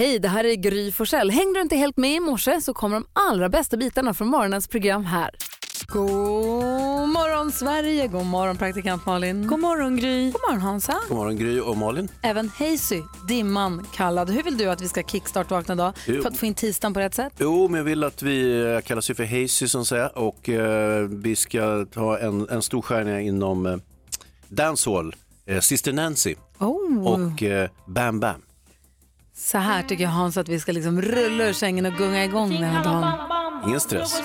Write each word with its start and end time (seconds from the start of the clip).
Hej, 0.00 0.18
det 0.18 0.28
här 0.28 0.44
är 0.44 0.54
Gry 0.54 0.92
Forssell. 0.92 1.30
Hängde 1.30 1.58
du 1.58 1.62
inte 1.62 1.76
helt 1.76 1.96
med 1.96 2.16
i 2.16 2.20
morse 2.20 2.60
så 2.60 2.74
kommer 2.74 2.96
de 2.96 3.06
allra 3.12 3.48
bästa 3.48 3.76
bitarna 3.76 4.14
från 4.14 4.28
morgonens 4.28 4.68
program 4.68 5.04
här. 5.04 5.30
God 5.86 7.08
morgon 7.08 7.52
Sverige, 7.52 8.06
god 8.06 8.26
morgon 8.26 8.56
praktikant 8.56 9.06
Malin. 9.06 9.46
God 9.46 9.60
morgon 9.60 9.96
Gry. 9.96 10.24
God 10.30 10.40
morgon 10.48 10.60
Hansa. 10.60 10.96
God 11.08 11.16
morgon 11.16 11.36
Gry 11.36 11.60
och 11.60 11.76
Malin. 11.76 12.08
Även 12.22 12.48
Hazy, 12.48 13.02
Dimman 13.28 13.86
kallad. 13.94 14.30
Hur 14.30 14.42
vill 14.42 14.58
du 14.58 14.70
att 14.70 14.80
vi 14.80 14.88
ska 14.88 15.02
kickstart-vakna 15.02 15.74
idag 15.74 15.92
Jo. 16.06 16.22
för 16.22 16.28
att 16.28 16.36
få 16.36 16.46
in 16.46 16.54
tisdagen 16.54 16.94
på 16.94 17.00
rätt 17.00 17.14
sätt? 17.14 17.32
Jo, 17.38 17.68
men 17.68 17.78
jag 17.78 17.84
vill 17.84 18.04
att 18.04 18.22
vi 18.22 18.80
kallas 18.84 19.10
ju 19.10 19.14
för 19.14 19.24
Hazy 19.24 19.68
som 19.68 19.84
säger 19.84 20.18
och 20.18 20.48
eh, 20.48 21.08
vi 21.08 21.36
ska 21.36 21.86
ta 21.92 22.18
en, 22.18 22.48
en 22.48 22.62
stor 22.62 22.82
stjärna 22.82 23.20
inom 23.20 23.66
eh, 23.66 23.76
dancehall, 24.48 25.14
eh, 25.46 25.60
Sister 25.60 25.92
Nancy 25.92 26.34
Oh. 26.58 27.06
och 27.06 27.42
eh, 27.42 27.70
Bam 27.86 28.20
Bam. 28.20 28.42
Så 29.40 29.58
här 29.58 29.82
tycker 29.82 30.04
jag 30.04 30.10
Hans 30.10 30.36
att 30.36 30.48
vi 30.48 30.60
ska 30.60 30.72
liksom 30.72 31.02
rulla 31.02 31.44
ur 31.44 31.52
sängen 31.52 31.86
och 31.86 31.92
gunga 31.92 32.24
igång 32.24 32.50
den 32.50 32.64
här 32.64 32.84
dagen. 32.84 33.12
Ingen 33.66 33.80
stress. 33.80 34.22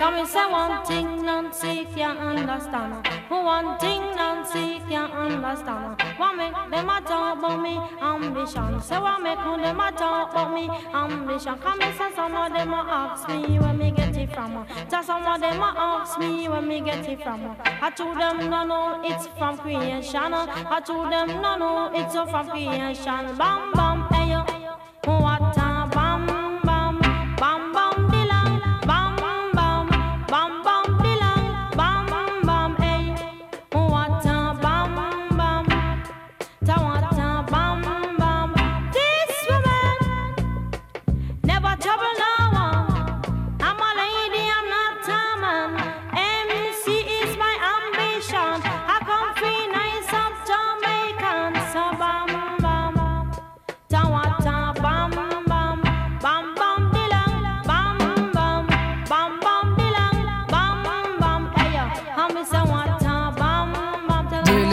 Tell 0.00 0.12
me 0.12 0.24
say 0.24 0.50
one 0.50 0.82
thing 0.86 1.26
Nancy 1.26 1.84
can't 1.94 2.18
understand 2.18 3.06
One 3.28 3.78
thing 3.78 4.00
Nancy 4.16 4.80
can't 4.88 5.12
understand 5.12 6.00
What 6.16 6.36
make 6.36 6.54
them 6.54 6.88
a 6.88 7.02
talk 7.02 7.36
about 7.36 7.60
me 7.60 7.78
ambition 8.00 8.80
Say 8.80 8.98
what 8.98 9.20
make 9.22 9.36
them 9.36 9.78
a 9.78 9.92
talk 9.92 10.32
about 10.32 10.54
me 10.54 10.70
ambition 10.94 11.58
Come 11.58 11.78
me 11.80 11.92
say 11.98 12.10
some 12.16 12.34
of 12.34 12.50
them 12.50 12.72
a 12.72 12.76
ask 12.88 13.28
me 13.28 13.58
where 13.58 13.74
me 13.74 13.90
get 13.90 14.16
it 14.16 14.32
from 14.32 14.66
Just 14.90 15.06
some 15.06 15.26
of 15.26 15.38
them 15.38 15.60
a 15.60 15.74
ask 15.76 16.18
me 16.18 16.48
where 16.48 16.62
me 16.62 16.80
get 16.80 17.06
it 17.06 17.22
from 17.22 17.54
I 17.60 17.90
told 17.90 18.16
them 18.16 18.48
no 18.48 18.64
no 18.64 19.02
it's 19.04 19.26
from 19.36 19.58
creation 19.58 20.32
I 20.32 20.80
told 20.80 21.12
them 21.12 21.28
no 21.42 21.58
no 21.58 21.90
it's 21.92 22.14
from 22.14 22.48
creation 22.48 23.36
Bam 23.36 23.72
bam 23.74 24.08
hey 24.12 24.30
yo 24.32 24.46
What 25.04 25.39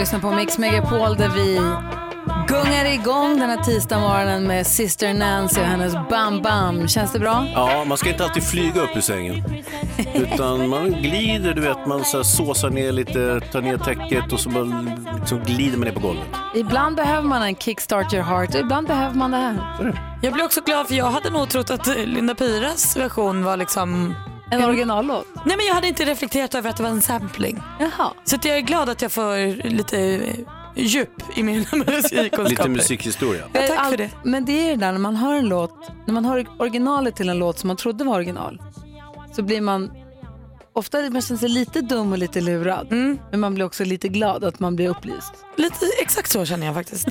lyssnar 0.08 0.30
på 0.30 0.36
Mix 0.36 0.58
Megapol 0.58 1.16
där 1.16 1.28
vi 1.28 1.54
gungar 2.48 2.84
igång 2.84 3.38
den 3.38 3.50
här 3.50 3.56
tisdagsmorgonen 3.56 4.46
med 4.46 4.66
Sister 4.66 5.14
Nancy 5.14 5.60
och 5.60 5.66
hennes 5.66 5.92
Bam 6.10 6.42
Bam. 6.42 6.88
Känns 6.88 7.12
det 7.12 7.18
bra? 7.18 7.46
Ja, 7.54 7.84
man 7.84 7.98
ska 7.98 8.08
inte 8.08 8.24
alltid 8.24 8.42
flyga 8.42 8.80
upp 8.80 8.96
ur 8.96 9.00
sängen. 9.00 9.44
Utan 10.14 10.68
man 10.68 10.90
glider, 10.90 11.54
du 11.54 11.60
vet, 11.60 11.86
man 11.86 12.04
så 12.04 12.16
här 12.16 12.24
såsar 12.24 12.70
ner 12.70 12.92
lite, 12.92 13.40
tar 13.52 13.60
ner 13.60 13.78
täcket 13.78 14.32
och 14.32 14.40
så 14.40 14.50
bara, 14.50 14.84
liksom 15.20 15.40
glider 15.44 15.78
man 15.78 15.88
ner 15.88 15.94
på 15.94 16.00
golvet. 16.00 16.28
Ibland 16.54 16.96
behöver 16.96 17.28
man 17.28 17.42
en 17.42 17.56
kickstart 17.56 18.14
your 18.14 18.24
heart 18.24 18.54
och 18.54 18.60
ibland 18.60 18.86
behöver 18.86 19.14
man 19.14 19.30
det 19.30 19.36
här. 19.36 20.18
Jag 20.22 20.32
blir 20.32 20.44
också 20.44 20.60
glad 20.60 20.88
för 20.88 20.94
jag 20.94 21.10
hade 21.10 21.30
nog 21.30 21.48
trott 21.48 21.70
att 21.70 21.86
Linda 21.86 22.34
Piras 22.34 22.96
version 22.96 23.44
var 23.44 23.56
liksom... 23.56 24.14
En 24.50 24.64
originallåt. 24.64 25.26
Nej 25.46 25.56
men 25.56 25.66
jag 25.66 25.74
hade 25.74 25.88
inte 25.88 26.04
reflekterat 26.04 26.54
över 26.54 26.70
att 26.70 26.76
det 26.76 26.82
var 26.82 26.90
en 26.90 27.02
sampling. 27.02 27.62
Jaha. 27.80 28.12
Så 28.24 28.36
att 28.36 28.44
jag 28.44 28.56
är 28.56 28.60
glad 28.60 28.88
att 28.88 29.02
jag 29.02 29.12
får 29.12 29.68
lite 29.68 29.98
eh, 30.00 30.34
djup 30.74 31.10
i 31.36 31.42
min 31.42 31.58
musikkunskaper. 31.72 32.48
Lite 32.48 32.68
musikhistoria. 32.68 33.42
Ja, 33.52 33.60
tack 33.68 33.90
för 33.90 33.96
det. 33.96 34.10
Men 34.24 34.44
det 34.44 34.52
är 34.52 34.70
det 34.70 34.76
där 34.76 34.92
när 34.92 34.98
man 34.98 35.16
hör 35.16 35.34
en 35.34 35.48
låt, 35.48 35.74
när 36.06 36.14
man 36.14 36.24
hör 36.24 36.46
originalet 36.58 37.16
till 37.16 37.28
en 37.28 37.38
låt 37.38 37.58
som 37.58 37.68
man 37.68 37.76
trodde 37.76 38.04
var 38.04 38.14
original, 38.14 38.62
så 39.32 39.42
blir 39.42 39.60
man 39.60 39.90
Ofta 40.72 41.10
man 41.10 41.22
känner 41.22 41.38
sig 41.38 41.48
lite 41.48 41.80
dum 41.80 42.12
och 42.12 42.18
lite 42.18 42.40
lurad, 42.40 42.86
men 43.30 43.40
man 43.40 43.54
blir 43.54 43.64
också 43.64 43.84
lite 43.84 44.08
glad 44.08 44.44
att 44.44 44.60
man 44.60 44.76
blir 44.76 44.88
upplyst. 44.88 45.32
Lite 45.56 45.86
exakt 46.02 46.30
så 46.30 46.44
känner 46.44 46.66
jag 46.66 46.74
faktiskt. 46.74 47.08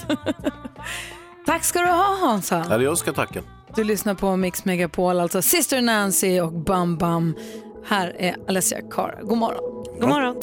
Tack 1.45 1.63
ska 1.63 1.79
du 1.79 1.87
ha 1.87 2.17
Hansa. 2.19 2.65
Eller 2.71 2.85
jag 2.85 2.97
ska 2.97 3.13
tacka. 3.13 3.41
Du 3.75 3.83
lyssnar 3.83 4.13
på 4.13 4.35
Mix 4.35 4.65
Megapol, 4.65 5.19
alltså 5.19 5.41
Sister 5.41 5.81
Nancy 5.81 6.39
och 6.39 6.53
Bam 6.53 6.97
Bam. 6.97 7.35
Här 7.85 8.15
är 8.19 8.35
Alessia 8.47 8.81
Cara. 8.91 9.21
God 9.21 9.37
morgon. 9.37 9.85
God 9.99 10.09
morgon. 10.09 10.35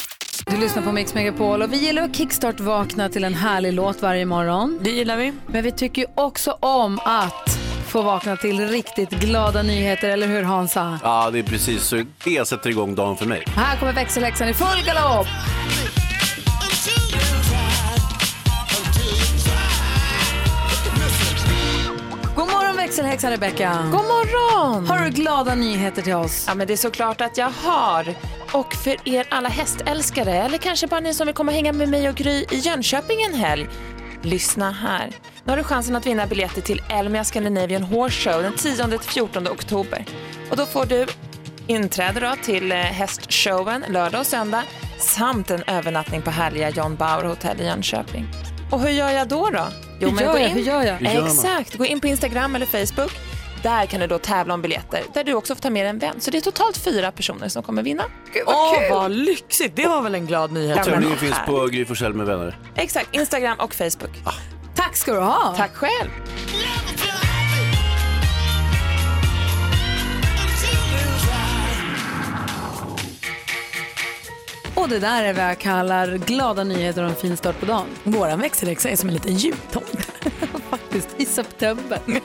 Du 0.46 0.56
lyssnar 0.56 0.82
på 0.82 0.92
Mix 0.92 1.14
Megapol 1.14 1.62
och 1.62 1.72
vi 1.72 1.76
gillar 1.76 2.02
att 2.02 2.16
kickstart-vakna 2.16 3.08
till 3.08 3.24
en 3.24 3.34
härlig 3.34 3.72
låt 3.72 4.02
varje 4.02 4.26
morgon. 4.26 4.78
Det 4.82 4.90
gillar 4.90 5.16
vi. 5.16 5.32
Men 5.46 5.62
vi 5.64 5.72
tycker 5.72 6.02
ju 6.02 6.08
också 6.14 6.56
om 6.60 6.98
att 7.04 7.58
få 7.86 8.02
vakna 8.02 8.36
till 8.36 8.68
riktigt 8.68 9.10
glada 9.10 9.62
nyheter, 9.62 10.08
eller 10.08 10.26
hur 10.26 10.42
Hansa? 10.42 10.98
Ja, 11.02 11.30
det 11.30 11.38
är 11.38 11.42
precis 11.42 11.82
så 11.82 12.04
det 12.24 12.48
sätter 12.48 12.70
igång 12.70 12.94
dagen 12.94 13.16
för 13.16 13.26
mig. 13.26 13.44
Här 13.46 13.78
kommer 13.78 13.92
växelhäxan 13.92 14.48
i 14.48 14.54
full 14.54 14.84
galopp! 14.86 15.26
Växelhäxan 22.94 23.31
Rebecka! 23.31 23.78
God 23.84 23.93
morgon! 23.93 24.87
Har 24.87 24.99
du 24.99 25.10
glada 25.10 25.55
nyheter 25.55 26.03
till 26.03 26.15
oss? 26.15 26.44
Ja, 26.49 26.55
men 26.55 26.66
det 26.66 26.72
är 26.72 26.77
såklart 26.77 27.21
att 27.21 27.38
jag 27.38 27.50
har. 27.50 28.15
Och 28.53 28.75
för 28.75 29.09
er 29.09 29.27
alla 29.31 29.49
hästälskare, 29.49 30.32
eller 30.34 30.59
kanske 30.59 30.87
bara 30.87 31.00
ni 31.00 31.15
som 31.15 31.27
vill 31.27 31.34
komma 31.34 31.53
och 31.53 31.56
hänga 31.56 31.72
med 31.72 31.88
mig 31.88 32.09
och 32.09 32.15
Gry 32.15 32.44
i 32.50 32.56
Jönköping 32.59 33.22
en 33.22 33.34
helg, 33.34 33.69
lyssna 34.22 34.71
här. 34.71 35.12
Nu 35.44 35.53
har 35.53 35.56
du 35.56 35.65
chansen 35.65 35.97
att 35.97 36.06
vinna 36.06 36.27
biljetter 36.27 36.60
till 36.60 36.83
Elmia 36.91 37.25
Scandinavian 37.25 37.83
Horse 37.83 38.31
Show 38.31 38.43
den 38.43 38.53
10-14 38.53 39.50
oktober. 39.50 40.04
Och 40.50 40.56
då 40.56 40.66
får 40.66 40.84
du 40.84 41.06
inträde 41.66 42.21
då 42.21 42.34
till 42.43 42.72
eh, 42.72 42.78
hästshowen 42.78 43.84
lördag 43.88 44.21
och 44.21 44.27
söndag 44.27 44.62
samt 44.99 45.50
en 45.50 45.62
övernattning 45.62 46.22
på 46.22 46.31
härliga 46.31 46.71
John 46.71 46.97
Bauer 46.97 47.25
Hotel 47.25 47.60
i 47.60 47.65
Jönköping. 47.65 48.27
Och 48.74 48.80
hur 48.80 48.90
gör 48.90 49.10
jag 49.10 49.28
då? 49.28 49.50
då? 49.50 49.66
Jo, 50.00 50.08
Hur 50.08 50.20
gör 50.20 50.38
jag? 50.38 50.48
in- 50.48 50.54
Hur 50.56 50.60
gör 50.62 50.82
jag? 50.82 50.94
Hur? 50.94 51.26
Exakt, 51.26 51.74
gå 51.74 51.84
in 51.86 52.00
på 52.00 52.06
Instagram 52.06 52.54
eller 52.54 52.66
Facebook. 52.66 53.12
Där 53.62 53.86
kan 53.86 54.00
du 54.00 54.06
då 54.06 54.18
tävla 54.18 54.54
om 54.54 54.62
biljetter, 54.62 55.02
där 55.14 55.24
du 55.24 55.34
också 55.34 55.54
får 55.54 55.62
ta 55.62 55.70
med 55.70 55.86
en 55.86 55.98
vän. 55.98 56.14
Så 56.20 56.30
det 56.30 56.36
är 56.38 56.40
totalt 56.40 56.76
fyra 56.76 57.12
personer 57.12 57.48
som 57.48 57.62
kommer 57.62 57.82
vinna. 57.82 58.04
Åh, 58.46 58.74
vad 58.90 59.10
lyxigt. 59.10 59.76
Det 59.76 59.86
var 59.86 60.02
väl 60.02 60.14
en 60.14 60.26
glad 60.26 60.52
nyhet. 60.52 60.76
Men- 60.76 60.84
Tävlingen 60.84 61.16
finns 61.18 61.36
på 61.46 61.66
Gry 61.66 61.86
med 62.12 62.26
vänner. 62.26 62.58
Exakt, 62.76 63.08
Instagram 63.14 63.58
och 63.60 63.74
Facebook. 63.74 64.10
Tack 64.74 64.96
ska 64.96 65.12
du 65.12 65.20
ha! 65.20 65.54
Tack 65.56 65.74
själv. 65.74 66.10
Och 74.84 74.91
det 74.91 74.99
där 74.99 75.25
är 75.25 75.34
vad 75.34 75.45
jag 75.45 75.59
kallar 75.59 76.17
glada 76.17 76.65
nyheter 76.65 77.03
och 77.03 77.11
en 77.11 77.17
fin 77.17 77.37
start 77.37 77.61
på 77.61 77.67
dagen. 77.67 77.87
Våran 78.05 78.41
växelhäxa 78.41 78.89
är 78.89 78.97
som 78.97 79.09
en 79.09 79.15
liten 79.15 79.34
jultomte. 79.37 80.03
Faktiskt, 80.71 81.09
i 81.17 81.25
september. 81.25 82.00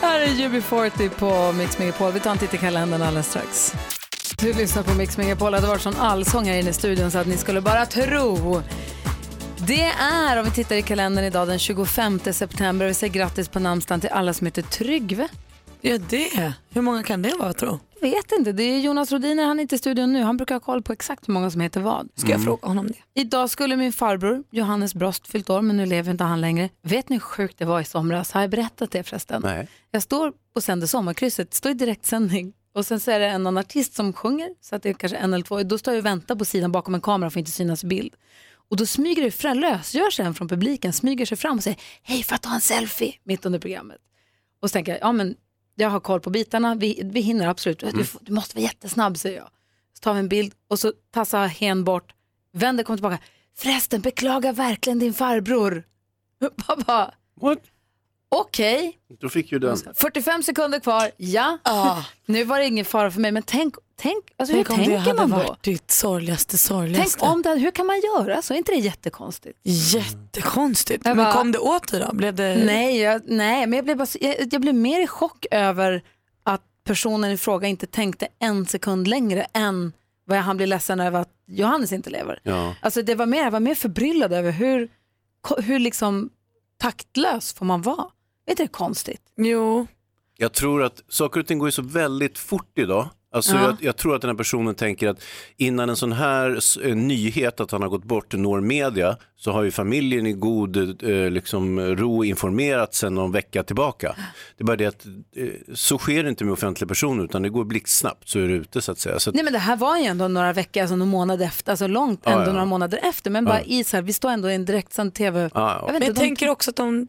Här 0.00 0.20
är 0.20 0.26
UB40 0.26 1.08
på 1.08 1.52
Mix 1.52 1.78
Megapol. 1.78 2.12
Vi 2.12 2.20
tar 2.20 2.30
en 2.30 2.38
titt 2.38 2.54
i 2.54 2.58
kalendern 2.58 3.02
alldeles 3.02 3.30
strax. 3.30 3.74
Du 4.40 4.52
lyssnar 4.52 4.82
på 4.82 4.94
Mix 4.94 5.16
Megapol. 5.16 5.50
Det 5.50 5.56
hade 5.56 5.68
varit 5.68 5.82
sån 5.82 5.96
allsång 5.96 6.44
här 6.44 6.58
inne 6.58 6.70
i 6.70 6.72
studion 6.72 7.10
så 7.10 7.18
att 7.18 7.26
ni 7.26 7.36
skulle 7.36 7.60
bara 7.60 7.86
tro. 7.86 8.62
Det 9.56 9.92
är, 10.00 10.38
om 10.38 10.44
vi 10.44 10.50
tittar 10.50 10.76
i 10.76 10.82
kalendern 10.82 11.24
idag, 11.24 11.48
den 11.48 11.58
25 11.58 12.20
september. 12.32 12.86
Vi 12.86 12.94
säger 12.94 13.12
grattis 13.12 13.48
på 13.48 13.58
namnsdagen 13.58 14.00
till 14.00 14.10
alla 14.10 14.32
som 14.32 14.46
heter 14.46 14.62
Tryggve. 14.62 15.28
Ja, 15.80 15.98
det. 15.98 16.52
Hur 16.70 16.82
många 16.82 17.02
kan 17.02 17.22
det 17.22 17.34
vara, 17.38 17.52
tro? 17.52 17.78
Vet 18.00 18.32
inte, 18.32 18.52
det 18.52 18.62
är 18.62 18.80
Jonas 18.80 19.12
Rodiner, 19.12 19.44
han 19.44 19.58
är 19.58 19.62
inte 19.62 19.74
i 19.74 19.78
studion 19.78 20.12
nu. 20.12 20.22
Han 20.22 20.36
brukar 20.36 20.54
ha 20.54 20.60
koll 20.60 20.82
på 20.82 20.92
exakt 20.92 21.28
hur 21.28 21.34
många 21.34 21.50
som 21.50 21.60
heter 21.60 21.80
vad. 21.80 22.08
Ska 22.14 22.28
jag 22.28 22.44
fråga 22.44 22.68
honom 22.68 22.86
det? 22.86 23.20
Idag 23.20 23.50
skulle 23.50 23.76
min 23.76 23.92
farbror 23.92 24.44
Johannes 24.50 24.94
Brost 24.94 25.28
fyllt 25.28 25.50
år, 25.50 25.62
men 25.62 25.76
nu 25.76 25.86
lever 25.86 26.10
inte 26.10 26.24
han 26.24 26.40
längre. 26.40 26.68
Vet 26.82 27.08
ni 27.08 27.16
hur 27.16 27.20
sjukt 27.20 27.58
det 27.58 27.64
var 27.64 27.80
i 27.80 27.84
somras? 27.84 28.32
Har 28.32 28.40
jag 28.40 28.50
berättat 28.50 28.90
det 28.90 29.02
förresten? 29.02 29.42
Nej. 29.44 29.68
Jag 29.90 30.02
står 30.02 30.32
och 30.54 30.62
sänder 30.62 30.86
sommarkrysset, 30.86 31.54
står 31.54 31.70
i 31.70 31.74
direktsändning 31.74 32.52
och 32.74 32.86
sen 32.86 33.00
så 33.00 33.10
är 33.10 33.18
det 33.18 33.26
en 33.26 33.34
annan 33.34 33.58
artist 33.58 33.94
som 33.94 34.12
sjunger, 34.12 34.48
så 34.60 34.76
att 34.76 34.82
det 34.82 34.88
är 34.88 34.94
kanske 34.94 35.16
en 35.16 35.34
eller 35.34 35.44
två. 35.44 35.62
Då 35.62 35.78
står 35.78 35.94
jag 35.94 35.98
och 35.98 36.06
väntar 36.06 36.36
på 36.36 36.44
sidan 36.44 36.72
bakom 36.72 36.94
en 36.94 37.00
kamera 37.00 37.30
för 37.30 37.38
att 37.38 37.42
inte 37.42 37.50
synas 37.50 37.84
i 37.84 37.86
bild. 37.86 38.14
Och 38.70 38.76
då 38.76 38.86
smyger 38.86 39.22
det 39.22 39.30
fram, 39.30 39.58
lösgör 39.58 40.10
sig 40.10 40.24
en 40.24 40.34
från 40.34 40.48
publiken, 40.48 40.92
smyger 40.92 41.26
sig 41.26 41.36
fram 41.36 41.56
och 41.56 41.62
säger 41.62 41.78
hej 42.02 42.22
för 42.22 42.34
att 42.34 42.42
ta 42.42 42.54
en 42.54 42.60
selfie 42.60 43.14
mitt 43.24 43.46
under 43.46 43.58
programmet. 43.58 43.98
Och 44.62 44.70
så 44.70 44.72
tänker 44.72 44.92
jag, 44.92 45.00
ja 45.00 45.12
men 45.12 45.36
jag 45.80 45.90
har 45.90 46.00
koll 46.00 46.20
på 46.20 46.30
bitarna, 46.30 46.74
vi, 46.74 47.02
vi 47.04 47.20
hinner 47.20 47.46
absolut, 47.46 47.78
du, 47.94 48.04
får- 48.04 48.20
du 48.24 48.32
måste 48.32 48.56
vara 48.56 48.62
jättesnabb 48.62 49.16
säger 49.18 49.36
jag. 49.38 49.48
Så 49.94 50.00
tar 50.00 50.12
vi 50.14 50.18
en 50.20 50.28
bild 50.28 50.54
och 50.68 50.78
så 50.78 50.92
tassar 51.10 51.46
hen 51.46 51.84
bort 51.84 52.12
vänder, 52.52 52.84
kommer 52.84 52.96
tillbaka. 52.96 53.18
Förresten, 53.58 54.00
beklagar 54.00 54.52
verkligen 54.52 54.98
din 54.98 55.14
farbror. 55.14 55.84
Pappa, 56.66 57.14
What? 57.40 57.58
okej, 58.28 58.98
Då 59.20 59.28
fick 59.28 59.52
ju 59.52 59.58
den. 59.58 59.76
45 59.94 60.42
sekunder 60.42 60.80
kvar, 60.80 61.10
ja. 61.16 61.58
Nu 62.26 62.44
var 62.44 62.58
det 62.58 62.66
ingen 62.66 62.84
fara 62.84 63.10
för 63.10 63.20
mig, 63.20 63.32
men 63.32 63.42
tänk, 63.42 63.74
tänk, 64.00 64.24
alltså, 64.36 64.54
Tänk 64.54 64.68
hur 64.68 64.74
om 64.74 64.80
det 64.80 64.84
tänker 64.86 64.98
hade 65.10 65.26
man 65.28 65.30
då? 65.40 65.46
varit 65.46 65.62
ditt 65.62 65.90
sorgligaste, 65.90 66.58
sorgligaste. 66.58 67.18
Tänk 67.20 67.32
om 67.32 67.42
det, 67.42 67.54
hur 67.54 67.70
kan 67.70 67.86
man 67.86 68.00
göra 68.00 68.42
så? 68.42 68.54
Är 68.54 68.58
inte 68.58 68.72
det 68.72 68.78
jättekonstigt? 68.78 69.58
Jättekonstigt. 69.62 71.04
Jag 71.06 71.16
Men 71.16 71.24
bara- 71.24 71.32
kom 71.34 71.52
det 71.52 71.58
åt 71.58 71.88
dig 71.92 72.00
då? 72.00 72.14
Blev 72.14 72.34
det... 72.34 72.62
Nej, 72.64 72.98
jag, 73.00 73.22
nej 73.26 73.66
men 73.66 73.76
jag 73.76 73.84
blev, 73.84 73.96
bara, 73.96 74.06
jag, 74.20 74.36
jag 74.52 74.60
blev 74.60 74.74
mer 74.74 75.00
i 75.00 75.06
chock 75.06 75.46
över 75.50 76.02
att 76.42 76.62
personen 76.84 77.30
i 77.30 77.36
fråga 77.36 77.68
inte 77.68 77.86
tänkte 77.86 78.28
en 78.38 78.66
sekund 78.66 79.08
längre 79.08 79.42
än 79.52 79.92
vad 80.24 80.38
han 80.38 80.56
blir 80.56 80.66
ledsen 80.66 81.00
över 81.00 81.20
att 81.20 81.30
Johannes 81.46 81.92
inte 81.92 82.10
lever. 82.10 82.40
Ja. 82.42 82.74
Alltså 82.82 83.02
det 83.02 83.14
var 83.14 83.26
mer, 83.26 83.42
jag 83.44 83.50
var 83.50 83.60
mer 83.60 83.74
förbryllad 83.74 84.32
över 84.32 84.50
hur, 84.50 84.88
hur 85.58 85.78
liksom 85.78 86.30
taktlös 86.78 87.52
får 87.52 87.66
man 87.66 87.82
vara? 87.82 88.06
Är 88.46 88.50
inte 88.50 88.62
det 88.62 88.68
konstigt? 88.68 89.22
Jo. 89.36 89.86
Jag 90.36 90.52
tror 90.52 90.82
att 90.82 91.02
saker 91.08 91.40
och 91.40 91.46
ting 91.46 91.58
går 91.58 91.68
ju 91.68 91.72
så 91.72 91.82
väldigt 91.82 92.38
fort 92.38 92.78
idag. 92.78 93.08
Alltså 93.32 93.56
Ja. 93.56 93.62
jag, 93.62 93.76
jag 93.80 93.96
tror 93.96 94.14
att 94.14 94.20
den 94.20 94.30
här 94.30 94.36
personen 94.36 94.74
tänker 94.74 95.08
att 95.08 95.22
innan 95.56 95.88
en 95.90 95.96
sån 95.96 96.12
här 96.12 96.58
eh, 96.86 96.94
nyhet 96.94 97.60
att 97.60 97.70
han 97.70 97.82
har 97.82 97.88
gått 97.88 98.04
bort 98.04 98.32
når 98.34 98.60
media 98.60 99.16
så 99.36 99.52
har 99.52 99.62
ju 99.62 99.70
familjen 99.70 100.26
i 100.26 100.32
god 100.32 100.76
eh, 101.02 101.30
liksom, 101.30 101.80
ro 101.80 102.24
informerat 102.24 102.94
sedan 102.94 103.14
någon 103.14 103.32
vecka 103.32 103.62
tillbaka. 103.62 104.14
Det 104.56 104.62
är 104.62 104.66
bara 104.66 104.76
det 104.76 104.86
att 104.86 105.06
eh, 105.36 105.48
så 105.74 105.98
sker 105.98 106.22
det 106.22 106.28
inte 106.28 106.44
med 106.44 106.52
offentliga 106.52 106.88
personer 106.88 107.24
utan 107.24 107.42
det 107.42 107.48
går 107.48 107.64
blixtsnabbt 107.64 108.28
så 108.28 108.38
är 108.38 108.48
det 108.48 108.54
ute 108.54 108.82
så 108.82 108.92
att 108.92 108.98
säga. 108.98 109.18
Så 109.18 109.30
att, 109.30 109.34
Nej 109.36 109.44
men 109.44 109.52
det 109.52 109.58
här 109.58 109.76
var 109.76 109.98
ju 109.98 110.04
ändå 110.04 110.28
några 110.28 110.52
veckor, 110.52 110.80
alltså 110.80 110.96
någon 110.96 111.08
månad 111.08 111.42
efter, 111.42 111.72
alltså 111.72 111.86
långt 111.86 112.20
Ja, 112.24 112.30
ändå 112.30 112.44
ja. 112.44 112.52
några 112.52 112.64
månader 112.64 113.00
efter. 113.02 113.30
Men 113.30 113.44
bara 113.44 113.62
i 113.62 113.84
så 113.84 113.96
här, 113.96 114.02
vi 114.02 114.12
står 114.12 114.30
ändå 114.30 114.50
i 114.50 114.54
en 114.54 114.64
direktsänd 114.64 115.14
tv. 115.14 115.40
ja, 115.40 115.48
ja. 115.54 115.76
Jag 115.76 115.80
vet 115.82 115.86
Men 115.92 115.94
inte, 115.96 116.06
jag 116.06 116.14
de- 116.14 116.20
tänker 116.20 116.48
också 116.48 116.70
att 116.70 116.76
de, 116.76 117.06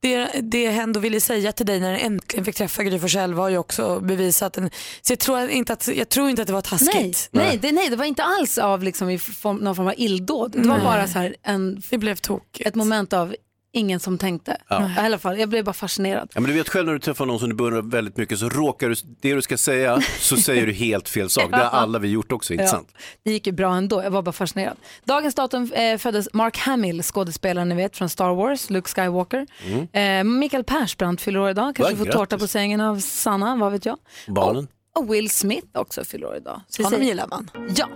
det, 0.00 0.30
det 0.42 0.70
hen 0.70 0.82
ändå 0.82 1.00
ville 1.00 1.20
säga 1.20 1.52
till 1.52 1.66
dig 1.66 1.80
när 1.80 1.90
den 1.90 2.00
äntligen 2.00 2.44
fick 2.44 2.54
träffa 2.56 2.82
Gry 2.82 2.98
Forssell 2.98 3.34
var 3.34 3.48
ju 3.48 3.58
också 3.58 4.00
bevisat. 4.00 4.56
En, 4.58 4.70
så 5.02 5.12
jag 5.12 5.18
tror 5.18 5.48
inte 5.48 5.72
att, 5.72 5.88
jag 5.88 6.08
tror 6.08 6.30
inte 6.30 6.42
att 6.42 6.48
det 6.48 6.54
var 6.54 6.62
taskigt. 6.62 7.28
Nej, 7.32 7.46
nej, 7.46 7.58
det, 7.62 7.72
nej, 7.72 7.88
det 7.90 7.96
var 7.96 8.04
inte 8.04 8.22
alls 8.22 8.58
av 8.58 8.82
liksom 8.82 9.10
i 9.10 9.18
form, 9.18 9.56
någon 9.56 9.76
form 9.76 9.86
av 9.86 9.94
illdåd. 9.96 10.52
Det 10.52 10.68
var 10.68 10.76
Nej. 10.76 10.84
bara 10.84 11.08
så 11.08 11.18
här 11.18 11.36
en, 11.42 11.82
Det 11.90 11.98
blev 11.98 12.16
tokigt. 12.16 12.66
ett 12.68 12.74
moment 12.74 13.12
av 13.12 13.34
ingen 13.72 14.00
som 14.00 14.18
tänkte. 14.18 14.56
I 14.70 14.98
alla 15.00 15.18
fall, 15.18 15.38
jag 15.38 15.48
blev 15.48 15.64
bara 15.64 15.72
fascinerad. 15.72 16.30
Ja, 16.34 16.40
men 16.40 16.50
du 16.50 16.56
vet 16.56 16.68
själv 16.68 16.86
när 16.86 16.92
du 16.92 16.98
träffar 16.98 17.26
någon 17.26 17.38
som 17.38 17.48
du 17.48 17.54
beundrar 17.54 17.82
väldigt 17.82 18.16
mycket 18.16 18.38
så 18.38 18.48
råkar 18.48 18.88
du, 18.88 18.94
det 19.20 19.34
du 19.34 19.42
ska 19.42 19.56
säga 19.56 20.00
så 20.18 20.36
säger 20.36 20.66
du 20.66 20.72
helt 20.72 21.08
fel 21.08 21.30
sak. 21.30 21.50
Det 21.50 21.56
har 21.56 21.64
alla 21.78 21.98
vi 21.98 22.08
gjort 22.08 22.32
också, 22.32 22.52
inte 22.52 22.64
Ja. 22.64 22.70
sant? 22.70 22.88
Det 23.24 23.30
gick 23.32 23.46
ju 23.46 23.52
bra 23.52 23.74
ändå, 23.74 24.02
jag 24.02 24.10
var 24.10 24.22
bara 24.22 24.32
fascinerad. 24.32 24.76
Dagens 25.04 25.34
datum 25.34 25.72
eh, 25.72 25.98
föddes 25.98 26.28
Mark 26.32 26.58
Hamill, 26.58 27.02
skådespelaren 27.02 27.68
ni 27.68 27.74
vet 27.74 27.96
från 27.96 28.08
Star 28.08 28.34
Wars, 28.34 28.70
Luke 28.70 28.88
Skywalker. 28.90 29.46
Eh, 29.92 30.24
Mikael 30.24 30.64
Persbrandt 30.64 31.20
fyller 31.22 31.40
år 31.40 31.50
idag, 31.50 31.76
kanske 31.76 31.94
Mm. 31.94 32.06
Ja, 32.06 32.12
får 32.12 32.18
tårta 32.18 32.38
på 32.38 32.46
sängen 32.46 32.80
av 32.80 32.98
Sanna, 33.00 33.56
vad 33.56 33.72
vet 33.72 33.86
jag. 33.86 33.96
Barnen. 34.28 34.68
Och, 34.96 35.02
och 35.02 35.14
Will 35.14 35.30
Smith 35.30 35.66
också 35.72 36.04
fyller 36.04 36.26
år 36.26 36.36
idag. 36.36 36.60
Så 36.68 36.82
Honom 36.82 37.02
gillar 37.02 37.26
man. 37.26 37.50
Ja, 37.76 37.88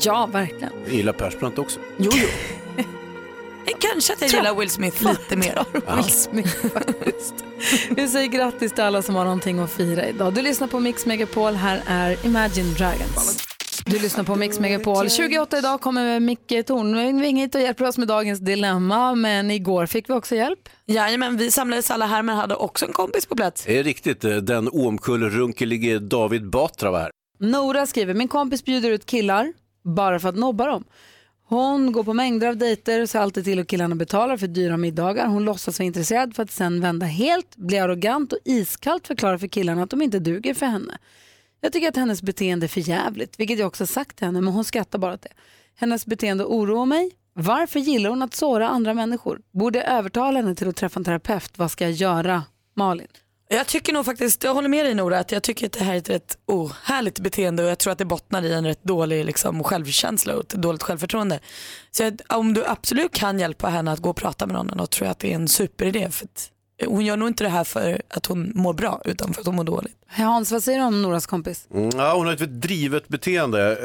ja 0.00 0.26
verkligen. 0.32 0.72
Jag 0.86 0.94
gillar 0.94 1.12
Persbrandt 1.12 1.58
också. 1.58 1.80
Jo, 1.98 2.10
jo. 2.14 2.28
Eh, 3.72 3.78
Kanske 3.92 4.12
att 4.12 4.20
jag 4.20 4.30
gillar 4.30 4.54
Will 4.54 4.70
Smith 4.70 5.04
lite 5.08 5.36
mer. 5.36 5.64
Will 5.96 6.04
Smith 6.04 6.66
faktiskt. 6.72 7.34
Vi 7.90 8.08
säger 8.08 8.26
grattis 8.28 8.72
till 8.72 8.84
alla 8.84 9.02
som 9.02 9.14
har 9.14 9.24
någonting 9.24 9.58
att 9.58 9.70
fira 9.72 10.06
idag. 10.08 10.34
Du 10.34 10.42
lyssnar 10.42 10.68
på 10.68 10.80
Mix 10.80 11.06
Megapol, 11.06 11.54
här 11.54 11.82
är 11.86 12.26
Imagine 12.26 12.74
Dragons. 12.74 13.44
Du 13.86 13.98
lyssnar 13.98 14.24
på 14.24 14.36
Mix 14.36 14.60
Megapol. 14.60 15.10
28 15.10 15.58
idag 15.58 15.80
kommer 15.80 16.20
Micke 16.20 16.66
Tornving 16.66 17.36
hit 17.36 17.54
och 17.54 17.60
hjälper 17.60 17.84
oss 17.84 17.98
med 17.98 18.08
dagens 18.08 18.40
dilemma. 18.40 19.14
Men 19.14 19.50
igår 19.50 19.86
fick 19.86 20.08
vi 20.10 20.14
också 20.14 20.34
hjälp. 20.34 20.58
Jajamän, 20.86 21.36
vi 21.36 21.50
samlades 21.50 21.90
alla 21.90 22.06
här 22.06 22.22
men 22.22 22.36
hade 22.36 22.54
också 22.54 22.86
en 22.86 22.92
kompis 22.92 23.26
på 23.26 23.36
plats. 23.36 23.64
Det 23.66 23.78
är 23.78 23.82
riktigt, 23.84 24.24
eh, 24.24 24.36
den 24.36 24.68
oomkullrunkelige 24.68 25.98
David 25.98 26.50
Batra 26.50 26.90
var 26.90 26.98
här. 27.00 27.10
Nora 27.40 27.86
skriver, 27.86 28.14
min 28.14 28.28
kompis 28.28 28.64
bjuder 28.64 28.90
ut 28.90 29.06
killar 29.06 29.52
bara 29.96 30.20
för 30.20 30.28
att 30.28 30.36
nobba 30.36 30.66
dem. 30.66 30.84
Hon 31.50 31.92
går 31.92 32.04
på 32.04 32.14
mängder 32.14 32.48
av 32.48 32.56
dejter 32.56 33.02
och 33.02 33.10
ser 33.10 33.18
alltid 33.18 33.44
till 33.44 33.58
att 33.58 33.66
killarna 33.66 33.94
betalar 33.94 34.36
för 34.36 34.46
dyra 34.46 34.76
middagar. 34.76 35.26
Hon 35.26 35.44
låtsas 35.44 35.78
vara 35.78 35.86
intresserad 35.86 36.36
för 36.36 36.42
att 36.42 36.50
sen 36.50 36.80
vända 36.80 37.06
helt, 37.06 37.56
bli 37.56 37.78
arrogant 37.78 38.32
och 38.32 38.38
iskallt 38.44 39.06
förklara 39.06 39.38
för 39.38 39.46
killarna 39.46 39.82
att 39.82 39.90
de 39.90 40.02
inte 40.02 40.18
duger 40.18 40.54
för 40.54 40.66
henne. 40.66 40.98
Jag 41.60 41.72
tycker 41.72 41.88
att 41.88 41.96
hennes 41.96 42.22
beteende 42.22 42.66
är 42.66 42.68
för 42.68 42.80
jävligt, 42.80 43.40
vilket 43.40 43.58
jag 43.58 43.66
också 43.66 43.86
sagt 43.86 44.16
till 44.16 44.26
henne, 44.26 44.40
men 44.40 44.52
hon 44.54 44.64
skrattar 44.64 44.98
bara 44.98 45.14
åt 45.14 45.22
det. 45.22 45.32
Hennes 45.74 46.06
beteende 46.06 46.44
oroar 46.44 46.86
mig. 46.86 47.10
Varför 47.32 47.80
gillar 47.80 48.10
hon 48.10 48.22
att 48.22 48.34
såra 48.34 48.68
andra 48.68 48.94
människor? 48.94 49.40
Borde 49.52 49.78
jag 49.78 49.88
övertala 49.88 50.40
henne 50.40 50.54
till 50.54 50.68
att 50.68 50.76
träffa 50.76 51.00
en 51.00 51.04
terapeut? 51.04 51.58
Vad 51.58 51.70
ska 51.70 51.84
jag 51.84 51.92
göra? 51.92 52.42
Malin? 52.74 53.08
Jag 53.50 53.66
tycker 53.66 53.92
nog 53.92 54.04
faktiskt, 54.04 54.44
jag 54.44 54.54
håller 54.54 54.68
med 54.68 54.86
dig 54.86 54.94
Nora, 54.94 55.18
att 55.18 55.32
jag 55.32 55.42
tycker 55.42 55.66
att 55.66 55.72
det 55.72 55.84
här 55.84 55.94
är 55.94 55.98
ett 55.98 56.10
rätt 56.10 56.38
ohärligt 56.46 57.18
beteende 57.18 57.62
och 57.62 57.70
jag 57.70 57.78
tror 57.78 57.92
att 57.92 57.98
det 57.98 58.04
bottnar 58.04 58.42
i 58.42 58.52
en 58.52 58.66
rätt 58.66 58.82
dålig 58.82 59.24
liksom, 59.24 59.64
självkänsla 59.64 60.34
och 60.34 60.40
ett 60.40 60.48
dåligt 60.48 60.82
självförtroende. 60.82 61.40
Så 61.90 62.02
jag, 62.02 62.20
om 62.28 62.54
du 62.54 62.66
absolut 62.66 63.12
kan 63.12 63.38
hjälpa 63.38 63.68
henne 63.68 63.92
att 63.92 63.98
gå 63.98 64.10
och 64.10 64.16
prata 64.16 64.46
med 64.46 64.54
någon, 64.54 64.76
då 64.76 64.86
tror 64.86 65.06
jag 65.06 65.10
att 65.12 65.18
det 65.18 65.30
är 65.32 65.34
en 65.34 65.48
superidé. 65.48 66.10
För 66.10 66.24
att 66.24 66.50
hon 66.86 67.04
gör 67.04 67.16
nog 67.16 67.28
inte 67.28 67.44
det 67.44 67.50
här 67.50 67.64
för 67.64 68.02
att 68.08 68.26
hon 68.26 68.52
mår 68.54 68.74
bra 68.74 69.02
utan 69.04 69.32
för 69.32 69.40
att 69.40 69.46
hon 69.46 69.56
mår 69.56 69.64
dåligt. 69.64 69.96
Hans, 70.06 70.52
vad 70.52 70.62
säger 70.62 70.78
du 70.78 70.84
om 70.84 71.02
Noras 71.02 71.26
kompis? 71.26 71.68
Mm, 71.74 71.90
ja, 71.96 72.14
hon 72.16 72.26
har 72.26 72.32
ett 72.32 72.60
drivet 72.62 73.08
beteende. 73.08 73.76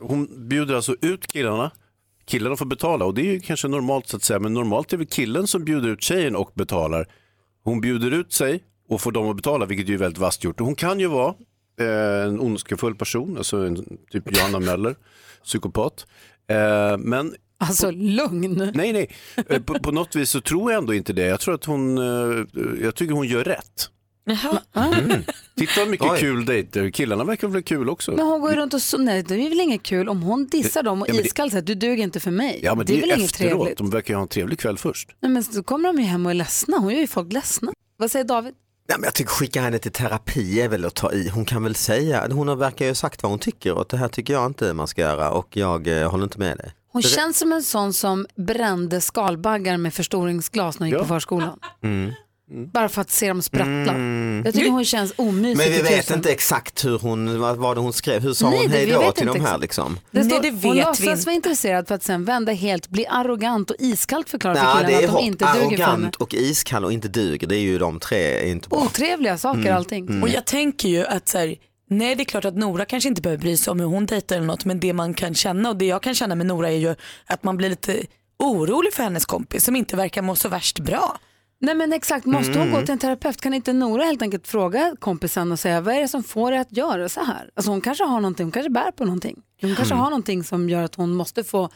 Eh, 0.00 0.06
hon 0.06 0.48
bjuder 0.48 0.74
alltså 0.74 0.96
ut 1.00 1.26
killarna. 1.26 1.70
Killarna 2.26 2.56
får 2.56 2.66
betala 2.66 3.04
och 3.04 3.14
det 3.14 3.20
är 3.20 3.32
ju 3.32 3.40
kanske 3.40 3.68
normalt 3.68 4.08
så 4.08 4.16
att 4.16 4.24
säga. 4.24 4.38
Men 4.38 4.54
normalt 4.54 4.92
är 4.92 4.96
det 4.96 5.06
killen 5.06 5.46
som 5.46 5.64
bjuder 5.64 5.88
ut 5.88 6.02
tjejen 6.02 6.36
och 6.36 6.50
betalar. 6.54 7.06
Hon 7.64 7.80
bjuder 7.80 8.10
ut 8.10 8.32
sig 8.32 8.62
och 8.88 9.00
får 9.00 9.12
dem 9.12 9.30
att 9.30 9.36
betala, 9.36 9.66
vilket 9.66 9.88
ju 9.88 9.94
är 9.94 9.98
väldigt 9.98 10.18
vasst 10.18 10.44
gjort. 10.44 10.60
Och 10.60 10.66
hon 10.66 10.74
kan 10.74 11.00
ju 11.00 11.06
vara 11.06 11.34
eh, 11.80 12.24
en 12.28 12.40
ondskefull 12.40 12.94
person, 12.94 13.36
alltså 13.38 13.56
en, 13.66 13.98
typ 14.10 14.36
Johanna 14.36 14.60
Möller, 14.60 14.96
psykopat. 15.44 16.06
Eh, 16.50 16.98
men 16.98 17.34
Alltså 17.60 17.90
lugn. 17.90 18.70
nej, 18.74 18.92
nej, 18.92 19.10
eh, 19.48 19.62
på, 19.62 19.74
på 19.78 19.92
något 19.92 20.16
vis 20.16 20.30
så 20.30 20.40
tror 20.40 20.72
jag 20.72 20.78
ändå 20.78 20.94
inte 20.94 21.12
det. 21.12 21.22
Jag 21.26 21.40
tror 21.40 21.54
att 21.54 21.64
hon, 21.64 21.98
eh, 21.98 22.44
jag 22.82 22.94
tycker 22.94 23.14
hon 23.14 23.26
gör 23.26 23.44
rätt. 23.44 23.90
Jaha. 24.24 24.62
Titta 25.56 25.72
vad 25.80 25.88
mycket 25.88 26.10
Oj. 26.10 26.18
kul 26.20 26.44
dejter, 26.44 26.90
killarna 26.90 27.24
verkar 27.24 27.48
väl 27.48 27.62
kul 27.62 27.88
också. 27.90 28.12
Men 28.12 28.26
hon 28.26 28.40
går 28.40 28.50
ju 28.50 28.56
runt 28.56 28.74
och 28.74 28.82
så, 28.82 28.98
nej 28.98 29.22
det 29.22 29.34
är 29.34 29.48
väl 29.48 29.60
inget 29.60 29.82
kul 29.82 30.08
om 30.08 30.22
hon 30.22 30.46
dissar 30.46 30.82
dem 30.82 31.02
och 31.02 31.08
Ja, 31.08 31.12
det- 31.14 31.20
iskallt 31.20 31.52
säger 31.52 31.64
du 31.66 31.74
duger 31.74 32.02
inte 32.02 32.20
för 32.20 32.30
mig. 32.30 32.60
Ja 32.62 32.74
men 32.74 32.86
det, 32.86 32.92
är 32.92 32.96
är 32.96 33.00
väl 33.00 33.10
inget 33.10 33.30
efteråt, 33.30 33.52
trevligt. 33.58 33.78
de 33.78 33.90
verkar 33.90 34.14
ju 34.14 34.16
ha 34.16 34.22
en 34.22 34.28
trevlig 34.28 34.58
kväll 34.58 34.78
först. 34.78 35.08
Nej, 35.20 35.30
men 35.32 35.42
så 35.44 35.62
kommer 35.62 35.88
de 35.88 35.98
ju 35.98 36.04
hem 36.04 36.26
och 36.26 36.30
är 36.32 36.34
ledsna, 36.34 36.76
hon 36.78 36.92
gör 36.92 37.00
ju 37.00 37.06
folk 37.06 37.32
ledsna. 37.32 37.72
Vad 37.96 38.10
säger 38.10 38.24
David? 38.24 38.54
Nej, 38.88 38.98
men 38.98 39.04
jag 39.04 39.14
tycker 39.14 39.30
skicka 39.30 39.60
henne 39.60 39.78
till 39.78 39.92
terapi 39.92 40.60
är 40.60 40.68
väl 40.68 40.84
att 40.84 40.94
ta 40.94 41.12
i. 41.12 41.28
Hon 41.28 41.44
kan 41.44 41.62
väl 41.62 41.74
säga, 41.74 42.28
hon 42.32 42.48
har 42.48 42.56
verkar 42.56 42.84
ju 42.84 42.90
ha 42.90 42.94
sagt 42.94 43.22
vad 43.22 43.32
hon 43.32 43.38
tycker 43.38 43.72
och 43.72 43.84
det 43.88 43.96
här 43.96 44.08
tycker 44.08 44.32
jag 44.32 44.46
inte 44.46 44.72
man 44.74 44.88
ska 44.88 45.00
göra 45.00 45.30
och 45.30 45.56
jag 45.56 45.86
eh, 46.02 46.10
håller 46.10 46.24
inte 46.24 46.38
med 46.38 46.56
dig. 46.56 46.72
Hon 46.92 47.02
känns 47.02 47.38
som 47.38 47.52
en 47.52 47.62
sån 47.62 47.92
som 47.92 48.26
brände 48.36 49.00
skalbaggar 49.00 49.76
med 49.76 49.94
förstoringsglas 49.94 50.78
när 50.78 50.86
hon 50.86 50.88
gick 50.88 50.96
Ja. 50.98 51.02
på 51.02 51.08
förskolan. 51.08 51.58
Bara 52.72 52.88
för 52.88 53.00
att 53.00 53.10
se 53.10 53.28
dem 53.28 53.42
sprattla. 53.42 53.92
Mm. 53.92 54.42
Jag 54.44 54.54
tycker 54.54 54.70
hon 54.70 54.84
känns 54.84 55.12
omysig. 55.16 55.56
Men 55.56 55.72
vi 55.72 55.82
vet 55.96 56.10
inte 56.10 56.32
exakt 56.32 56.84
hur 56.84 56.98
hon, 56.98 57.40
vad 57.40 57.56
var 57.56 57.74
det 57.74 57.80
hon 57.80 57.92
skrev, 57.92 58.22
hur 58.22 58.32
sa 58.34 58.50
Nej, 58.50 58.58
hon 58.62 58.70
hej 58.70 58.86
vi 58.86 58.92
då 58.92 59.00
vet 59.00 59.14
till 59.14 59.28
inte 59.28 59.38
de 59.38 59.44
här 59.44 59.48
exakt. 59.48 59.62
liksom? 59.62 59.98
Det 60.10 60.24
står, 60.24 60.40
Nej, 60.40 60.40
det 60.42 60.68
hon 60.68 60.76
vet 60.76 60.84
vi 60.84 60.88
låtsas 61.06 61.26
vara 61.26 61.34
intresserad 61.36 61.88
för 61.88 61.94
att 61.94 62.02
sen 62.02 62.24
vända 62.24 62.52
helt, 62.52 62.88
bli 62.88 63.06
arrogant 63.06 63.70
och 63.70 63.76
iskallt 63.78 64.30
förklara 64.30 64.54
för 64.54 64.62
Ja, 64.64 64.74
killarna 64.74 64.88
det 64.98 65.04
är 65.04 65.08
att 65.08 65.14
de 65.14 65.24
inte 65.24 65.44
duger 65.44 65.76
för 65.76 65.84
arrogant 65.84 66.16
och 66.16 66.34
iskall 66.34 66.84
och 66.84 66.92
inte 66.92 67.08
duger, 67.08 67.46
det 67.46 67.56
är 67.56 67.60
ju 67.60 67.78
de 67.78 68.00
tre 68.00 68.48
inte 68.50 68.68
bra. 68.68 68.78
Otrevliga 68.78 69.38
saker 69.38 69.60
Mm. 69.60 69.76
allting. 69.76 70.22
Och 70.22 70.28
jag 70.28 70.44
tänker 70.44 70.88
ju 70.88 71.06
att 71.06 71.28
så 71.28 71.38
här, 71.38 71.54
nej 71.90 72.14
det 72.14 72.22
är 72.22 72.24
klart 72.24 72.44
att 72.44 72.56
Nora 72.56 72.84
kanske 72.84 73.08
inte 73.08 73.22
behöver 73.22 73.40
bry 73.42 73.56
sig 73.56 73.70
om 73.70 73.80
hur 73.80 73.86
hon 73.86 74.06
dejtar 74.06 74.36
eller 74.36 74.46
något 74.46 74.64
men 74.64 74.80
det 74.80 74.92
man 74.92 75.14
kan 75.14 75.34
känna 75.34 75.68
och 75.70 75.76
det 75.76 75.84
jag 75.86 76.02
kan 76.02 76.14
känna 76.14 76.34
med 76.34 76.46
Nora 76.46 76.68
är 76.70 76.76
ju 76.76 76.94
att 77.26 77.44
man 77.44 77.56
blir 77.56 77.68
lite 77.68 78.02
orolig 78.38 78.92
för 78.92 79.02
hennes 79.02 79.24
kompis 79.26 79.64
som 79.64 79.76
inte 79.76 79.96
verkar 79.96 80.22
må 80.22 80.36
så 80.36 80.48
värst 80.48 80.78
bra. 80.78 81.18
Nej 81.60 81.74
men 81.74 81.92
exakt, 81.92 82.26
måste 82.26 82.52
Mm. 82.52 82.58
hon 82.62 82.72
gå 82.72 82.80
till 82.86 82.92
en 82.92 82.98
terapeut? 82.98 83.40
Kan 83.40 83.54
inte 83.54 83.72
Nora 83.72 84.04
helt 84.04 84.22
enkelt 84.22 84.48
fråga 84.48 84.94
kompisen 84.98 85.52
och 85.52 85.58
säga 85.58 85.80
vad 85.80 85.94
är 85.94 86.00
det 86.00 86.08
som 86.08 86.22
får 86.22 86.50
dig 86.50 86.60
att 86.60 86.76
göra 86.76 87.08
så 87.08 87.20
här? 87.24 87.50
Alltså 87.54 87.70
hon 87.70 87.80
kanske 87.80 88.04
har 88.04 88.20
någonting, 88.20 88.44
hon 88.46 88.52
kanske 88.52 88.70
bär 88.70 88.90
på 88.90 89.04
någonting. 89.04 89.42
Hon 89.60 89.74
kanske 89.76 89.94
Mm. 89.94 90.02
har 90.02 90.10
någonting 90.10 90.44
som 90.44 90.68
gör 90.70 90.82
att 90.82 90.94
hon 90.94 91.14
måste 91.14 91.44
få 91.44 91.68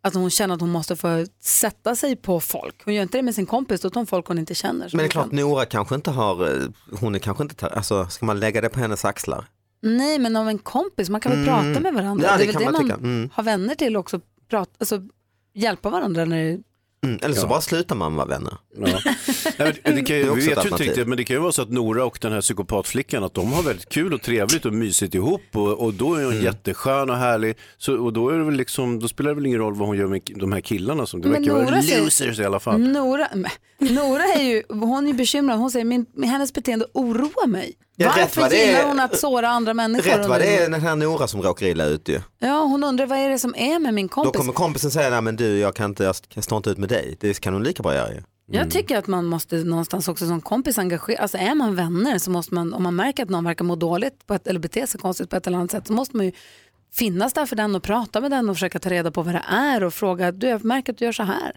att 0.00 0.14
hon 0.14 0.30
känner 0.30 0.54
att 0.54 0.60
hon 0.60 0.70
måste 0.70 0.96
få 0.96 1.26
sätta 1.40 1.96
sig 1.96 2.16
på 2.16 2.40
folk. 2.40 2.84
Hon 2.84 2.94
gör 2.94 3.02
inte 3.02 3.18
det 3.18 3.22
med 3.22 3.34
sin 3.34 3.46
kompis, 3.46 3.82
hon 3.94 4.06
folk 4.06 4.26
hon 4.26 4.38
inte 4.38 4.54
känner. 4.54 4.88
Men 4.92 4.98
det 4.98 5.04
är 5.04 5.08
klart. 5.08 5.32
Nora 5.32 5.64
kanske 5.64 5.94
inte 5.94 6.10
har, 6.10 6.46
eh, 6.56 6.62
hon 7.00 7.14
är 7.14 7.18
kanske 7.18 7.42
inte, 7.42 7.66
alltså 7.66 8.06
ska 8.06 8.26
man 8.26 8.40
lägga 8.40 8.60
det 8.60 8.68
på 8.68 8.80
hennes 8.80 9.04
axlar? 9.04 9.44
Nej 9.82 10.18
men 10.18 10.36
av 10.36 10.48
en 10.48 10.58
kompis, 10.58 11.08
man 11.10 11.20
kan 11.20 11.32
väl 11.32 11.48
Mm. 11.48 11.54
prata 11.74 11.80
med 11.80 11.94
varandra. 11.94 12.26
Ja, 12.26 12.36
det 12.36 12.42
är 12.42 12.46
väl 12.46 12.52
kan 12.54 12.60
det 12.60 12.64
man 12.64 12.72
man 12.72 12.82
tycka. 12.82 12.94
Mm. 12.96 13.30
har 13.34 13.42
vänner 13.42 13.74
till 13.74 13.96
också, 13.96 14.20
prata, 14.50 14.70
alltså, 14.78 15.02
hjälpa 15.54 15.90
varandra 15.90 16.24
när 16.24 16.44
det 16.44 16.58
Mm, 17.04 17.18
eller 17.22 17.34
så 17.34 17.46
bara 17.46 17.60
slutar 17.60 17.96
man 17.96 18.14
vara 18.16 18.26
vänner. 18.26 18.54
Ja. 18.76 18.86
Nej, 19.58 19.80
men 19.84 19.94
det 19.94 20.02
kan 20.02 20.16
ju, 20.16 20.22
vi 20.34 20.46
vet 20.48 20.64
ju 20.64 20.68
inte 20.70 20.82
riktigt, 20.84 21.08
men 21.08 21.16
det 21.18 21.24
kan 21.24 21.36
ju 21.36 21.40
vara 21.42 21.52
så 21.52 21.62
att 21.62 21.70
Nora 21.70 22.04
och 22.04 22.18
den 22.20 22.32
här 22.32 22.40
psykopatflickan, 22.40 23.24
att 23.24 23.34
de 23.34 23.52
har 23.52 23.62
väldigt 23.62 23.88
kul 23.88 24.14
och 24.14 24.22
trevligt 24.22 24.64
och 24.66 24.72
mysigt 24.72 25.14
ihop 25.14 25.40
och, 25.54 25.68
och 25.84 25.94
då 25.94 26.14
är 26.14 26.24
hon 26.24 26.32
Mm. 26.32 26.44
jätteskön 26.44 27.10
och 27.10 27.16
härlig. 27.16 27.56
Så, 27.78 27.96
och 28.04 28.12
då, 28.12 28.28
är 28.28 28.38
det 28.38 28.44
väl 28.44 28.54
liksom, 28.54 29.00
då 29.00 29.08
spelar 29.08 29.30
det 29.30 29.34
väl 29.34 29.46
ingen 29.46 29.58
roll 29.58 29.74
vad 29.74 29.88
hon 29.88 29.96
gör 29.96 30.06
med 30.06 30.20
de 30.36 30.52
här 30.52 30.60
killarna 30.60 31.06
som 31.06 31.20
det 31.20 31.28
Men 31.28 31.42
verkar 31.42 31.54
vara 31.54 31.64
Nora 31.70 31.82
säger- 31.82 32.04
losers 32.04 32.38
i 32.38 32.44
alla 32.44 32.60
fall. 32.60 32.80
Nora, 32.80 33.28
Nora 33.78 34.24
är 34.24 34.42
ju, 34.42 34.62
hon 34.68 35.08
är 35.08 35.12
bekymrad. 35.12 35.58
Hon 35.58 35.70
säger 35.70 35.84
min, 35.84 36.06
hennes 36.24 36.52
beteende 36.52 36.86
oroar 36.94 37.46
mig. 37.46 37.74
Ja, 38.00 38.12
Varför 38.16 38.40
vad 38.40 38.50
det 38.50 38.62
är- 38.62 38.66
gillar 38.66 38.88
hon 38.88 39.00
att 39.00 39.18
såra 39.18 39.48
andra 39.48 39.74
människor? 39.74 40.10
Rätt 40.10 40.28
vad 40.28 40.40
det 40.40 40.56
är 40.56 40.70
den 40.70 40.80
här 40.80 40.96
Nora 40.96 41.26
som 41.28 41.42
råkar 41.42 41.66
illa 41.66 41.84
ut 41.84 42.08
ju. 42.08 42.20
Ja, 42.38 42.62
hon 42.62 42.84
undrar 42.84 43.06
vad 43.06 43.18
är 43.18 43.28
det 43.28 43.38
som 43.38 43.54
är 43.56 43.78
med 43.78 43.94
min 43.94 44.06
Då 44.06 44.12
kompis. 44.12 44.36
kommer 44.40 44.52
kompisen 44.52 44.90
säga, 44.90 45.10
nej 45.10 45.20
men 45.22 45.36
du 45.36 45.58
jag 45.58 45.74
kan 45.74 45.90
inte, 45.90 46.12
jag 46.34 46.44
står 46.44 46.56
inte 46.56 46.70
ut 46.70 46.78
med 46.78 46.88
dig. 46.88 47.16
Det 47.20 47.40
kan 47.40 47.52
hon 47.52 47.62
lika 47.62 47.82
bra 47.82 47.94
göra 47.94 48.12
ju. 48.14 48.22
Jag 48.50 48.70
tycker 48.70 48.98
att 48.98 49.06
man 49.06 49.24
måste 49.26 49.56
någonstans 49.56 50.08
också 50.08 50.26
som 50.26 50.40
kompis 50.40 50.78
engagera, 50.78 51.18
alltså 51.18 51.38
är 51.38 51.54
man 51.54 51.74
vänner 51.76 52.18
så 52.18 52.30
måste 52.30 52.54
man, 52.54 52.74
om 52.74 52.82
man 52.82 52.96
märker 52.96 53.22
att 53.22 53.28
någon 53.28 53.44
verkar 53.44 53.64
må 53.64 53.76
dåligt 53.76 54.26
på 54.26 54.34
ett, 54.34 54.46
eller 54.46 54.60
bete 54.60 54.86
sig 54.86 55.00
konstigt 55.00 55.30
på 55.30 55.36
ett 55.36 55.46
eller 55.46 55.58
annat 55.58 55.70
sätt 55.70 55.86
så 55.86 55.92
måste 55.92 56.16
man 56.16 56.26
ju 56.26 56.32
finnas 56.94 57.32
där 57.32 57.46
för 57.46 57.56
den 57.56 57.74
och 57.74 57.82
prata 57.82 58.20
med 58.20 58.30
den 58.30 58.48
och 58.50 58.56
försöka 58.56 58.78
ta 58.78 58.90
reda 58.90 59.10
på 59.10 59.22
vad 59.22 59.34
det 59.34 59.44
är 59.48 59.84
och 59.84 59.94
fråga, 59.94 60.32
du 60.32 60.46
jag 60.46 60.64
märker 60.64 60.92
att 60.92 60.98
du 60.98 61.04
gör 61.04 61.12
så 61.12 61.22
här. 61.22 61.56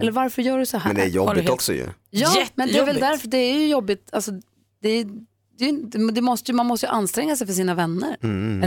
Eller 0.00 0.12
varför 0.12 0.42
gör 0.42 0.58
du 0.58 0.66
så 0.66 0.78
här? 0.78 0.86
Men 0.92 0.96
det 0.96 1.02
är 1.02 1.08
jobbigt 1.08 1.36
helt- 1.36 1.50
också 1.50 1.72
ju. 1.72 1.86
Ja, 2.10 2.44
men 2.54 2.68
det 2.68 2.78
är 2.78 2.86
väl 2.86 3.00
därför 3.00 3.28
det 3.28 3.36
är 3.38 3.54
ju 3.58 3.68
jobbigt. 3.68 4.08
Alltså, 4.12 4.32
det 4.82 4.88
är, 4.88 5.06
det 5.58 5.72
det 6.12 6.20
måste, 6.20 6.52
man 6.52 6.66
måste 6.66 6.86
ju 6.86 6.92
anstränga 6.92 7.36
sig 7.36 7.46
för 7.46 7.54
sina 7.54 7.74
vänner. 7.74 8.16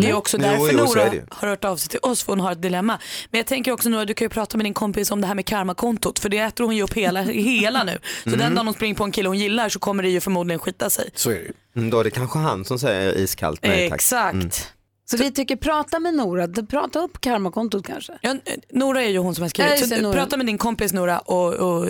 Det 0.02 0.10
är 0.10 0.14
också 0.14 0.38
Jo, 0.38 0.44
därför 0.44 0.72
jo, 0.74 0.88
så 0.88 0.96
Nora 0.96 1.12
har 1.30 1.48
hört 1.48 1.66
av 1.66 1.78
sig 1.78 1.90
till 1.90 2.00
oss 2.02 2.24
för 2.24 2.32
hon 2.32 2.40
har 2.40 2.52
ett 2.52 2.62
dilemma. 2.62 3.00
Men 3.32 3.40
jag 3.40 3.46
tänker 3.48 3.72
också 3.72 3.90
Nora, 3.90 4.06
du 4.06 4.14
kan 4.14 4.26
ju 4.26 4.30
prata 4.30 4.58
med 4.58 4.66
din 4.66 4.74
kompis 4.74 5.12
om 5.12 5.22
det 5.22 5.28
här 5.28 5.36
med 5.36 5.46
karmakontot 5.46 6.20
för 6.20 6.30
det 6.30 6.38
äter 6.38 6.64
hon 6.64 6.76
ju 6.76 6.84
upp 6.84 6.94
hela, 6.94 7.22
hela 7.62 7.84
nu. 7.84 8.00
Så 8.24 8.30
den 8.30 8.56
dagen 8.56 8.68
hon 8.68 8.74
springer 8.74 8.96
på 8.96 9.04
en 9.04 9.12
kille 9.12 9.30
hon 9.30 9.38
gillar 9.38 9.70
så 9.70 9.80
kommer 9.80 10.04
det 10.04 10.10
ju 10.10 10.20
förmodligen 10.20 10.60
skita 10.60 10.90
sig. 10.90 11.10
Så 11.16 11.30
är 11.30 11.34
det 11.34 11.42
ju. 11.42 11.52
Mm, 11.76 11.90
Då 11.90 12.00
är 12.00 12.04
det 12.04 12.12
kanske 12.12 12.40
han 12.40 12.66
som 12.66 12.80
säger 12.80 13.18
iskallt 13.18 13.60
nej 13.64 13.90
tack. 13.90 13.96
Exakt. 13.96 14.74
Så 15.12 15.18
vi 15.18 15.32
tycker 15.32 15.56
prata 15.56 16.00
med 16.00 16.14
Nora, 16.14 16.48
prata 16.70 17.00
upp 17.00 17.22
karmakontot 17.22 17.86
kanske. 17.86 18.14
Ja, 18.22 18.36
Nora 18.74 19.04
är 19.04 19.10
ju 19.10 19.18
hon 19.18 19.36
som 19.36 19.42
har 19.42 19.50
skrivit. 19.50 19.80
just 19.80 20.02
Så 20.02 20.14
prata 20.14 20.38
med 20.38 20.46
din 20.46 20.58
kompis 20.58 20.94
Nora 20.94 21.20
och, 21.20 21.54
och 21.54 21.90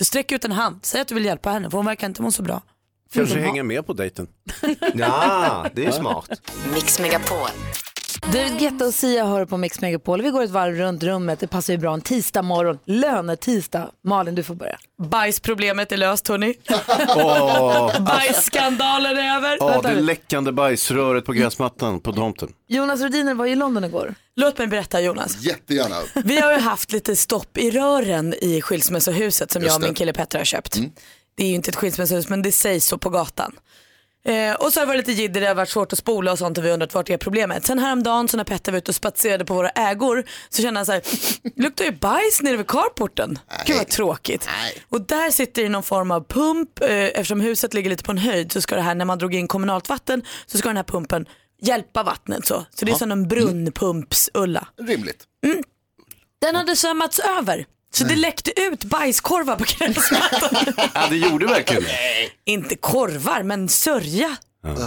sträck 0.00 0.32
ut 0.32 0.44
en 0.44 0.52
hand. 0.52 0.78
Säg 0.82 1.00
att 1.00 1.08
du 1.08 1.14
vill 1.14 1.24
hjälpa 1.24 1.50
henne 1.50 1.70
för 1.70 1.78
hon 1.78 1.86
verkar 1.86 2.06
inte 2.06 2.22
må 2.22 2.30
så 2.32 2.42
bra. 2.42 2.62
Kanske 3.12 3.38
hänga 3.38 3.62
med 3.62 3.86
på 3.86 3.92
dejten. 3.92 4.26
Ja, 4.94 5.66
det 5.74 5.84
är 5.86 5.90
smart. 5.90 6.30
Mix 6.74 7.00
Megapol. 7.00 7.48
David 8.32 8.58
Guetta 8.58 8.86
och 8.86 8.94
Sia 8.94 9.24
hör 9.26 9.44
på 9.46 9.56
Mix 9.56 9.80
Megapol. 9.80 10.22
Vi 10.22 10.30
går 10.30 10.42
ett 10.42 10.50
varv 10.50 10.74
runt 10.74 11.02
rummet. 11.02 11.40
Det 11.40 11.46
passar 11.46 11.72
ju 11.72 11.78
bra 11.78 11.94
en 11.94 12.00
tisdag 12.00 12.42
morgon. 12.42 12.78
Lönetisdag. 12.84 13.90
Malin, 14.04 14.34
du 14.34 14.42
får 14.42 14.54
börja. 14.54 14.78
Bajsproblemet 15.02 15.92
är 15.92 15.96
löst 15.96 16.28
hörni. 16.28 16.54
Åh, 17.16 18.00
Bajsskandalen 18.06 19.16
är 19.18 19.36
över. 19.36 19.58
åh, 19.60 19.70
Vänta 19.70 19.88
det 19.94 20.00
läckande 20.00 20.52
bajsröret 20.52 21.24
på 21.24 21.32
gräsmattan 21.32 22.00
på 22.00 22.12
tomten. 22.12 22.48
Jonas 22.68 23.00
Rhodiner 23.00 23.34
var 23.34 23.46
i 23.46 23.54
London 23.56 23.84
igår. 23.84 24.14
Låt 24.36 24.58
mig 24.58 24.66
berätta 24.66 25.00
Jonas. 25.00 25.36
Jättegärna. 25.40 25.96
Vi 26.24 26.40
har 26.40 26.52
ju 26.52 26.58
haft 26.58 26.92
lite 26.92 27.16
stopp 27.16 27.58
i 27.58 27.70
rören 27.70 28.34
i 28.34 28.60
skilsmässohuset 28.60 29.50
som 29.50 29.62
Just 29.62 29.72
jag 29.72 29.76
och 29.82 29.82
min 29.88 29.94
kille 29.94 30.12
Petter 30.12 30.38
har 30.38 30.44
köpt. 30.44 30.78
Det 31.42 31.46
är 31.46 31.48
ju 31.50 31.54
inte 31.54 31.70
ett 31.70 31.76
skilsmässohus 31.76 32.28
men 32.28 32.42
det 32.42 32.52
sägs 32.52 32.86
så 32.86 32.98
på 32.98 33.10
gatan. 33.10 33.52
Eh, 34.24 34.54
och 34.54 34.72
så 34.72 34.80
har 34.80 34.86
det 34.86 34.92
varit 34.92 35.08
lite 35.08 35.22
jidder, 35.22 35.40
det 35.40 35.46
har 35.46 35.54
varit 35.54 35.68
svårt 35.68 35.92
att 35.92 35.98
spola 35.98 36.32
och 36.32 36.38
sånt 36.38 36.58
och 36.58 36.64
vi 36.64 36.68
har 36.68 36.74
undrat 36.74 36.94
vart 36.94 37.10
är 37.10 37.16
problemet. 37.16 37.66
Sen 37.66 37.78
häromdagen 37.78 38.28
så 38.28 38.36
när 38.36 38.44
Petter 38.44 38.72
var 38.72 38.78
ute 38.78 38.90
och 38.90 38.94
spatserade 38.94 39.44
på 39.44 39.54
våra 39.54 39.68
ägor 39.68 40.24
så 40.48 40.62
kände 40.62 40.78
han 40.78 40.86
så 40.86 40.92
här, 40.92 41.02
"Det 41.42 41.62
luktar 41.62 41.84
ju 41.84 41.92
bajs 41.92 42.42
nere 42.42 42.56
vid 42.56 42.66
carporten. 42.66 43.38
Gud 43.66 43.76
vad 43.76 43.88
tråkigt. 43.88 44.48
Och 44.88 45.00
där 45.06 45.30
sitter 45.30 45.62
det 45.62 45.68
någon 45.68 45.82
form 45.82 46.10
av 46.10 46.24
pump, 46.28 46.82
eh, 46.82 46.88
eftersom 46.90 47.40
huset 47.40 47.74
ligger 47.74 47.90
lite 47.90 48.04
på 48.04 48.12
en 48.12 48.18
höjd 48.18 48.52
så 48.52 48.60
ska 48.60 48.74
det 48.76 48.82
här, 48.82 48.94
när 48.94 49.04
man 49.04 49.18
drog 49.18 49.34
in 49.34 49.48
kommunalt 49.48 49.88
vatten 49.88 50.22
så 50.46 50.58
ska 50.58 50.68
den 50.68 50.76
här 50.76 50.84
pumpen 50.84 51.26
hjälpa 51.62 52.02
vattnet 52.02 52.46
så. 52.46 52.66
Så 52.74 52.84
det 52.84 52.92
är 52.92 52.96
som 52.96 53.12
en 53.12 53.28
brunnpumpsulla. 53.28 54.68
Rimligt. 54.80 55.24
Den 56.40 56.56
hade 56.56 56.76
svämmats 56.76 57.18
över. 57.18 57.66
Så 57.94 58.04
det 58.04 58.16
läckte 58.16 58.60
ut 58.60 58.84
bajskorvar 58.84 59.56
på 59.56 59.64
gräsmattan. 59.78 60.74
Ja, 60.94 61.06
det 61.10 61.16
gjorde 61.16 61.46
verkligen. 61.46 61.84
Inte 62.44 62.76
korvar 62.76 63.42
men 63.42 63.68
sörja 63.68 64.36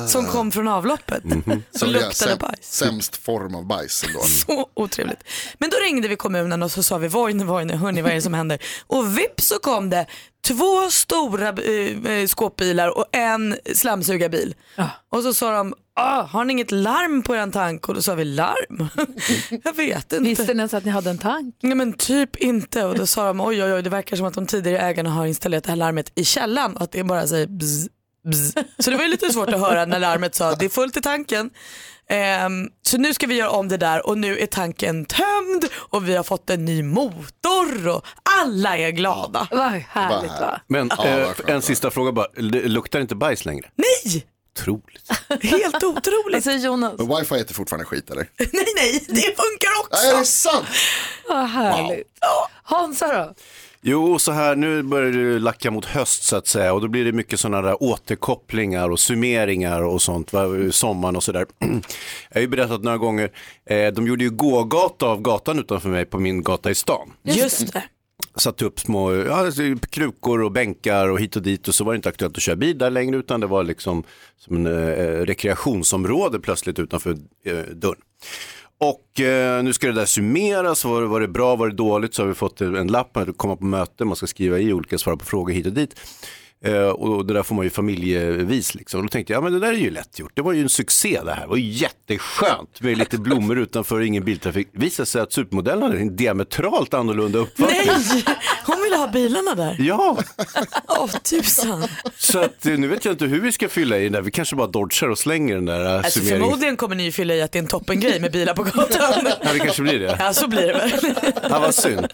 som 0.07 0.25
kom 0.25 0.51
från 0.51 0.67
avloppet. 0.67 1.23
Så 1.71 1.79
Så 1.79 1.85
luktade 1.85 2.33
säm- 2.33 2.39
bajs. 2.39 2.59
Sämst 2.61 3.15
form 3.15 3.55
av 3.55 3.65
bajs 3.67 4.03
ändå. 4.07 4.19
Så 4.23 4.69
otrevligt. 4.73 5.23
Men 5.57 5.69
då 5.69 5.77
ringde 5.77 6.07
vi 6.07 6.15
kommunen 6.15 6.63
och 6.63 6.71
så 6.71 6.83
sa 6.83 6.97
vi 6.97 7.07
Vojne, 7.07 7.43
Vojne, 7.43 7.75
hörni 7.75 8.01
vad 8.01 8.11
är 8.11 8.15
det 8.15 8.21
som 8.21 8.33
händer? 8.33 8.59
Och 8.87 9.17
vips 9.17 9.47
så 9.47 9.59
kom 9.59 9.89
det 9.89 10.05
två 10.47 10.89
stora 10.89 11.49
eh, 11.49 12.11
eh, 12.11 12.27
skåpbilar 12.27 12.97
och 12.97 13.05
en 13.11 13.55
slamsugarbil. 13.73 14.55
Och 15.11 15.23
så 15.23 15.33
sa 15.33 15.51
de, 15.57 15.73
ah, 15.95 16.21
har 16.23 16.45
ni 16.45 16.53
inget 16.53 16.71
larm 16.71 17.21
på 17.23 17.35
er 17.35 17.51
tank? 17.51 17.89
Och 17.89 17.95
då 17.95 18.01
sa 18.01 18.15
vi 18.15 18.25
larm? 18.25 18.87
Jag 19.63 19.75
vet 19.75 20.13
inte. 20.13 20.19
Visste 20.29 20.53
ni 20.53 20.59
ens 20.59 20.73
att 20.73 20.85
ni 20.85 20.91
hade 20.91 21.09
en 21.09 21.17
tank? 21.17 21.55
Nej 21.61 21.75
men 21.75 21.93
typ 21.93 22.35
inte 22.35 22.83
och 22.83 22.97
då 22.97 23.05
sa 23.07 23.27
de 23.27 23.41
oj 23.41 23.63
oj 23.63 23.73
oj 23.73 23.81
det 23.83 23.89
verkar 23.89 24.17
som 24.17 24.25
att 24.25 24.33
de 24.33 24.45
tidigare 24.47 24.79
ägarna 24.79 25.09
har 25.09 25.25
installerat 25.25 25.63
det 25.63 25.69
här 25.71 25.75
larmet 25.77 26.11
i 26.15 26.25
källan 26.25 26.75
och 26.75 26.81
att 26.81 26.91
det 26.91 27.03
bara 27.03 27.27
säger 27.27 27.47
bzz, 27.47 27.87
bzz. 28.25 28.53
Så 28.79 28.89
det 28.89 28.95
var 28.97 29.03
ju 29.03 29.09
lite 29.09 29.33
svårt 29.33 29.49
att 29.49 29.59
höra 29.59 29.85
när 29.85 29.99
larmet 29.99 30.35
sa 30.35 30.55
det 30.55 30.65
är 30.65 30.69
fullt 30.69 30.97
i 30.97 31.01
tanken. 31.01 31.49
Ehm, 32.09 32.69
så 32.81 32.97
nu 32.97 33.13
ska 33.13 33.27
vi 33.27 33.35
göra 33.35 33.49
om 33.49 33.67
det 33.67 33.77
där 33.77 34.07
och 34.07 34.17
nu 34.17 34.39
är 34.39 34.45
tanken 34.45 35.05
tömd 35.05 35.65
och 35.75 36.09
vi 36.09 36.15
har 36.15 36.23
fått 36.23 36.49
en 36.49 36.65
ny 36.65 36.83
motor 36.83 37.87
och 37.87 38.05
alla 38.41 38.77
är 38.77 38.89
glada. 38.91 39.47
Vad 39.51 39.71
härligt 39.71 40.31
va? 40.31 40.61
Men 40.67 40.89
Ja, 40.97 41.05
eh, 41.07 41.29
en 41.47 41.61
sista 41.61 41.91
fråga 41.91 42.11
bara, 42.11 42.27
luktar 42.37 42.99
inte 42.99 43.15
bajs 43.15 43.45
längre? 43.45 43.69
Nej, 43.75 44.25
Otroligt. 44.59 45.09
helt 45.43 45.73
Vad 45.73 45.83
otroligt. 45.83 46.43
säger 46.43 46.59
Jonas? 46.59 46.93
Men 46.97 47.07
wifi 47.07 47.35
är 47.35 47.53
fortfarande 47.53 47.85
skit 47.85 48.09
eller? 48.09 48.29
nej 48.37 48.65
nej, 48.75 49.05
det 49.07 49.21
funkar 49.21 49.91
Nej, 49.91 50.09
är 50.09 50.13
det 50.13 50.19
också. 50.19 50.25
sant? 50.31 50.65
Vad 51.29 51.49
härligt. 51.49 52.07
Hansa 52.63 53.07
då? 53.07 53.33
Jo, 53.87 54.19
så 54.19 54.31
här 54.31 54.55
nu 54.55 54.83
börjar 54.83 55.11
det 55.11 55.39
lacka 55.39 55.71
mot 55.71 55.85
höst 55.85 56.23
så 56.23 56.35
att 56.35 56.47
säga 56.47 56.73
och 56.73 56.81
då 56.81 56.87
blir 56.87 57.05
det 57.05 57.11
mycket 57.11 57.39
sådana 57.39 57.61
där 57.61 57.83
återkopplingar 57.83 58.89
och 58.89 58.99
summeringar 58.99 59.81
och 59.81 60.01
sånt, 60.01 60.31
sommaren 60.71 61.15
och 61.15 61.23
sådär. 61.23 61.45
Jag 61.59 61.79
har 62.33 62.41
ju 62.41 62.47
berättat 62.47 62.83
några 62.83 62.97
gånger, 62.97 63.31
eh, 63.65 63.87
de 63.87 64.07
gjorde 64.07 64.23
ju 64.23 64.29
gågata 64.29 65.05
av 65.05 65.21
gatan 65.21 65.59
utanför 65.59 65.89
mig 65.89 66.05
på 66.05 66.19
min 66.19 66.43
gata 66.43 66.71
i 66.71 66.75
stan. 66.75 67.13
Just 67.23 67.73
det. 67.73 67.83
Satt 68.35 68.61
upp 68.61 68.79
små 68.79 69.13
ja, 69.13 69.33
alltså, 69.33 69.61
krukor 69.89 70.41
och 70.41 70.51
bänkar 70.51 71.09
och 71.09 71.19
hit 71.19 71.35
och 71.35 71.41
dit 71.41 71.67
och 71.67 71.75
så 71.75 71.83
var 71.83 71.93
det 71.93 71.95
inte 71.95 72.09
aktuellt 72.09 72.37
att 72.37 72.43
köra 72.43 72.55
bil 72.55 72.77
där 72.77 72.89
längre 72.89 73.17
utan 73.17 73.39
det 73.39 73.47
var 73.47 73.63
liksom 73.63 74.03
som 74.37 74.55
en 74.55 74.65
eh, 74.67 75.25
rekreationsområde 75.25 76.39
plötsligt 76.39 76.79
utanför 76.79 77.11
eh, 77.45 77.55
dörren. 77.55 78.01
Och 78.77 79.19
eh, 79.21 79.63
nu 79.63 79.73
ska 79.73 79.87
det 79.87 79.93
där 79.93 80.05
summeras, 80.05 80.85
var, 80.85 81.01
det- 81.01 81.07
var 81.07 81.21
det 81.21 81.27
bra, 81.27 81.55
var 81.55 81.69
det 81.69 81.75
dåligt 81.75 82.13
så 82.13 82.21
har 82.21 82.27
vi 82.27 82.33
fått 82.33 82.61
en 82.61 82.87
lapp, 82.87 83.17
att 83.17 83.37
komma 83.37 83.55
på 83.55 83.65
möte, 83.65 84.05
man 84.05 84.15
ska 84.15 84.27
skriva 84.27 84.59
i 84.59 84.73
olika 84.73 84.97
svar 84.97 85.15
på 85.15 85.25
frågor 85.25 85.53
hit 85.53 85.65
och 85.65 85.73
dit. 85.73 85.95
Eh, 86.65 86.87
och 86.87 87.25
det 87.25 87.33
där 87.33 87.43
får 87.43 87.55
man 87.55 87.63
ju 87.65 87.69
familjevis 87.69 88.75
liksom. 88.75 88.97
Och 88.99 89.03
då 89.05 89.09
tänkte 89.09 89.33
jag, 89.33 89.37
ja 89.39 89.43
men 89.43 89.53
det 89.53 89.59
där 89.59 89.73
är 89.73 89.77
ju 89.77 89.89
lätt 89.91 90.19
gjort. 90.19 90.31
Det 90.35 90.41
var 90.41 90.53
ju 90.53 90.61
en 90.61 90.69
succé 90.69 91.21
det 91.25 91.31
här. 91.33 91.41
Det 91.41 91.47
var 91.47 91.57
ju 91.57 91.69
jätteskönt 91.69 92.81
med 92.81 92.97
lite 92.97 93.17
blommor 93.17 93.59
utanför 93.59 94.01
ingen 94.01 94.23
biltrafik. 94.23 94.67
Visade 94.71 95.05
sig 95.05 95.21
att 95.21 95.33
supermodellen 95.33 95.83
hade 95.83 95.97
en 95.97 96.15
diametralt 96.15 96.93
annorlunda 96.93 97.39
uppfattning. 97.39 97.79
Nej, 97.87 98.23
hon 98.65 98.81
ville 98.83 98.95
ha 98.95 99.07
bilarna 99.07 99.55
där. 99.55 99.75
Ja, 99.79 100.17
Åh 100.87 101.07
tusan. 101.23 101.87
så 102.17 102.39
att, 102.39 102.65
eh, 102.65 102.77
nu 102.77 102.87
vet 102.87 103.05
jag 103.05 103.13
inte 103.13 103.25
hur 103.25 103.41
vi 103.41 103.51
ska 103.51 103.69
fylla 103.69 103.97
i 103.97 104.03
den 104.03 104.11
där. 104.11 104.21
Vi 104.21 104.31
kanske 104.31 104.55
bara 104.55 104.67
dodgar 104.67 105.09
och 105.09 105.19
slänger 105.19 105.55
den 105.55 105.65
där 105.65 105.85
äh, 105.85 105.95
Alltså 105.95 106.19
summeringen. 106.19 106.41
förmodligen 106.43 106.77
kommer 106.77 106.95
ni 106.95 107.03
ju 107.03 107.11
fylla 107.11 107.33
i 107.35 107.41
att 107.41 107.51
det 107.51 107.59
är 107.59 107.63
en 107.63 107.67
toppengrej 107.69 108.19
med 108.19 108.31
bilar 108.31 108.53
på 108.53 108.63
gatan. 108.63 109.27
Ja, 109.43 109.53
det 109.53 109.59
kanske 109.59 109.81
blir 109.81 109.99
det. 109.99 110.15
Ja 110.19 110.33
så 110.33 110.47
blir 110.47 110.67
det 110.67 110.73
väl. 110.73 110.91
Ja, 111.49 111.59
vad 111.59 111.75
synd. 111.75 112.07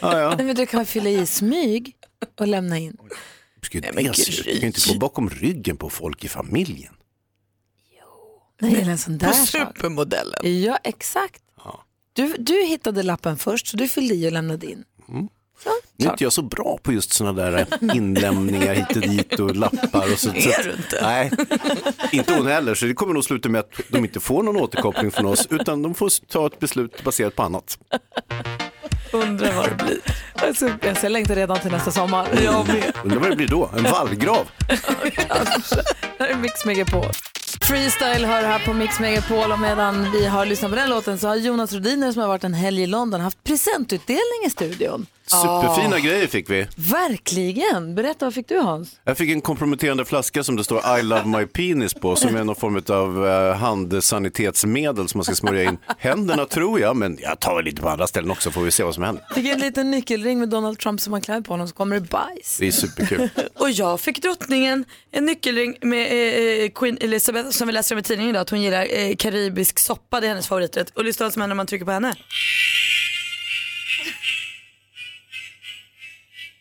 Ja, 0.00 0.18
ja. 0.20 0.34
Nej, 0.36 0.46
men 0.46 0.56
du 0.56 0.66
kan 0.66 0.86
fylla 0.86 1.10
i 1.10 1.26
smyg 1.26 1.92
och 2.40 2.46
lämna 2.48 2.78
in. 2.78 2.96
Ska 3.66 3.80
det 3.80 4.14
se 4.16 4.30
ut? 4.32 4.36
Du 4.44 4.52
kan 4.52 4.60
ju 4.60 4.66
inte 4.66 4.88
gå 4.92 4.98
bakom 4.98 5.30
ryggen 5.30 5.76
på 5.76 5.90
folk 5.90 6.24
i 6.24 6.28
familjen. 6.28 6.94
Nej, 8.60 8.74
eller 8.74 8.92
en 8.92 8.98
sån 8.98 9.18
där 9.18 9.28
På 9.28 9.34
sak. 9.34 9.46
supermodellen. 9.76 10.62
Ja, 10.62 10.78
exakt. 10.84 11.42
Du, 12.14 12.34
du 12.38 12.64
hittade 12.64 13.02
lappen 13.02 13.36
först 13.38 13.66
så 13.66 13.76
du 13.76 13.88
fyllde 13.88 14.14
i 14.14 14.28
och 14.28 14.32
lämnade 14.32 14.66
in. 14.66 14.84
Nu 15.96 16.06
är 16.06 16.10
inte 16.10 16.24
jag 16.24 16.32
så 16.32 16.42
bra 16.42 16.78
på 16.82 16.92
just 16.92 17.12
sådana 17.12 17.42
där 17.42 17.66
inlämningar 17.96 18.74
hit 18.74 18.96
och 18.96 19.02
dit 19.02 19.40
och 19.40 19.56
lappar. 19.56 20.12
Och 20.12 20.18
så, 20.18 20.30
så 20.30 20.34
Är 20.50 20.64
du 20.64 20.70
inte? 20.72 20.98
Nej, 21.02 21.30
inte 22.12 22.34
hon 22.34 22.46
heller. 22.46 22.74
Så 22.74 22.86
det 22.86 22.94
kommer 22.94 23.14
nog 23.14 23.24
sluta 23.24 23.48
med 23.48 23.58
att 23.58 23.80
de 23.88 24.04
inte 24.04 24.20
får 24.20 24.42
någon 24.42 24.56
återkoppling 24.56 25.10
från 25.10 25.26
oss 25.26 25.46
utan 25.50 25.82
de 25.82 25.94
får 25.94 26.26
ta 26.26 26.46
ett 26.46 26.58
beslut 26.58 27.04
baserat 27.04 27.36
på 27.36 27.42
annat. 27.42 27.78
Undrar 29.12 29.52
vad 29.52 29.68
det 29.68 29.84
blir. 29.84 29.98
Alltså, 30.34 30.70
jag 30.82 30.96
ser 30.96 31.08
längtar 31.08 31.34
redan 31.34 31.58
till 31.60 31.70
nästa 31.70 31.90
sommar. 31.90 32.26
Jag 32.44 32.66
med. 32.68 32.92
Undrar 33.04 33.18
vad 33.18 33.30
det 33.30 33.36
blir 33.36 33.48
då? 33.48 33.70
En 33.76 33.82
vallgrav? 33.82 34.48
Det 36.18 36.24
här 36.24 36.28
är 36.28 36.36
Mix 36.36 36.64
Megapol. 36.64 37.04
Freestyle 37.60 38.24
hör 38.24 38.42
här 38.42 38.58
på 38.58 38.72
Mix 38.72 39.00
Megapol 39.00 39.52
och 39.52 39.60
medan 39.60 40.12
vi 40.12 40.26
har 40.26 40.46
lyssnat 40.46 40.70
på 40.70 40.76
den 40.76 40.90
låten 40.90 41.18
så 41.18 41.28
har 41.28 41.36
Jonas 41.36 41.72
Rodiner 41.72 42.12
som 42.12 42.22
har 42.22 42.28
varit 42.28 42.44
en 42.44 42.54
helg 42.54 42.82
i 42.82 42.86
London 42.86 43.20
haft 43.20 43.44
presentutdelning 43.44 44.42
i 44.46 44.50
studion. 44.50 45.06
Superfina 45.26 46.00
grejer 46.00 46.26
fick 46.26 46.50
vi. 46.50 46.66
Verkligen! 46.76 47.94
Berätta, 47.94 48.26
vad 48.26 48.34
fick 48.34 48.48
du 48.48 48.58
Hans? 48.58 49.00
Jag 49.04 49.18
fick 49.18 49.30
en 49.30 49.40
komprometterande 49.40 50.04
flaska 50.04 50.44
som 50.44 50.56
det 50.56 50.64
står 50.64 50.98
I 50.98 51.02
love 51.02 51.24
my 51.24 51.46
penis 51.46 51.94
på 51.94 52.16
som 52.16 52.36
är 52.36 52.44
någon 52.44 52.56
form 52.56 52.82
av 52.88 53.28
eh, 53.28 53.56
handsanitetsmedel 53.56 55.08
som 55.08 55.18
man 55.18 55.24
ska 55.24 55.34
smörja 55.34 55.64
in 55.64 55.78
händerna 55.98 56.44
tror 56.44 56.80
jag, 56.80 56.96
men 56.96 57.18
jag 57.20 57.40
tar 57.40 57.56
väl 57.56 57.64
lite 57.64 57.82
på 57.82 57.88
andra 57.88 58.06
ställen 58.06 58.30
också 58.30 58.50
får 58.50 58.60
vi 58.60 58.70
se 58.70 58.82
vad 58.82 58.94
som 58.94 59.04
händer. 59.04 59.24
Fick 59.34 59.46
en 59.46 59.58
liten 59.60 59.90
nyckelring 59.90 60.38
med 60.38 60.48
Donald 60.48 60.78
Trump 60.78 61.00
som 61.00 61.12
har 61.12 61.20
klädd 61.20 61.44
på 61.44 61.52
honom 61.52 61.68
så 61.68 61.74
kommer 61.74 62.00
det 62.00 62.08
bajs. 62.08 62.56
Det 62.60 62.66
är 62.66 62.72
superkul. 62.72 63.28
Och 63.58 63.70
jag 63.70 64.00
fick 64.00 64.22
drottningen 64.22 64.84
en 65.10 65.26
nyckelring 65.26 65.76
med 65.80 66.06
eh, 66.64 66.70
Queen 66.70 66.98
Elizabeth 67.00 67.41
som 67.50 67.66
vi 67.66 67.72
läser 67.72 67.94
om 67.94 67.98
i 67.98 68.02
tidningen 68.02 68.30
idag 68.30 68.40
att 68.40 68.50
hon 68.50 68.62
gillar 68.62 68.86
eh, 68.90 69.16
karibisk 69.16 69.78
soppa, 69.78 70.20
det 70.20 70.26
är 70.26 70.28
hennes 70.28 70.48
favoriträtt. 70.48 70.90
Och 70.90 71.04
lyssna 71.04 71.26
vad 71.26 71.32
som 71.32 71.42
händer 71.42 71.54
när 71.54 71.56
man 71.56 71.66
trycker 71.66 71.84
på 71.84 71.92
henne. 71.92 72.14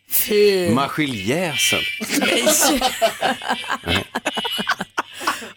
Fy. 0.09 0.69
Marskiljäsen. 0.69 1.79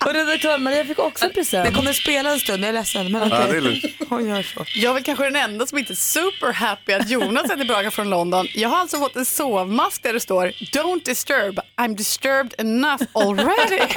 Och 0.04 0.12
redaktör 0.14 0.58
Maria 0.58 0.84
fick 0.84 0.98
också 0.98 1.24
en 1.24 1.32
present. 1.32 1.68
Det 1.68 1.74
kommer 1.74 1.92
spela 1.92 2.32
en 2.32 2.38
stund, 2.40 2.62
jag 2.62 2.68
är 2.68 2.72
ledsen. 2.72 3.12
Men 3.12 3.28
Ja, 3.28 3.38
okej. 3.38 3.50
det 3.52 3.56
är 3.56 3.60
lugnt. 3.60 3.84
Hon 4.08 4.28
gör 4.28 4.42
så. 4.42 4.64
Jag 4.74 4.90
är 4.90 4.94
väl 4.94 5.02
kanske 5.04 5.24
den 5.24 5.36
enda 5.36 5.66
som 5.66 5.78
inte 5.78 5.92
är 5.92 5.94
super 5.94 6.52
happy 6.52 6.92
att 6.92 7.10
Jonas 7.10 7.50
är 7.50 7.56
tillbaka 7.56 7.90
från 7.90 8.10
London. 8.10 8.46
Jag 8.54 8.68
har 8.68 8.76
alltså 8.78 8.98
fått 8.98 9.16
en 9.16 9.24
sovmask 9.24 10.02
där 10.02 10.12
det 10.12 10.20
står 10.20 10.46
Don't 10.48 11.04
disturb, 11.04 11.60
I'm 11.76 11.96
disturbed 11.96 12.54
enough 12.58 13.02
already. 13.12 13.80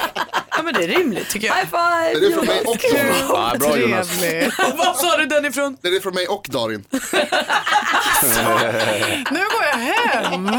Ja 0.50 0.62
men 0.64 0.74
det 0.74 0.84
är 0.84 0.88
rimligt 0.88 1.28
tycker 1.30 1.46
jag. 1.46 1.54
High 1.54 1.64
five! 1.66 2.10
Är 2.10 2.20
det 2.28 2.34
från 2.34 2.46
mig 2.46 2.60
och 2.60 2.76
Darin? 2.92 3.14
Ja, 3.28 3.54
bra 3.60 3.76
Jonas. 3.78 4.18
Trevligt. 4.20 4.54
Vad 4.76 4.96
sa 4.96 5.16
du 5.16 5.26
den 5.26 5.44
ifrån? 5.46 5.76
Det 5.82 5.88
är 5.88 6.00
från 6.00 6.14
mig 6.14 6.26
och 6.26 6.46
Darin. 6.50 6.84
Nu 9.30 9.38
går 9.38 9.64
jag 9.72 9.78
hem. 9.78 10.50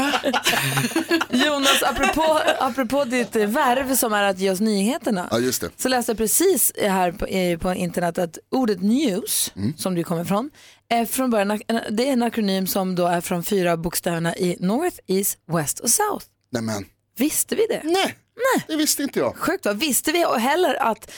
Jonas, 1.30 1.82
apropå, 1.82 2.40
apropå 2.58 3.04
ditt 3.04 3.36
värv 3.36 3.96
som 3.96 4.12
är 4.12 4.22
att 4.22 4.38
ge 4.38 4.50
oss 4.50 4.60
nyheterna. 5.06 5.28
Ja, 5.30 5.38
just 5.38 5.60
det. 5.60 5.70
Så 5.76 5.88
läste 5.88 6.12
jag 6.12 6.16
precis 6.18 6.72
här 6.82 7.12
på, 7.12 7.26
eh, 7.26 7.58
på 7.58 7.74
internet 7.74 8.18
att 8.18 8.38
ordet 8.50 8.82
news, 8.82 9.52
som 9.76 9.94
det 9.94 10.02
kommer 10.02 10.22
ifrån, 10.22 10.50
är 10.88 11.04
från 11.04 11.30
början 11.30 11.60
det 11.90 12.08
är 12.08 12.12
en 12.12 12.22
akronym 12.22 12.66
som 12.66 12.94
då 12.94 13.06
är 13.06 13.20
från 13.20 13.42
fyra 13.42 13.76
bokstäverna 13.76 14.36
i 14.36 14.56
North, 14.60 14.96
East, 15.06 15.38
West 15.52 15.80
och 15.80 15.90
South. 15.90 16.26
Nej 16.52 16.62
men, 16.62 16.84
Visste 17.18 17.54
vi 17.54 17.66
det? 17.66 17.80
nej, 17.84 18.64
det 18.68 18.76
visste 18.76 19.02
inte 19.02 19.18
jag. 19.18 19.36
Sjukt 19.36 19.66
va? 19.66 19.72
Visste 19.72 20.12
vi 20.12 20.24
heller 20.24 20.74
att 20.82 21.10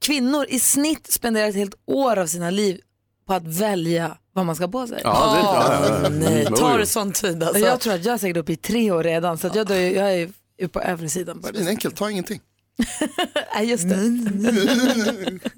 kvinnor 0.00 0.46
i 0.48 0.60
snitt 0.60 1.12
spenderar 1.12 1.48
ett 1.48 1.54
helt 1.54 1.74
år 1.86 2.16
av 2.18 2.26
sina 2.26 2.50
liv 2.50 2.80
på 3.26 3.34
att 3.34 3.46
välja 3.46 4.16
vad 4.32 4.46
man 4.46 4.56
ska 4.56 4.68
på 4.68 4.86
sig? 4.86 5.00
Ja, 5.04 5.34
det, 5.34 5.40
ja, 5.40 6.00
ja. 6.02 6.08
Nej, 6.08 6.46
Jo, 6.50 6.56
tar 6.56 6.84
sån 6.84 7.12
tid 7.12 7.42
alltså. 7.42 7.58
Jag 7.58 7.80
tror 7.80 7.94
att 7.94 8.04
jag 8.04 8.14
är 8.14 8.18
säkert 8.18 8.36
uppe 8.36 8.52
i 8.52 8.56
tre 8.56 8.90
år 8.90 9.02
redan 9.02 9.38
så 9.38 9.46
att 9.46 9.54
jag, 9.54 9.66
dör, 9.66 9.76
jag 9.76 10.14
är 10.14 10.28
på 10.68 10.80
övre 10.80 11.08
sidan. 11.08 11.44
Det 11.52 11.60
är 11.60 11.68
enkelt, 11.68 11.96
ta 11.96 12.10
ingenting. 12.10 12.40
Nej, 13.54 13.70
just 13.70 13.88
det. 13.88 14.12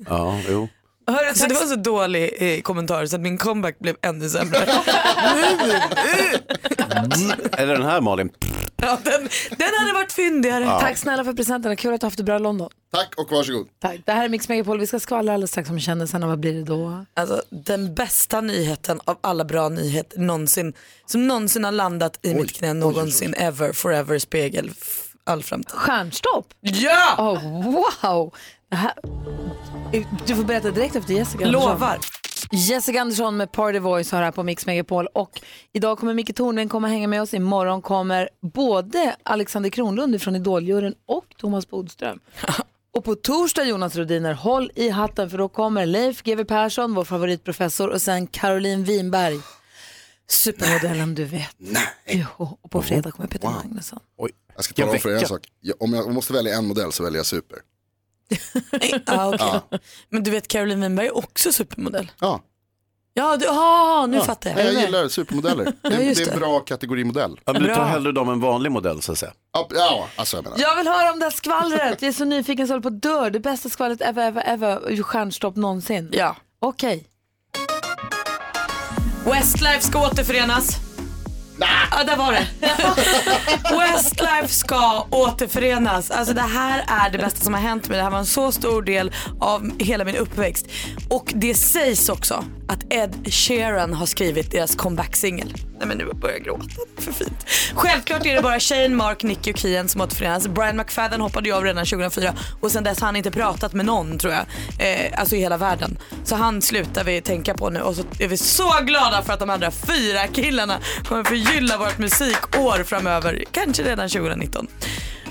Ja, 0.08 0.40
jo. 0.48 0.68
Hörru, 1.06 1.34
Så 1.34 1.46
det 1.46 1.54
var 1.54 1.66
så 1.66 1.76
dålig 1.76 2.34
eh, 2.38 2.60
kommentar 2.60 3.06
så 3.06 3.16
att 3.16 3.22
min 3.22 3.38
comeback 3.38 3.78
blev 3.78 3.96
ännu 4.02 4.28
sämre. 4.28 4.58
Eller 7.52 7.72
den 7.74 7.82
här 7.82 8.00
Malin. 8.00 8.30
ja, 8.76 8.98
den, 9.04 9.28
den 9.50 9.68
hade 9.80 9.92
varit 9.92 10.12
fyndigare. 10.12 10.64
Tack 10.80 10.98
snälla 10.98 11.24
för 11.24 11.32
presenterna, 11.32 11.76
kul 11.76 11.94
att 11.94 12.00
du 12.00 12.06
haft 12.06 12.16
det 12.16 12.22
bra 12.24 12.36
i 12.36 12.38
London. 12.38 12.70
Tack 12.92 13.14
och 13.16 13.30
varsågod. 13.30 13.68
Tack. 13.80 14.00
Det 14.04 14.12
här 14.12 14.24
är 14.24 14.28
Mix 14.28 14.48
Megapol, 14.48 14.80
vi 14.80 14.86
ska 14.86 15.00
skvallra 15.00 15.34
alldeles 15.34 15.50
strax 15.50 15.70
om 15.70 15.80
kändisarna, 15.80 16.26
vad 16.26 16.40
blir 16.40 16.54
det 16.54 16.62
då? 16.64 17.04
Alltså, 17.14 17.42
den 17.50 17.94
bästa 17.94 18.40
nyheten 18.40 19.00
av 19.04 19.18
alla 19.20 19.44
bra 19.44 19.68
nyheter 19.68 20.18
någonsin, 20.18 20.72
som 21.06 21.26
någonsin 21.26 21.64
har 21.64 21.72
landat 21.72 22.18
i 22.22 22.34
mitt 22.34 22.52
knä 22.52 22.72
någonsin, 22.72 23.34
ever, 23.34 23.72
forever, 23.72 24.18
spegel, 24.18 24.70
all 25.30 25.42
framtid. 25.42 25.70
Stjärnstopp? 25.70 26.54
Ja! 26.60 27.14
Oh, 27.18 27.64
wow! 27.64 28.34
Det 28.70 28.76
här... 28.76 28.92
Du 30.26 30.37
får 30.37 30.44
berätta 30.44 30.70
direkt 30.70 30.96
efter 30.96 31.14
Jessica 31.14 31.44
Andersson. 31.44 31.70
Lovar. 31.70 31.99
Jessica 32.52 33.00
Andersson 33.00 33.37
med 33.37 33.52
Party 33.52 33.78
Voice 33.78 34.12
har 34.12 34.22
här 34.22 34.30
på 34.30 34.42
Mix 34.42 34.66
Megapol 34.66 35.06
och 35.06 35.40
idag 35.72 35.99
kommer 35.99 36.14
Micke 36.14 36.37
Tornving 36.37 36.68
komma 36.68 36.88
hänga 36.88 37.08
med 37.08 37.22
oss. 37.22 37.34
Imorgon 37.34 37.82
kommer 37.82 38.28
både 38.40 39.16
Alexander 39.23 39.71
Kronlund 39.71 40.23
från 40.23 40.36
Idoljuryn 40.36 40.95
och 41.06 41.25
Thomas 41.38 41.69
Bodström. 41.69 42.21
Och 42.93 43.04
på 43.04 43.14
torsdag 43.14 43.64
Jonas 43.64 43.97
Rodiner, 43.97 44.32
håll 44.32 44.71
i 44.75 44.88
hatten 44.88 45.30
för 45.30 45.38
då 45.38 45.49
kommer 45.49 45.86
Leif 45.86 46.23
GW 46.23 46.45
Persson, 46.45 46.95
vår 46.95 47.04
favoritprofessor 47.04 47.88
och 47.88 48.02
sen 48.02 48.26
Caroline 48.26 48.84
Winberg. 48.84 49.40
Supermodellen 50.28 51.14
du 51.14 51.25
vet. 51.25 51.56
Nej. 51.58 51.82
Jo, 52.06 52.58
och 52.62 52.71
på 52.71 52.82
fredag 52.82 53.10
kommer 53.10 53.28
Peter 53.28 53.49
Magnusson. 53.49 54.00
Oj. 54.19 54.30
Jag 54.54 54.65
ska 54.65 54.75
tala 54.75 54.93
om 54.93 54.99
för 54.99 55.10
er 55.10 55.15
en 55.17 55.26
sak. 55.28 55.41
Jag, 55.60 55.82
om 55.82 55.93
jag 55.95 56.13
måste 56.15 56.32
välja 56.32 56.54
en 56.58 56.67
modell 56.67 56.93
så 56.93 57.02
väljer 57.02 57.19
jag 57.19 57.26
super. 57.26 57.58
Ah, 59.06 59.28
okay. 59.34 59.78
Men 60.08 60.23
du 60.23 60.30
vet 60.30 60.49
Caroline 60.49 60.80
Winberg 60.80 61.06
är 61.06 61.17
också 61.17 61.52
supermodell. 61.52 62.13
Ja, 62.21 62.41
Ja, 63.15 63.36
du, 63.36 63.47
ah, 63.49 64.06
nu 64.06 64.21
fattar 64.21 64.50
jag. 64.50 64.58
jag, 64.58 64.75
jag 64.75 64.82
gillar 64.82 65.08
supermodeller. 65.08 65.65
Det, 65.82 65.89
är- 65.95 66.00
just 66.00 66.17
det 66.21 66.23
är 66.25 66.26
det. 66.26 66.32
en 66.32 66.39
bra 66.39 66.60
kategorimodell. 66.60 67.41
Ja, 67.45 67.52
men 67.52 67.63
du 67.63 67.75
tar 67.75 67.84
hellre 67.84 68.13
dem 68.13 68.28
än 68.28 68.41
vanlig 68.41 68.73
modell 68.73 69.02
så 69.02 69.13
att 69.13 69.19
säga. 69.19 69.32
Ja, 69.52 69.69
ja 69.71 70.08
alltså 70.17 70.36
jag 70.36 70.45
menar. 70.45 70.58
Jag 70.58 70.76
vill 70.76 70.86
höra 70.89 71.13
om 71.13 71.19
det 71.19 71.25
här 71.25 71.30
skvallret. 71.30 72.02
Jag 72.02 72.08
är 72.08 72.13
så 72.13 72.25
nyfiken 72.25 72.67
så 72.67 72.73
håller 72.73 72.82
på 72.82 72.89
att 72.89 73.02
dö. 73.02 73.30
Det 73.30 73.41
bästa 73.41 73.69
skvallret 73.69 74.00
ever, 74.00 74.28
ever, 74.28 74.43
ever. 74.47 75.02
Stjärnstopp 75.02 75.56
någonsin. 75.56 76.08
Ja. 76.13 76.36
Okej. 76.60 77.06
Westlife 79.25 79.80
ska 79.80 80.06
återförenas. 80.06 80.76
Ja, 81.90 82.04
där 82.04 82.16
var 82.16 82.32
det. 82.32 82.46
Westlife 83.78 84.49
ska 84.49 85.06
återförenas. 85.10 86.10
Alltså 86.10 86.34
det 86.34 86.40
här 86.40 86.84
är 86.88 87.10
det 87.10 87.18
bästa 87.18 87.40
som 87.44 87.54
har 87.54 87.60
hänt 87.60 87.88
mig. 87.88 87.96
Det 87.96 88.02
här 88.02 88.10
var 88.10 88.18
en 88.18 88.26
så 88.26 88.52
stor 88.52 88.82
del 88.82 89.12
av 89.40 89.70
hela 89.78 90.04
min 90.04 90.16
uppväxt. 90.16 90.66
Och 91.08 91.32
det 91.34 91.54
sägs 91.54 92.08
också 92.08 92.44
att 92.68 92.92
Ed 92.92 93.32
Sheeran 93.32 93.94
har 93.94 94.06
skrivit 94.06 94.50
deras 94.50 94.76
comeback-singel. 94.76 95.70
Nej 95.80 95.88
men 95.88 95.99
nu 95.99 96.12
börjar 96.14 96.36
jag 96.36 96.45
gråta, 96.45 96.64
för 96.99 97.12
fint. 97.12 97.45
Självklart 97.75 98.26
är 98.26 98.34
det 98.34 98.43
bara 98.43 98.60
Shane, 98.60 98.88
Mark, 98.88 99.23
Nicky 99.23 99.52
och 99.52 99.58
Kian 99.58 99.88
som 99.88 100.00
återförenas. 100.00 100.49
Brian 100.49 100.76
McFadden 100.76 101.21
hoppade 101.21 101.49
ju 101.49 101.54
av 101.54 101.64
redan 101.64 101.86
2004 101.86 102.34
och 102.60 102.73
sen 102.73 102.84
dess 102.84 103.00
har 103.00 103.06
han 103.06 103.16
inte 103.16 103.30
pratat 103.30 103.73
med 103.73 103.86
någon 103.86 104.19
tror 104.19 104.32
jag. 104.32 104.45
Eh, 104.78 105.21
alltså 105.21 105.36
i 105.36 105.38
hela 105.38 105.56
världen. 105.56 105.99
Så 106.25 106.36
han 106.36 106.62
slutar 106.62 107.04
vi 107.04 107.21
tänka 107.21 107.54
på 107.54 107.71
nu 107.71 107.80
och 107.80 107.97
så 107.97 108.02
är 108.19 108.28
vi 108.28 108.36
så 108.36 108.73
glada 108.82 109.23
för 109.23 109.32
att 109.32 109.40
de 109.40 109.50
andra 109.50 109.71
fyra 109.71 110.26
killarna 110.32 110.78
kommer 111.04 111.25
förgylla 111.25 111.78
vårt 111.78 111.99
musikår 111.99 112.84
framöver. 112.84 113.45
Kanske 113.52 113.82
redan 113.82 114.08
2019. 114.08 114.66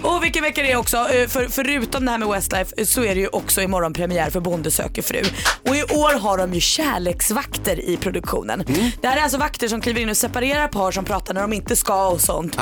Och 0.04 0.24
vilken 0.24 0.44
vecka 0.44 0.62
det 0.62 0.72
är 0.72 0.76
också. 0.76 0.98
Eh, 0.98 1.28
För, 1.28 1.48
förutom 1.50 2.06
det 2.06 2.12
här 2.12 2.18
med 2.18 2.28
Westlife 2.28 2.74
eh, 2.78 2.86
så 2.86 3.04
är 3.04 3.16
det 3.16 3.22
ju 3.22 3.28
också 3.28 3.62
imorgon 3.62 3.94
premiär 3.94 4.30
för 4.30 4.40
Bonde 4.40 4.72
söker 4.72 5.02
fru. 5.02 5.22
Och 5.70 5.76
i 5.76 5.84
år 5.84 6.20
har 6.20 6.38
de 6.38 6.54
ju 6.54 6.60
kärleksvakter 6.62 7.80
i 7.90 7.98
produktionen. 7.98 8.64
Det 9.02 9.08
här 9.08 9.18
är 9.18 9.22
alltså 9.22 9.38
vakter 9.38 9.68
som 9.68 9.82
kliver 9.82 10.02
in 10.02 10.10
och 10.10 10.18
separerar 10.18 10.68
par 10.68 10.92
som 10.92 11.06
pratar 11.06 11.34
när 11.34 11.42
de 11.42 11.54
inte 11.54 11.76
ska 11.76 12.08
och 12.08 12.22
sånt. 12.22 12.56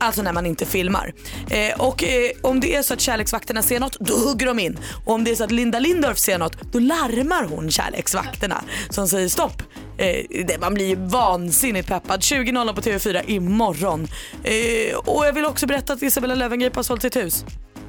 Alltså 0.00 0.22
när 0.22 0.32
man 0.32 0.46
inte 0.46 0.66
filmar. 0.66 1.14
Eh, 1.50 1.80
och 1.80 2.04
eh, 2.04 2.30
om 2.42 2.60
det 2.60 2.76
är 2.76 2.82
så 2.82 2.94
att 2.94 3.00
kärleksvakterna 3.00 3.62
ser 3.62 3.80
något, 3.80 3.96
då 4.00 4.14
hugger 4.14 4.46
de 4.46 4.58
in. 4.58 4.78
Och 5.04 5.14
om 5.14 5.24
det 5.24 5.30
är 5.30 5.34
så 5.34 5.44
att 5.44 5.50
Linda 5.50 5.78
Lindorff 5.78 6.18
ser 6.18 6.38
något, 6.38 6.56
då 6.72 6.78
larmar 6.78 7.44
hon 7.44 7.70
kärleksvakterna 7.70 8.64
som 8.90 9.08
säger 9.08 9.28
stopp. 9.28 9.62
Eh, 9.98 10.44
det, 10.46 10.60
man 10.60 10.74
blir 10.74 10.86
ju 10.86 10.96
vansinnigt 10.96 11.88
peppad. 11.88 12.20
20.00 12.20 12.74
på 12.74 12.80
TV4 12.80 13.22
imorgon. 13.26 14.08
Eh, 14.44 14.96
och 14.96 15.26
jag 15.26 15.32
vill 15.32 15.44
också 15.44 15.66
berätta 15.66 15.92
att 15.92 16.02
Isabella 16.02 16.34
Löwengrip 16.34 16.76
har 16.76 16.82
sålt 16.84 17.02
sitt 17.02 17.16
hus. 17.16 17.44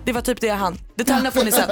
Det 0.05 0.11
var 0.11 0.21
typ 0.21 0.41
det 0.41 0.47
jag 0.47 0.55
hann. 0.55 0.77
Detaljerna 0.95 1.31
får 1.31 1.43
ni 1.43 1.51
sen. 1.51 1.69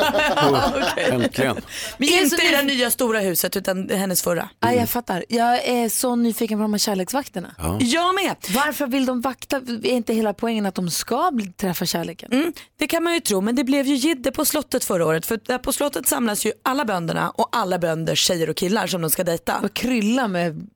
Äntligen. 1.22 1.58
Men 1.98 2.10
Inte 2.10 2.36
i 2.36 2.52
det 2.52 2.64
nya 2.64 2.92
stora 2.92 3.20
huset 3.20 3.58
utan 3.58 3.90
hennes 3.90 4.22
förra. 4.22 4.50
Ja, 4.60 4.74
jag 4.74 4.90
fattar. 4.90 5.26
Jag 5.30 5.66
är 5.68 5.90
så 5.90 6.16
nyfiken 6.16 6.58
på 6.58 6.62
de 6.62 6.74
här 6.74 6.78
kärleksvakterna. 6.80 7.56
Jag 7.80 8.16
med. 8.16 8.36
Varför 8.50 8.88
vill 8.88 9.06
de 9.06 9.22
vakta? 9.22 9.58
Är 9.58 9.86
inte 9.86 10.14
hela 10.14 10.34
poängen 10.34 10.66
att 10.66 10.76
de 10.76 10.90
ska 10.90 11.32
bli, 11.34 11.48
träffa 11.48 11.86
kärleken? 11.86 12.32
Mm, 12.32 12.54
det 12.80 12.88
kan 12.88 13.04
man 13.04 13.14
ju 13.14 13.20
tro, 13.20 13.42
men 13.42 13.56
det 13.56 13.64
blev 13.64 13.86
ju 13.86 13.96
jidder 13.96 14.32
på 14.32 14.46
slottet 14.46 14.84
förra 14.84 15.06
året. 15.06 15.26
För 15.26 15.40
där 15.46 15.58
på 15.58 15.74
slottet 15.74 16.08
samlas 16.08 16.46
ju 16.46 16.52
alla 16.64 16.86
bönderna 16.86 17.30
och 17.30 17.50
alla 17.52 17.80
bönders 17.80 18.20
tjejer 18.20 18.50
och 18.50 18.58
killar 18.58 18.88
som 18.88 19.02
de 19.02 19.10
ska 19.10 19.24
dejta. 19.24 19.60
Och 19.64 19.74
krylla 19.74 20.28
med 20.28 20.68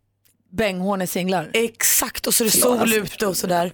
bänghårn 0.52 1.02
i 1.02 1.08
singlar. 1.08 1.50
Exakt, 1.54 2.28
och 2.28 2.34
så 2.34 2.44
är 2.44 2.46
det 2.46 2.52
sol 2.52 2.94
ute 2.94 3.28
och 3.28 3.38
sådär. 3.38 3.74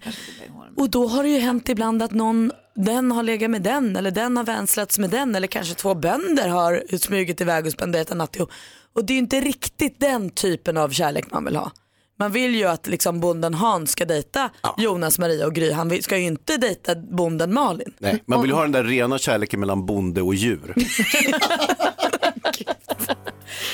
Och 0.78 0.90
då 0.90 1.08
har 1.08 1.24
det 1.24 1.30
ju 1.30 1.40
hänt 1.40 1.70
ibland 1.70 2.04
att 2.04 2.12
någon, 2.12 2.52
den 2.76 3.12
har 3.12 3.24
legat 3.24 3.52
med 3.52 3.62
den 3.62 3.96
eller 3.96 4.12
den 4.12 4.38
har 4.38 4.44
vänslats 4.44 5.00
med 5.00 5.10
den 5.10 5.36
eller 5.36 5.48
kanske 5.48 5.76
två 5.76 5.94
bönder 5.94 6.50
har 6.50 6.98
smugit 6.98 7.42
iväg 7.42 7.66
och 7.66 7.72
spenderat 7.72 8.12
en 8.12 8.18
natt 8.18 8.36
ihop. 8.36 8.52
Och 8.94 9.06
det 9.06 9.14
är 9.14 9.16
ju 9.16 9.20
inte 9.20 9.40
riktigt 9.40 10.00
den 10.00 10.30
typen 10.30 10.78
av 10.78 10.90
kärlek 10.90 11.32
man 11.32 11.46
vill 11.46 11.56
ha. 11.56 11.72
Man 12.20 12.32
vill 12.32 12.56
ju 12.56 12.66
att 12.66 12.88
liksom 12.88 13.20
bonden 13.20 13.54
Hans 13.54 13.92
ska 13.92 14.06
dejta 14.06 14.50
Jonas, 14.78 15.20
Maria 15.20 15.46
och 15.46 15.54
Gry. 15.54 15.72
Han 15.72 16.02
ska 16.02 16.18
ju 16.18 16.26
inte 16.26 16.58
dejta 16.58 16.96
bonden 16.96 17.54
Malin. 17.54 17.94
Nej, 18.00 18.24
man 18.26 18.42
vill 18.42 18.50
ju 18.50 18.56
ha 18.56 18.62
den 18.62 18.72
där 18.72 18.84
rena 18.84 19.18
kärleken 19.18 19.60
mellan 19.60 19.86
bonde 19.86 20.22
och 20.22 20.36
djur. 20.36 20.76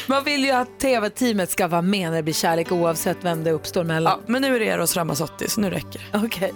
Man 0.08 0.24
vill 0.24 0.44
ju 0.46 0.52
att 0.52 0.80
tv-teamet 0.80 1.52
ska 1.52 1.68
vara 1.68 1.82
med 1.82 2.10
när 2.10 2.18
det 2.18 2.24
blir 2.24 2.34
kärlek 2.34 2.72
oavsett 2.72 3.18
vem 3.22 3.44
det 3.44 3.52
uppstår 3.52 3.84
mellan. 3.84 4.20
Ja, 4.20 4.32
men 4.32 4.42
nu 4.42 4.56
är 4.56 4.60
det 4.60 4.66
Eros 4.66 4.96
Ramazzotti 4.96 5.50
så 5.50 5.62
nu 5.62 5.70
räcker 5.70 6.08
det. 6.12 6.26
Okej. 6.26 6.54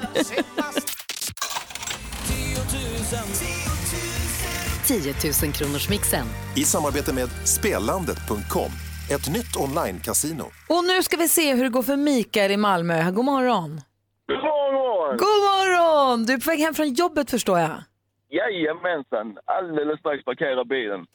10 4.86 5.14
000 5.44 5.54
kronors 5.54 5.90
mixen. 5.90 6.26
I 6.56 6.64
samarbete 6.64 7.14
med 7.14 7.30
Spelandet.com, 7.30 8.72
ett 9.12 9.30
nytt 9.30 9.56
online-casino. 9.58 10.44
Och 10.70 10.84
nu 10.84 11.04
ska 11.04 11.18
vi 11.18 11.28
se 11.28 11.56
hur 11.56 11.64
det 11.64 11.70
går 11.70 11.84
för 11.84 11.96
Mikael 11.98 12.52
i 12.52 12.58
Malmö. 12.58 13.12
God 13.12 13.26
morgon. 13.26 13.82
God 14.28 14.38
morgon! 14.38 15.18
God 15.18 15.28
morgon! 15.28 16.26
Du 16.26 16.34
är 16.34 16.38
på 16.38 16.50
väg 16.50 16.60
hem 16.60 16.74
från 16.74 16.94
jobbet 16.94 17.32
förstår 17.32 17.60
jag. 17.60 17.84
Jajamensan, 18.30 19.38
alldeles 19.46 20.00
strax 20.00 20.24
parkerar 20.26 20.66
bilen. 20.66 21.06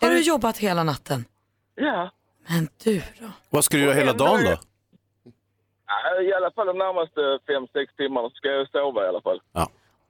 Har 0.00 0.08
du 0.08 0.20
jobbat 0.20 0.58
hela 0.58 0.84
natten? 0.84 1.24
Ja, 1.74 2.10
Men 2.48 2.68
du 2.84 3.02
då? 3.20 3.26
Vad 3.50 3.64
ska 3.64 3.76
du 3.76 3.82
göra 3.82 3.94
hela 3.94 4.12
dagen 4.12 4.44
då? 4.44 4.56
i 6.22 6.32
alla 6.32 6.50
fall 6.50 6.66
de 6.66 6.78
närmaste 6.78 7.20
fem 7.46 7.66
sex 7.72 7.96
timmarna 7.96 8.30
ska 8.30 8.48
jag 8.48 8.70
sova 8.70 9.04
i 9.04 9.08
alla 9.08 9.20
fall. 9.20 9.40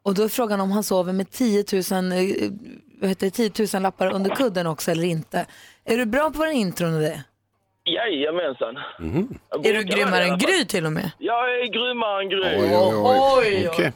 Och 0.03 0.15
då 0.15 0.23
är 0.23 0.29
frågan 0.29 0.61
om 0.61 0.71
han 0.71 0.85
sover 0.85 1.13
med 1.13 1.31
10 1.31 1.65
000, 1.73 2.13
eh, 2.13 2.51
vad 3.01 3.09
heter 3.09 3.27
det, 3.27 3.51
10 3.51 3.67
000 3.75 3.83
lappar 3.83 4.13
under 4.15 4.35
kudden 4.35 4.67
också 4.67 4.91
eller 4.91 5.05
inte. 5.05 5.47
Är 5.85 5.97
du 5.97 6.07
bra 6.07 6.31
på 6.31 6.39
våra 6.39 6.53
intron 6.53 6.95
och 6.95 7.01
det? 7.01 7.25
Jajamensan. 7.85 8.79
Jag 9.51 9.67
Är 9.67 9.75
du 9.75 9.83
grymmare 9.83 10.25
än. 10.25 10.39
Gry 10.39 10.65
till 10.65 10.87
och 10.87 10.93
med? 10.93 11.11
Jag 11.19 11.55
är 11.55 11.67
grymmare 11.67 12.23
än 12.23 12.29
Gry. 12.29 12.41
Oj, 12.43 12.77
oj, 12.77 13.19
oj. 13.39 13.69
Okej. 13.69 13.93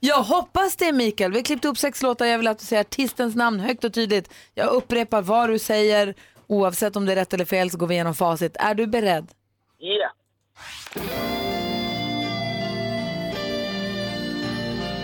Jag 0.00 0.22
hoppas 0.22 0.76
det 0.76 0.92
Mikael. 0.92 1.32
Vi 1.32 1.38
har 1.38 1.44
klippt 1.44 1.64
upp 1.64 1.78
sex 1.78 2.02
låtar. 2.02 2.26
Jag 2.26 2.38
vill 2.38 2.46
att 2.48 2.58
du 2.58 2.64
säger 2.64 2.80
artistens 2.80 3.36
namn 3.36 3.60
högt 3.60 3.84
och 3.84 3.94
tydligt. 3.94 4.34
Jag 4.54 4.68
upprepar 4.70 5.22
vad 5.22 5.50
du 5.50 5.58
säger. 5.58 6.14
Oavsett 6.46 6.96
om 6.96 7.06
det 7.06 7.12
är 7.12 7.16
rätt 7.16 7.34
eller 7.34 7.44
fel 7.44 7.70
så 7.70 7.78
går 7.78 7.86
vi 7.86 7.94
igenom 7.94 8.14
facit. 8.14 8.56
Är 8.58 8.74
du 8.74 8.86
beredd? 8.86 9.28
Ja. 9.78 10.10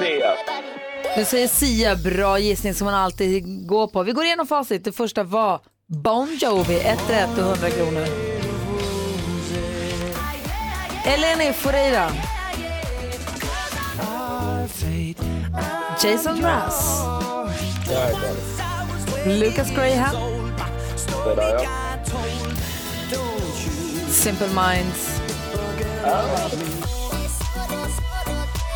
Sia. 0.00 0.34
Du 1.16 1.24
säger 1.24 1.48
Sia, 1.48 1.96
bra 1.96 2.38
gissning 2.38 2.74
som 2.74 2.84
man 2.84 2.94
alltid 2.94 3.66
går 3.66 3.86
på. 3.86 4.02
Vi 4.02 4.12
går 4.12 4.24
igenom 4.24 4.46
facit. 4.46 4.84
Det 4.84 4.92
första 4.92 5.24
var 5.24 5.60
Bon 5.86 6.38
Jovi, 6.40 6.80
ett 6.80 7.10
rätt 7.10 7.38
och 7.38 7.44
100 7.44 7.70
kronor. 7.70 8.06
Eleni 11.06 11.52
Foureira. 11.52 12.10
Jason 16.04 16.38
Mraz. 16.40 17.02
Lucas 19.26 19.70
Graham. 19.70 20.16
Det 21.24 21.34
där 21.34 21.54
ja. 21.54 21.70
Simple 24.08 24.46
Minds. 24.46 25.20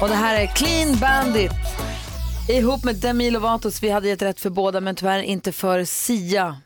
Och 0.00 0.09
det 0.09 0.14
här 0.14 0.40
är 0.42 0.46
Clean 0.46 0.96
Bandit. 0.98 1.52
Ihop 2.48 2.85
med 2.85 2.96
Demi 2.96 3.30
Lovatos. 3.30 3.83
Vi 3.83 3.90
hade 3.90 4.09
gett 4.09 4.22
rätt 4.22 4.40
för 4.40 4.50
båda 4.50 4.80
men 4.80 4.94
tyvärr 4.94 5.18
inte 5.22 5.52
för 5.52 5.85
Sia. 5.85 6.57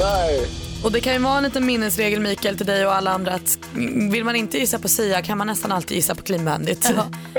Nej. 0.00 0.46
Och 0.84 0.92
det 0.92 1.00
kan 1.00 1.12
ju 1.12 1.18
vara 1.18 1.36
en 1.38 1.44
liten 1.44 1.66
minnesregel 1.66 2.20
Mikael 2.20 2.56
till 2.56 2.66
dig 2.66 2.86
och 2.86 2.94
alla 2.94 3.10
andra 3.10 3.34
att 3.34 3.58
vill 4.10 4.24
man 4.24 4.36
inte 4.36 4.58
gissa 4.58 4.78
på 4.78 4.88
Sia 4.88 5.22
kan 5.22 5.38
man 5.38 5.46
nästan 5.46 5.72
alltid 5.72 5.96
gissa 5.96 6.14
på 6.14 6.22
Clean 6.22 6.44
Bandit. 6.44 6.82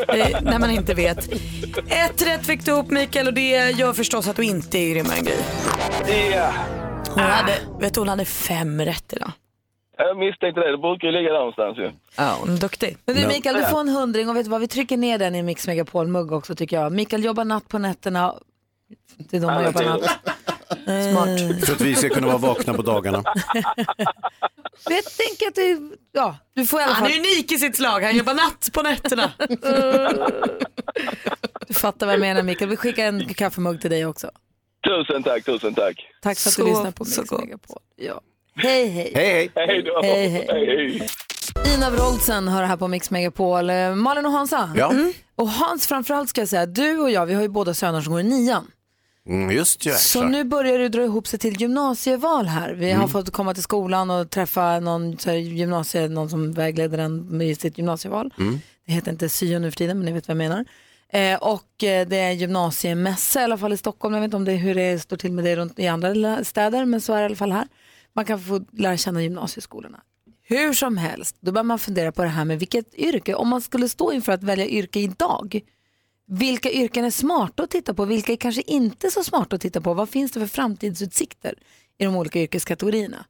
Det- 0.08 0.41
när 0.41 0.60
man 0.60 0.70
inte 0.72 0.93
vet. 0.93 1.30
Ett 1.88 2.22
rätt 2.28 2.46
fick 2.46 2.65
du 2.65 2.72
upp 2.72 2.89
Mikael 2.91 3.28
och 3.28 3.34
det 3.34 3.70
gör 3.72 3.93
förstås 3.93 4.28
att 4.28 4.36
du 4.36 4.43
inte 4.43 4.78
är 4.78 4.89
grymmare 4.93 5.17
än 5.17 5.24
Gry. 5.26 5.34
Ja. 6.36 6.54
Hon 7.10 7.24
hade, 7.24 7.54
vet 7.80 7.93
du, 7.93 8.00
hon 8.00 8.10
hade 8.10 8.26
fem 8.26 8.82
rätt 8.82 9.13
idag. 9.13 9.32
Jag 9.98 10.18
misstänkte 10.18 10.62
det. 10.62 10.72
Det 10.72 10.78
brukar 10.78 11.08
ju 11.08 11.12
ligga 11.14 11.32
där 11.32 11.40
någonstans 11.40 11.78
ju. 11.78 11.92
Ja, 12.18 12.38
hon 12.40 12.50
är 12.50 12.58
duktig. 12.58 12.98
Men 13.06 13.16
du 13.16 13.28
Mikael, 13.28 13.56
du 13.56 13.66
får 13.66 13.80
en 13.80 13.90
hundring 13.90 14.30
och 14.30 14.36
vet 14.36 14.44
du 14.46 14.50
vad, 14.52 14.62
vi 14.62 14.68
trycker 14.68 14.98
ner 14.98 15.18
den 15.18 15.36
i 15.36 15.40
en 15.40 15.46
Mix 15.46 15.68
Megapol-mugg 15.68 16.32
också 16.32 16.56
tycker 16.56 16.82
jag. 16.82 16.92
Mikael 16.92 17.24
jobbar 17.24 17.46
natt 17.46 17.68
på 17.68 17.78
nätterna. 17.78 18.34
Det 19.18 19.38
är 19.38 19.42
de 19.42 19.48
som 19.56 19.64
jobbar 19.66 19.84
natt. 19.84 20.02
Smart. 21.12 21.66
För 21.66 21.74
att 21.74 21.82
vi 21.82 21.96
ska 21.96 22.10
kunna 22.10 22.28
vara 22.28 22.38
vakna 22.38 22.74
på 22.74 22.82
dagarna. 22.82 23.24
Men 23.54 23.64
Jag 24.96 25.04
tänker 25.06 25.48
att 25.48 25.56
du, 25.56 25.98
ja, 26.12 26.38
du 26.54 26.68
får 26.68 26.80
i 26.80 26.84
alla 26.84 26.94
Han 26.94 27.04
fall, 27.04 27.12
är 27.16 27.20
unik 27.20 27.52
i 27.52 27.58
sitt 27.58 27.76
slag, 27.76 28.02
han 28.02 28.18
jobbar 28.18 28.34
natt 28.34 28.70
på 28.74 28.82
nätterna. 28.82 29.32
du 31.68 31.74
fattar 31.74 32.06
vad 32.06 32.14
jag 32.14 32.20
menar 32.20 32.44
Mikael. 32.44 32.70
Vi 32.70 32.78
skickar 32.78 33.06
en 33.06 33.34
kaffemugg 33.34 33.82
till 33.82 33.90
dig 33.90 34.06
också. 34.06 34.32
Tusen 34.88 35.24
tack, 35.24 35.44
tusen 35.46 35.74
tack. 35.74 36.08
Tack 36.22 36.40
för 36.40 36.50
att 36.50 36.54
Så- 36.54 36.62
du 36.62 36.68
lyssnar 36.70 36.92
på 36.92 37.06
så 37.06 37.22
Mix 37.22 37.30
gott. 37.30 37.42
Megapol. 37.42 37.78
Ja. 37.96 38.22
Hej 38.58 38.88
hej. 38.89 39.12
Hej 39.15 39.52
hej! 39.56 39.67
Hej 39.67 39.84
då. 39.84 40.02
Hej, 40.04 40.28
hej. 40.28 40.48
hej. 40.50 41.08
Ina 41.76 41.89
Wroldsen 41.89 42.48
hör 42.48 42.63
här 42.63 42.78
på 42.78 42.88
Mix 42.88 43.12
Megapol. 43.12 43.70
Eh, 43.70 43.96
Malin 43.96 44.26
och 44.26 44.32
Hansa. 44.32 44.72
Ja, 44.76 44.93
Och 45.36 45.50
Hans 45.50 45.88
framförallt 45.88 46.30
ska 46.30 46.41
jag 46.41 46.48
säga, 46.48 46.65
du 46.65 47.00
och 47.00 47.12
jag 47.12 47.26
vi 47.26 47.34
har 47.34 47.41
ju 47.41 47.48
båda 47.48 47.74
söner 47.74 48.02
som 48.02 48.12
går 48.13 48.22
i 48.22 48.24
nian. 48.24 48.72
mm, 49.30 49.52
just 49.52 49.86
ja. 49.86 49.93
Så 49.93 50.24
nu 50.24 50.43
börjar 50.43 50.80
det 50.80 50.89
dra 50.89 51.04
ihop 51.04 51.28
sig 51.28 51.39
till 51.39 51.62
gymnasieval 51.62 52.46
här. 52.46 52.74
Vi 52.74 52.91
har 52.91 53.08
fått 53.08 53.32
komma 53.32 53.54
till 53.54 53.63
skolan 53.63 54.10
och 54.10 54.30
träffa 54.30 54.80
någon, 54.80 55.17
så 55.17 55.30
här, 55.30 55.38
gymnasie, 55.38 56.08
någon 56.08 56.30
som 56.30 56.52
vägleder 56.54 56.98
en 56.98 57.41
i 57.41 57.56
sitt 57.56 57.78
gymnasieval. 57.78 58.34
Det 58.86 58.93
heter 58.93 59.12
inte 59.12 59.30
syo 59.30 59.60
nu 59.60 59.72
för 59.72 59.78
tiden 59.78 59.98
men 59.98 60.06
ni 60.06 60.12
vet 60.12 60.28
vad 60.28 60.38
jag 60.38 60.50
menar. 60.50 60.65
Eh, 61.10 61.38
och 61.38 61.84
eh, 61.84 62.08
det 62.08 62.17
är 62.17 62.32
gymnasiemässa 62.32 63.41
i 63.41 63.43
alla 63.43 63.58
fall 63.58 63.74
i 63.74 63.78
Stockholm. 63.78 64.13
Jag 64.13 64.22
vet 64.22 64.28
inte 64.28 64.38
om 64.38 64.46
det 64.46 64.52
är 64.52 64.58
hur 64.58 64.76
det 64.76 65.00
står 65.00 65.17
till 65.17 65.32
med 65.32 65.43
det 65.46 65.56
runt 65.56 65.80
i 65.80 65.88
andra 65.88 66.43
städer 66.43 66.86
men 66.86 67.02
så 67.02 67.13
är 67.13 67.17
det 67.17 67.22
i 67.24 67.26
alla 67.26 67.36
fall 67.36 67.52
här. 67.52 67.67
Man 68.18 68.26
kan 68.26 68.40
få 68.42 68.66
lära 68.72 68.98
känna 68.98 69.24
gymnasieskolorna. 69.24 70.02
Hur 70.44 70.74
som 70.74 70.98
helst, 70.98 71.36
då 71.40 71.52
börjar 71.52 71.64
man 71.64 71.80
fundera 71.80 72.12
på 72.12 72.24
det 72.24 72.30
här 72.30 72.46
med 72.46 72.60
vilket 72.60 72.96
yrke, 72.96 73.34
om 73.34 73.48
man 73.48 73.62
skulle 73.62 73.90
stå 73.90 74.12
inför 74.12 74.32
att 74.32 74.44
välja 74.44 74.68
yrke 74.68 75.00
idag, 75.00 75.62
vilka 76.28 76.72
yrken 76.72 77.06
är 77.06 77.12
smarta 77.12 77.64
att 77.64 77.70
titta 77.70 77.94
på? 77.94 78.06
Vilka 78.06 78.32
är 78.32 78.38
kanske 78.38 78.62
inte 78.62 79.12
så 79.12 79.24
smarta 79.24 79.56
att 79.56 79.62
titta 79.62 79.82
på? 79.82 79.94
Vad 79.94 80.10
finns 80.10 80.32
det 80.32 80.40
för 80.40 80.48
framtidsutsikter 80.48 81.54
i 81.98 82.06
de 82.06 82.16
olika 82.16 82.40
yrkeskategorierna? 82.40 83.26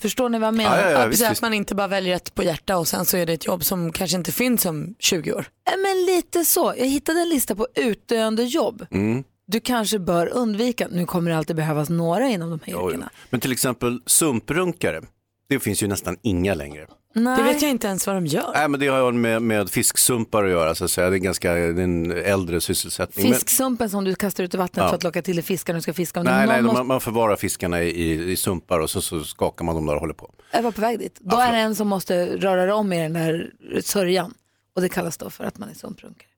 Förstår 0.00 0.28
ni 0.28 0.38
vad 0.38 0.46
jag 0.46 0.54
menar? 0.54 0.78
Ja, 0.78 0.90
ja, 0.90 1.00
ja, 1.00 1.06
precis, 1.06 1.26
att 1.26 1.42
man 1.42 1.54
inte 1.54 1.74
bara 1.74 1.88
väljer 1.88 2.16
ett 2.16 2.34
på 2.34 2.42
hjärta 2.42 2.78
och 2.78 2.88
sen 2.88 3.04
så 3.04 3.16
är 3.16 3.26
det 3.26 3.32
ett 3.32 3.46
jobb 3.46 3.64
som 3.64 3.92
kanske 3.92 4.16
inte 4.16 4.32
finns 4.32 4.66
om 4.66 4.94
20 4.98 5.32
år. 5.32 5.46
Men 5.78 6.04
lite 6.06 6.44
så. 6.44 6.74
Jag 6.78 6.86
hittade 6.86 7.20
en 7.20 7.28
lista 7.28 7.54
på 7.54 7.66
utdöende 7.74 8.44
jobb. 8.44 8.86
Mm. 8.90 9.24
Du 9.52 9.60
kanske 9.60 9.98
bör 9.98 10.26
undvika. 10.26 10.88
Nu 10.90 11.06
kommer 11.06 11.30
det 11.30 11.36
alltid 11.36 11.56
behövas 11.56 11.90
några 11.90 12.28
inom 12.28 12.50
de 12.50 12.60
här 12.66 12.86
yrkena. 12.88 13.10
Men 13.30 13.40
till 13.40 13.52
exempel 13.52 14.00
sumprunkare, 14.06 15.00
det 15.48 15.60
finns 15.60 15.82
ju 15.82 15.86
nästan 15.86 16.16
inga 16.22 16.54
längre. 16.54 16.86
Nej. 17.14 17.36
Det 17.36 17.42
vet 17.42 17.62
jag 17.62 17.70
inte 17.70 17.86
ens 17.86 18.06
vad 18.06 18.16
de 18.16 18.26
gör. 18.26 18.50
Nej, 18.54 18.68
men 18.68 18.80
det 18.80 18.86
har 18.86 19.12
med, 19.12 19.42
med 19.42 19.70
fisksumpar 19.70 20.44
att 20.44 20.50
göra, 20.50 20.74
så 20.74 20.84
att 20.84 20.90
säga. 20.90 21.10
det 21.10 21.16
är 21.16 21.18
ganska 21.18 21.52
det 21.54 21.60
är 21.60 21.78
en 21.80 22.10
äldre 22.10 22.60
sysselsättning. 22.60 23.24
Men- 23.30 23.34
Fisksumpen 23.38 23.90
som 23.90 24.04
du 24.04 24.14
kastar 24.14 24.44
ut 24.44 24.54
i 24.54 24.56
vattnet 24.56 24.82
Ja. 24.82 24.88
för 24.88 24.96
att 24.96 25.02
locka 25.02 25.22
till 25.22 25.36
dig 25.36 25.44
fiskar 25.44 25.72
när 25.72 25.78
du 25.78 25.82
ska 25.82 25.92
fiska. 25.92 26.22
Nej, 26.22 26.46
nej 26.46 26.62
måste... 26.62 26.78
man, 26.78 26.86
man 26.86 27.00
förvarar 27.00 27.36
fiskarna 27.36 27.82
i, 27.82 27.88
i, 27.88 28.32
i 28.32 28.36
sumpar 28.36 28.78
och 28.80 28.90
så, 28.90 29.00
så 29.00 29.24
skakar 29.24 29.64
man 29.64 29.74
dem 29.74 29.86
där 29.86 29.94
och 29.94 30.00
håller 30.00 30.14
på. 30.14 30.34
Jag 30.52 30.62
var 30.62 30.72
på 30.72 30.80
väg 30.80 30.98
dit. 30.98 31.18
Då 31.20 31.36
är 31.36 31.52
det 31.52 31.58
en 31.58 31.74
som 31.74 31.88
måste 31.88 32.36
röra 32.36 32.74
om 32.74 32.92
i 32.92 33.02
den 33.02 33.12
där 33.12 33.50
sörjan. 33.82 34.34
Och 34.76 34.82
det 34.82 34.88
kallas 34.88 35.16
då 35.16 35.30
för 35.30 35.44
att 35.44 35.58
man 35.58 35.68
är 35.68 35.74
sumprunkare. 35.74 36.28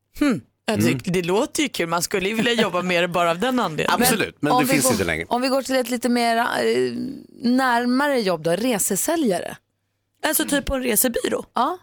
Jag 0.66 0.84
tycker, 0.84 1.10
Det 1.10 1.22
låter 1.22 1.62
ju 1.62 1.68
kul, 1.68 1.88
man 1.88 2.02
skulle 2.02 2.28
ju 2.28 2.34
vilja 2.34 2.52
jobba 2.52 2.82
mer 2.82 3.06
bara 3.06 3.30
av 3.30 3.38
den 3.38 3.60
anledningen. 3.60 3.90
Absolut, 4.02 4.36
men, 4.40 4.58
det 4.58 4.66
finns 4.66 4.84
går, 4.84 4.92
inte 4.92 5.04
längre. 5.04 5.26
Om 5.28 5.42
vi 5.42 5.48
går 5.48 5.62
till 5.62 5.76
ett 5.76 5.90
lite 5.90 6.08
mer 6.08 6.36
eh, 6.36 6.44
närmare 7.42 8.20
jobb 8.20 8.42
då, 8.42 8.50
resesäljare. 8.50 9.56
Alltså 10.26 10.44
typ 10.44 10.64
på 10.64 10.74
en 10.74 10.82
resebyrå. 10.82 11.44
Ja. 11.54 11.78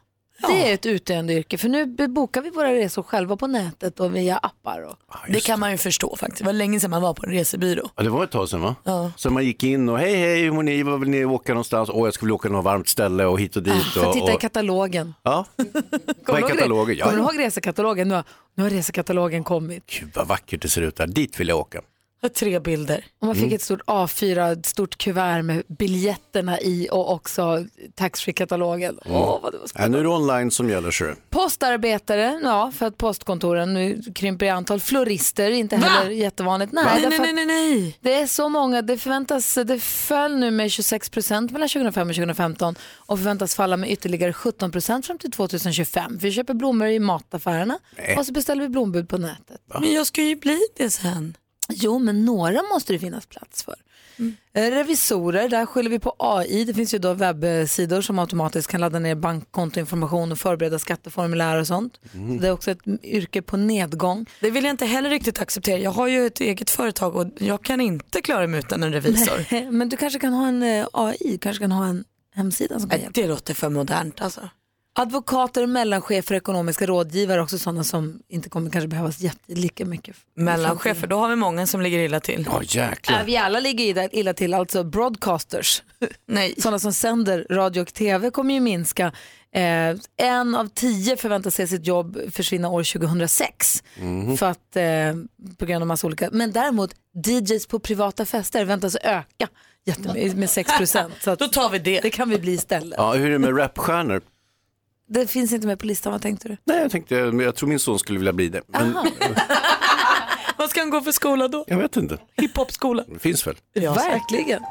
Det 0.47 0.69
är 0.69 0.73
ett 0.73 0.86
utdöende 0.86 1.34
yrke 1.34 1.58
för 1.58 1.69
nu 1.69 2.08
bokar 2.08 2.41
vi 2.41 2.49
våra 2.49 2.73
resor 2.73 3.04
själva 3.04 3.38
på 3.38 3.47
nätet 3.47 3.99
och 3.99 4.15
via 4.15 4.38
appar. 4.38 4.82
Och... 4.82 4.95
Det 5.27 5.39
kan 5.39 5.60
man 5.60 5.71
ju 5.71 5.77
förstå 5.77 6.15
faktiskt. 6.15 6.38
Det 6.39 6.45
var 6.45 6.54
länge 6.54 6.80
sedan 6.80 6.89
man 6.89 7.01
var 7.01 7.13
på 7.13 7.25
en 7.25 7.32
resebyrå. 7.32 7.89
Ja, 7.95 8.04
det 8.04 8.10
var 8.10 8.23
ett 8.23 8.32
tag 8.32 8.49
sedan 8.49 8.62
va? 8.62 8.75
Ja. 8.84 9.12
Så 9.15 9.30
man 9.30 9.45
gick 9.45 9.63
in 9.63 9.89
och 9.89 9.99
hej 9.99 10.15
hej, 10.15 10.41
hur 10.41 10.51
mår 10.51 10.63
ni, 10.63 10.84
var 10.84 10.97
vill 10.97 11.10
ni 11.10 11.25
åka 11.25 11.54
någonstans? 11.54 11.89
Åh, 11.93 12.08
jag 12.08 12.13
skulle 12.13 12.27
vilja 12.27 12.36
åka 12.36 12.47
till 12.47 12.51
något 12.51 12.65
varmt 12.65 12.88
ställe 12.88 13.25
och 13.25 13.39
hit 13.39 13.56
och 13.56 13.63
dit. 13.63 13.84
För 13.84 14.01
att 14.01 14.08
och, 14.08 14.13
titta 14.13 14.32
i 14.32 14.36
och... 14.36 14.41
katalogen. 14.41 15.13
Ja, 15.23 15.45
vad 16.27 16.43
är 16.43 16.47
katalogen? 16.47 16.97
Ja, 16.97 17.06
Kommer 17.06 17.17
du 17.17 17.23
ja. 17.23 17.34
ihåg 17.34 17.39
resekatalogen? 17.39 18.08
Nu 18.08 18.15
har, 18.15 18.23
nu 18.56 18.63
har 18.63 18.69
resekatalogen 18.69 19.43
kommit. 19.43 19.84
Gud 19.99 20.10
vad 20.15 20.27
vackert 20.27 20.62
det 20.62 20.69
ser 20.69 20.82
ut 20.82 20.95
där, 20.95 21.08
dit 21.08 21.39
vill 21.39 21.47
jag 21.47 21.58
åka. 21.58 21.82
Jag 22.21 22.29
har 22.29 22.34
tre 22.34 22.60
bilder. 22.60 23.05
Och 23.19 23.27
man 23.27 23.36
fick 23.36 23.43
Mm. 23.43 23.55
ett 23.55 23.62
stort 23.62 23.81
A4, 23.88 24.51
ett 24.53 24.65
stort 24.65 24.97
kuvert 24.97 25.41
med 25.43 25.63
biljetterna 25.67 26.60
i 26.62 26.88
och 26.91 27.12
också 27.13 27.65
taxfree-katalogen. 27.95 28.99
Åh, 29.05 29.39
vad 29.43 29.53
det 29.53 29.57
var 29.57 29.67
Ja, 29.75 29.88
nu 29.88 29.97
är 29.99 30.03
det 30.03 30.10
online 30.10 30.51
som 30.51 30.69
gäller. 30.69 30.91
Så. 30.91 31.13
Postarbetare, 31.29 32.39
ja, 32.43 32.71
för 32.75 32.86
att 32.86 32.97
postkontoren 32.97 33.73
nu 33.73 34.01
krymper 34.15 34.45
i 34.45 34.49
antal. 34.49 34.79
Florister, 34.79 35.51
inte 35.51 35.75
Va? 35.77 35.88
heller 35.88 36.12
jättevanligt. 36.12 36.73
Nej, 36.73 36.84
Nej, 36.86 36.93
nej, 36.93 37.01
därför 37.10 37.23
nej, 37.23 37.29
att 37.29 37.47
nej, 37.47 37.71
nej. 37.79 37.97
Det 38.01 38.13
är 38.13 38.27
så 38.27 38.49
många, 38.49 38.81
det 38.81 38.97
förväntas, 38.97 39.53
det 39.65 39.79
föll 39.79 40.36
nu 40.38 40.51
med 40.51 40.71
26 40.71 41.10
procent 41.10 41.51
mellan 41.51 41.69
2005 41.69 42.10
och 42.10 42.15
2015 42.15 42.75
och 42.95 43.17
förväntas 43.17 43.55
falla 43.55 43.77
med 43.77 43.91
ytterligare 43.91 44.34
17 44.34 44.71
procent 44.71 45.05
fram 45.05 45.17
till 45.17 45.31
2025. 45.31 46.17
Vi 46.17 46.31
köper 46.31 46.53
blommor 46.53 46.88
i 46.88 46.99
mataffärerna 46.99 47.79
Nej. 47.97 48.17
och 48.17 48.25
så 48.25 48.31
beställer 48.34 48.62
vi 48.62 48.69
blombud 48.69 49.10
på 49.10 49.17
nätet. 49.17 49.62
Men 49.79 49.93
jag 49.93 50.07
ska 50.07 50.21
ju 50.23 50.36
bli 50.36 50.60
det 50.77 50.89
sen. 50.89 51.34
Jo, 51.75 51.99
men 51.99 52.25
några 52.25 52.62
måste 52.73 52.93
det 52.93 52.99
finnas 52.99 53.25
plats 53.25 53.63
för. 53.63 53.75
Eh, 54.53 54.71
Revisorer, 54.71 55.49
där 55.49 55.65
skyller 55.65 55.89
vi 55.89 55.99
på 55.99 56.15
AI. 56.19 56.65
Det 56.65 56.73
finns 56.73 56.93
ju 56.93 56.97
då 56.97 57.13
webbsidor 57.13 58.01
som 58.01 58.19
automatiskt 58.19 58.67
kan 58.67 58.81
ladda 58.81 58.99
ner 58.99 59.15
bankkontoinformation 59.15 60.31
och 60.31 60.38
förbereda 60.38 60.79
skatteformulär 60.79 61.60
och 61.60 61.67
sånt. 61.67 61.99
Så 62.12 62.17
det 62.41 62.47
är 62.47 62.51
också 62.51 62.71
ett 62.71 62.79
yrke 63.03 63.41
på 63.41 63.57
nedgång. 63.57 64.25
Det 64.39 64.51
vill 64.51 64.63
jag 64.63 64.73
inte 64.73 64.86
heller 64.86 65.10
riktigt 65.10 65.41
acceptera. 65.41 65.77
Jag 65.77 65.91
har 65.91 66.07
ju 66.07 66.25
ett 66.25 66.39
eget 66.39 66.69
företag 66.69 67.15
och 67.15 67.27
jag 67.38 67.63
kan 67.63 67.81
inte 67.81 68.21
klara 68.21 68.47
mig 68.47 68.60
utan 68.60 68.84
en 68.84 68.93
revisor. 68.93 69.71
Men 69.71 69.89
du 69.89 69.97
kanske 69.97 70.19
kan 70.19 70.34
ha 70.34 70.47
en 70.47 70.63
eh, 70.63 70.88
AI, 70.93 71.38
kanske 71.41 71.63
kan 71.63 71.71
ha 71.71 71.86
en 71.86 72.03
hemsida 72.36 72.79
som 72.79 72.89
kan 72.89 72.97
Nej, 72.99 73.03
hjälpa. 73.03 73.21
det 73.21 73.27
låter 73.27 73.53
för 73.53 73.69
modernt 73.69 74.21
alltså. 74.21 74.49
Advokater, 74.99 75.67
mellanchefer, 75.67 76.36
ekonomiska 76.36 76.86
rådgivare, 76.86 77.41
också 77.41 77.58
sådana 77.60 77.84
som 77.84 78.19
inte 78.30 78.49
kommer 78.49 78.69
kanske 78.69 78.88
behövas 78.88 79.19
jätte- 79.19 79.54
lika 79.54 79.86
mycket. 79.86 80.15
Mellanchefer, 80.36 81.08
då 81.08 81.17
har 81.17 81.30
vi 81.30 81.36
många 81.36 81.67
som 81.67 81.82
ligger 81.82 81.99
illa 81.99 82.19
till. 82.19 82.47
Ja, 82.51 82.62
jäklar. 82.63 83.19
Äh, 83.19 83.25
vi 83.25 83.38
alla 83.38 83.60
ligger 83.60 83.86
illa- 83.86 84.10
illa 84.12 84.34
till, 84.34 84.54
alltså 84.54 84.84
broadcasters. 84.84 85.84
Nej. 86.27 86.56
Sådana 86.58 86.80
som 86.80 86.93
sänder 86.93 87.45
radio 87.49 87.82
och 87.82 87.93
tv 87.93 88.32
kommer 88.32 88.54
ju 88.54 88.60
minska. 88.60 89.12
Eh, 89.56 89.95
en 90.17 90.56
av 90.56 90.67
tio 90.73 91.17
förväntas 91.17 91.56
se 91.56 91.67
sitt 91.67 91.88
jobb 91.88 92.17
försvinna 92.32 92.69
år 92.69 92.84
2006. 92.84 93.84
För 94.39 94.45
att, 94.49 94.75
eh, 94.75 94.84
på 95.58 95.65
grund 95.65 95.82
av 95.84 95.88
massa 95.88 96.08
olika. 96.08 96.30
Men 96.32 96.51
däremot 96.51 96.91
DJs 97.25 97.67
på 97.67 97.80
privata 97.80 98.25
fester 98.25 98.65
väntas 98.65 98.95
öka 98.95 99.47
jättemycket 99.86 100.38
med 100.38 100.49
6 100.49 100.77
procent. 100.77 101.13
Så 101.21 101.32
att 101.32 101.39
Då 101.39 101.47
tar 101.47 101.69
vi 101.69 101.80
det. 101.80 101.99
det 102.01 102.10
kan 102.10 102.30
vi 102.30 102.39
bli 102.39 102.51
istället. 102.54 102.93
Ja, 102.97 103.13
hur 103.13 103.27
är 103.27 103.32
det 103.32 103.39
med 103.39 103.58
rapstjärnor? 103.58 104.21
Det 105.13 105.28
finns 105.28 105.54
inte 105.54 105.67
med 105.67 105.80
på 105.80 105.86
listan, 105.86 106.12
vad 106.12 106.21
tänkte 106.21 106.47
du? 106.47 106.58
Nej, 106.63 106.82
jag 106.82 106.91
tänkte, 106.91 107.15
men 107.15 107.39
jag 107.39 107.56
tror 107.56 107.69
min 107.69 107.80
son 107.80 108.00
skulle 108.00 108.19
vilja 108.19 108.34
bli 108.34 108.50
det. 108.50 108.62
Men 108.67 108.93
Vad 110.58 110.69
ska 110.69 110.80
han 110.80 110.89
gå 110.89 111.02
för 111.02 111.12
skola 111.12 111.47
då? 111.47 111.65
jag 111.67 111.78
vet 111.78 111.97
inte, 111.97 112.17
Hiphopskola? 112.38 113.04
det 113.08 113.19
finns 113.19 113.47
väl? 113.47 113.56
Verkligen. 113.76 114.62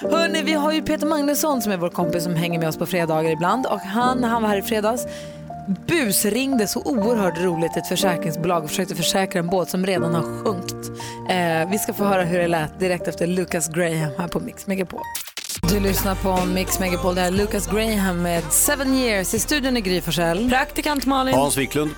Hörrni, 0.00 0.42
vi 0.42 0.52
har 0.52 0.72
ju 0.72 0.82
Peter 0.82 1.06
Magnusson 1.06 1.62
som 1.62 1.72
är 1.72 1.76
vår 1.76 1.88
kompis 1.88 2.24
som 2.24 2.34
hänger 2.34 2.58
med 2.58 2.68
oss 2.68 2.76
på 2.76 2.86
fredagar 2.86 3.30
ibland 3.30 3.66
och 3.66 3.80
han, 3.80 4.24
han 4.24 4.42
var 4.42 4.48
här 4.48 4.56
i 4.56 4.62
fredags 4.62 5.06
busringde 5.86 6.66
så 6.66 6.82
oerhört 6.82 7.38
roligt 7.38 7.76
ett 7.76 7.86
försäkringsbolag 7.86 8.64
och 8.64 8.70
försökte 8.70 8.94
försäkra 8.94 9.38
en 9.40 9.46
båt 9.46 9.70
som 9.70 9.86
redan 9.86 10.14
har 10.14 10.44
sjunkit. 10.44 10.90
Eh, 11.30 11.70
vi 11.70 11.78
ska 11.78 11.92
få 11.94 12.04
höra 12.04 12.22
hur 12.22 12.38
det 12.38 12.48
lät 12.48 12.80
direkt 12.80 13.08
efter 13.08 13.26
Lucas 13.26 13.68
Graham 13.68 14.10
här 14.18 14.28
på 14.28 14.40
Mix 14.40 14.66
Megapol. 14.66 15.00
Du 15.68 15.80
lyssnar 15.80 16.14
på 16.14 16.46
Mix 16.46 16.78
Megapol, 16.78 17.14
det 17.14 17.20
här 17.20 17.28
är 17.28 17.32
Lucas 17.32 17.66
Graham 17.66 18.22
med 18.22 18.52
Seven 18.52 18.94
Years 18.94 19.34
i 19.34 19.38
studion 19.38 19.76
i 19.76 19.80
Gry 19.80 20.00
Forssell. 20.00 20.48
Praktikant 20.48 21.06
Malin. 21.06 21.34
Hans 21.34 21.56
Wiklund. 21.56 21.90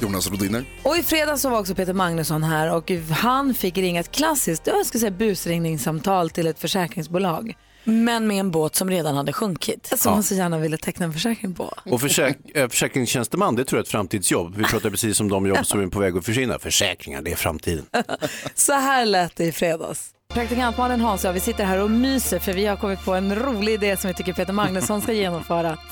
Jonas 0.00 0.30
Rodiner. 0.30 0.64
Och 0.82 0.96
i 0.96 1.02
fredags 1.02 1.42
så 1.42 1.48
var 1.50 1.58
också 1.60 1.74
Peter 1.74 1.92
Magnusson 1.92 2.42
här 2.42 2.72
och 2.74 2.90
han 3.10 3.54
fick 3.54 3.78
ringa 3.78 4.00
ett 4.00 4.10
klassiskt, 4.10 4.66
jag 4.66 4.86
ska 4.86 4.98
säga 4.98 5.10
busringningssamtal 5.10 6.30
till 6.30 6.46
ett 6.46 6.58
försäkringsbolag. 6.58 7.54
Men 7.84 8.26
med 8.26 8.40
en 8.40 8.50
båt 8.50 8.74
som 8.74 8.90
redan 8.90 9.16
hade 9.16 9.32
sjunkit. 9.32 9.92
Som 9.96 10.12
han 10.12 10.22
så 10.22 10.34
gärna 10.34 10.58
ville 10.58 10.76
teckna 10.76 11.04
en 11.06 11.12
försäkring 11.12 11.54
på. 11.54 11.74
Och 11.84 12.00
försäk 12.00 12.38
eh, 12.54 12.68
försäkringstjänsteman, 12.68 13.56
det 13.56 13.64
tror 13.64 13.78
jag 13.78 13.82
är 13.82 13.86
ett 13.86 13.90
framtidsjobb. 13.90 14.56
Vi 14.56 14.64
pratar 14.64 14.90
precis 14.90 15.20
om 15.20 15.28
de 15.28 15.46
jobb 15.46 15.66
som 15.66 15.80
är 15.80 15.86
på 15.86 15.98
väg 16.00 16.16
att 16.16 16.24
försvinna. 16.24 16.58
Försäkringar, 16.58 17.22
det 17.22 17.32
är 17.32 17.36
framtiden. 17.36 17.84
Så 18.54 18.72
här 18.72 19.06
lät 19.06 19.36
det 19.36 19.44
i 19.44 19.52
fredags. 19.52 20.10
Praktikantmannen 20.34 21.00
Hans 21.00 21.24
och 21.24 21.28
jag, 21.28 21.32
vi 21.32 21.40
sitter 21.40 21.64
här 21.64 21.82
och 21.82 21.90
myser 21.90 22.38
för 22.38 22.52
vi 22.52 22.66
har 22.66 22.76
kommit 22.76 23.04
på 23.04 23.14
en 23.14 23.34
rolig 23.34 23.72
idé 23.72 23.96
som 23.96 24.08
vi 24.08 24.14
tycker 24.14 24.32
Peter 24.32 24.52
Magnusson 24.52 25.00
ska 25.00 25.12
genomföra. 25.12 25.78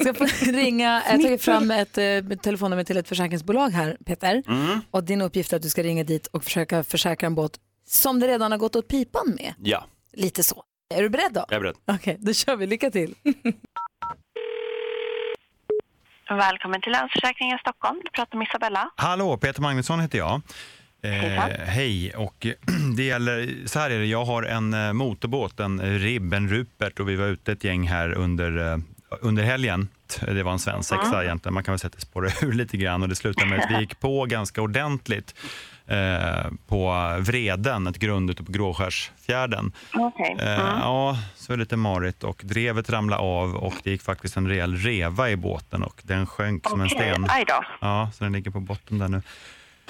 Ska 0.00 0.14
få 0.14 0.24
ringa, 0.52 1.02
jag 1.10 1.22
tagit 1.22 1.42
fram 1.42 1.70
ett 1.70 1.98
eh, 1.98 2.38
telefonnummer 2.42 2.84
till 2.84 2.96
ett 2.96 3.08
försäkringsbolag 3.08 3.68
här, 3.70 3.96
Peter. 4.06 4.42
Och 4.90 5.04
din 5.04 5.20
uppgift 5.22 5.52
är 5.52 5.56
att 5.56 5.62
du 5.62 5.68
ska 5.70 5.82
ringa 5.82 6.04
dit 6.04 6.26
och 6.26 6.44
försöka 6.44 6.84
försäkra 6.84 7.26
en 7.26 7.34
båt 7.34 7.52
som 7.86 8.20
det 8.20 8.28
redan 8.28 8.50
har 8.52 8.58
gått 8.58 8.76
åt 8.76 8.88
pipan 8.88 9.36
med. 9.40 9.54
Ja, 9.62 9.84
Lite 10.12 10.42
så. 10.42 10.62
Är 10.94 11.02
du 11.02 11.08
beredd 11.08 11.32
då? 11.32 11.44
jag 11.48 11.56
är 11.56 11.60
beredd. 11.60 11.76
Okej, 11.86 12.16
då 12.20 12.32
kör 12.32 12.56
vi. 12.56 12.66
Lycka 12.66 12.90
till. 12.90 13.14
Välkommen 16.28 16.80
till 16.82 16.92
Länsförsäkringen 16.92 17.58
Stockholm. 17.58 18.00
Du 18.04 18.10
pratar 18.10 18.38
med 18.38 18.48
Isabella. 18.48 18.90
Hallå, 18.96 19.36
Peter 19.36 19.62
Magnusson 19.62 20.00
heter 20.00 20.18
jag. 20.18 20.40
Eh, 21.06 21.64
hej, 21.66 22.12
och 22.16 22.46
det 22.96 23.02
gäller, 23.02 23.54
så 23.66 23.78
här 23.78 23.90
är 23.90 23.98
det, 23.98 24.06
jag 24.06 24.24
har 24.24 24.42
en 24.42 24.74
eh, 24.74 24.92
motorbåt, 24.92 25.60
en 25.60 25.98
Ribb, 25.98 26.32
en 26.34 26.48
Rupert 26.48 27.00
och 27.00 27.08
vi 27.08 27.16
var 27.16 27.26
ute 27.26 27.52
ett 27.52 27.64
gäng 27.64 27.88
här 27.88 28.12
under, 28.12 28.72
eh, 28.72 28.78
under 29.20 29.42
helgen. 29.42 29.88
Det 30.26 30.42
var 30.42 30.52
en 30.52 30.58
svensk 30.58 30.88
sexa 30.88 31.24
egentligen, 31.24 31.54
man 31.54 31.64
kan 31.64 31.72
väl 31.72 31.78
säga 31.78 31.88
att 31.88 31.92
det 31.94 32.00
spårade 32.00 32.34
ur 32.42 32.52
lite 32.52 32.76
grann 32.76 33.02
och 33.02 33.08
det 33.08 33.14
slutade 33.14 33.50
med 33.50 33.60
att 33.60 33.70
vi 33.70 33.80
gick 33.80 34.00
på 34.00 34.24
ganska 34.24 34.62
ordentligt 34.62 35.34
eh, 35.86 36.50
på 36.68 36.92
Vreden, 37.20 37.86
ett 37.86 37.98
grund 37.98 38.30
ute 38.30 38.44
på 38.44 38.52
Gråskärsfjärden. 38.52 39.72
Okej. 39.94 40.36
Eh, 40.40 40.46
Ja, 40.80 41.18
så 41.36 41.52
är 41.52 41.56
det 41.56 41.60
lite 41.62 41.76
marigt 41.76 42.24
och 42.24 42.40
drevet 42.44 42.90
ramlade 42.90 43.22
av 43.22 43.56
och 43.56 43.74
det 43.84 43.90
gick 43.90 44.02
faktiskt 44.02 44.36
en 44.36 44.48
rejäl 44.48 44.76
reva 44.76 45.30
i 45.30 45.36
båten 45.36 45.82
och 45.82 46.00
den 46.04 46.26
sjönk 46.26 46.68
som 46.68 46.80
en 46.80 46.88
sten. 46.90 47.26
Ja, 47.80 48.10
så 48.14 48.24
den 48.24 48.32
ligger 48.32 48.50
på 48.50 48.60
botten 48.60 48.98
där 48.98 49.08
nu. 49.08 49.22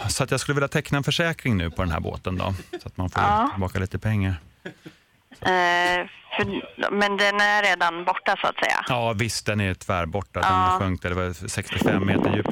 Så 0.09 0.24
att 0.24 0.30
jag 0.30 0.40
skulle 0.40 0.54
vilja 0.54 0.68
teckna 0.68 0.98
en 0.98 1.04
försäkring 1.04 1.56
nu 1.56 1.70
på 1.70 1.82
den 1.82 1.90
här 1.92 2.00
båten 2.00 2.37
då, 2.37 2.54
så 2.82 2.88
att 2.88 2.96
man 2.96 3.11
får 3.11 3.22
Ja. 3.22 3.48
tillbaka 3.52 3.78
lite 3.78 3.98
pengar. 3.98 4.35
Eh, 5.40 6.06
för, 6.37 6.62
men 6.90 7.16
den 7.16 7.40
är 7.40 7.62
redan 7.62 8.04
borta 8.04 8.37
så 8.40 8.46
att 8.46 8.54
säga. 8.56 8.85
Ja, 8.88 9.12
visst, 9.12 9.46
den 9.46 9.61
är 9.61 9.74
tvärborta. 9.74 10.40
Ja. 10.42 10.68
Den 10.70 10.78
sjönk 10.80 11.02
där, 11.02 11.09
det 11.09 11.14
var 11.16 11.48
65 11.48 12.06
meter 12.06 12.37
djupt. 12.37 12.50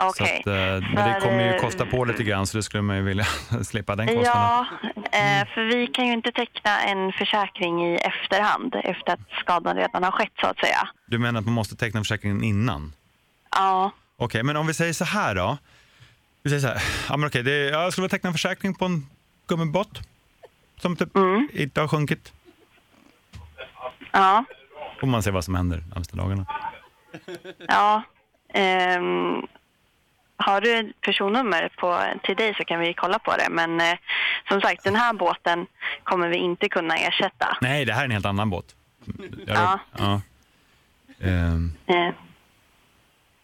Så 0.00 0.08
Okej. 0.08 0.38
att, 0.40 0.46
eh, 0.46 0.52
men 0.94 0.94
det 1.08 1.12
För, 1.14 1.20
kommer 1.20 1.44
ju 1.44 1.54
eh, 1.54 1.60
kosta 1.60 1.86
på 1.86 2.04
lite 2.04 2.22
grann, 2.22 2.46
så 2.46 2.56
det 2.56 2.62
skulle 2.62 2.82
man 2.82 2.96
ju 2.96 3.02
vilja 3.02 3.24
slippa 3.64 3.96
den 3.96 4.06
kostnaden. 4.06 4.32
Ja, 4.32 4.66
eh, 5.18 5.46
för 5.54 5.64
vi 5.76 5.86
kan 5.86 6.06
ju 6.06 6.12
inte 6.12 6.32
teckna 6.32 6.80
en 6.82 7.12
försäkring 7.12 7.86
i 7.86 7.96
efterhand 7.96 8.74
efter 8.84 9.12
att 9.12 9.20
skadan 9.42 9.76
redan 9.76 10.04
har 10.04 10.10
skett 10.10 10.32
så 10.40 10.46
att 10.46 10.58
säga. 10.58 10.88
Du 11.06 11.18
menar 11.18 11.40
att 11.40 11.46
man 11.46 11.54
måste 11.54 11.76
teckna 11.76 12.00
försäkringen 12.00 12.42
innan? 12.44 12.92
Ja, 13.50 13.90
Okej, 14.16 14.42
men 14.42 14.56
om 14.56 14.66
vi 14.66 14.74
säger 14.74 14.92
så 14.92 15.04
här 15.04 15.34
då. 15.34 15.58
Vi 16.42 16.50
säger 16.50 16.60
så 16.60 16.66
här, 16.68 16.82
ja, 17.08 17.16
men 17.16 17.26
okej, 17.26 17.42
det, 17.42 17.56
jag 17.70 17.92
skulle 17.92 18.02
vilja 18.02 18.08
teckna 18.16 18.28
en 18.28 18.34
försäkring 18.34 18.74
på 18.74 18.84
en 18.84 19.06
gummibåt 19.46 20.00
som 20.80 20.96
typ 20.96 21.16
Mm. 21.16 21.48
inte 21.52 21.80
har 21.80 21.88
sjunkit. 21.88 22.32
ja, 24.12 24.44
Får 25.00 25.06
man 25.06 25.22
se 25.22 25.30
vad 25.30 25.44
som 25.44 25.54
händer 25.54 25.76
de 25.76 25.84
närmaste 25.88 26.16
dagarna. 26.16 26.46
ja. 27.68 28.02
Ehm, 28.54 29.46
har 30.36 30.60
du 30.60 30.78
ett 30.78 31.00
personnummer 31.00 31.68
på, 31.78 32.00
till 32.22 32.36
dig 32.36 32.54
så 32.54 32.64
kan 32.64 32.80
vi 32.80 32.94
kolla 32.94 33.18
på 33.18 33.36
det. 33.36 33.46
Men 33.50 33.80
eh, 33.80 33.98
som 34.48 34.60
sagt, 34.60 34.84
den 34.84 34.96
här 34.96 35.12
båten 35.12 35.66
kommer 36.02 36.28
vi 36.28 36.36
inte 36.36 36.68
kunna 36.68 36.96
ersätta. 36.96 37.56
Nej, 37.60 37.84
det 37.84 37.92
här 37.92 38.00
är 38.00 38.04
en 38.04 38.10
helt 38.10 38.26
annan 38.26 38.50
båt. 38.50 38.74
Jag 39.46 39.56
Ja. 39.56 39.78
ja. 39.98 40.20
Ehm, 41.20 41.72
Eh, 41.86 42.08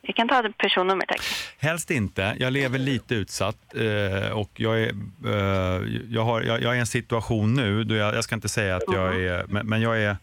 vi 0.08 0.12
kan 0.12 0.28
ta 0.28 0.42
personnummer 0.58 1.04
tack. 1.08 1.20
helst 1.58 1.90
inte. 1.90 2.36
Jag 2.38 2.52
lever 2.52 2.78
lite 2.78 3.14
utsatt 3.14 3.56
eh, 3.74 4.30
och 4.30 4.50
jag 4.54 4.80
är, 4.80 4.92
eh, 5.26 5.82
jag, 6.08 6.24
har, 6.24 6.42
jag, 6.42 6.62
jag 6.62 6.72
är 6.72 6.76
i 6.76 6.80
en 6.80 6.86
situation 6.86 7.54
nu, 7.54 7.84
då 7.84 7.94
jag, 7.94 8.14
jag 8.14 8.24
ska 8.24 8.34
inte 8.34 8.48
säga 8.48 8.76
att 8.76 8.82
jag 8.86 9.22
är, 9.22 9.62
men, 9.62 9.80
jag 9.80 10.02
är, 10.02 10.16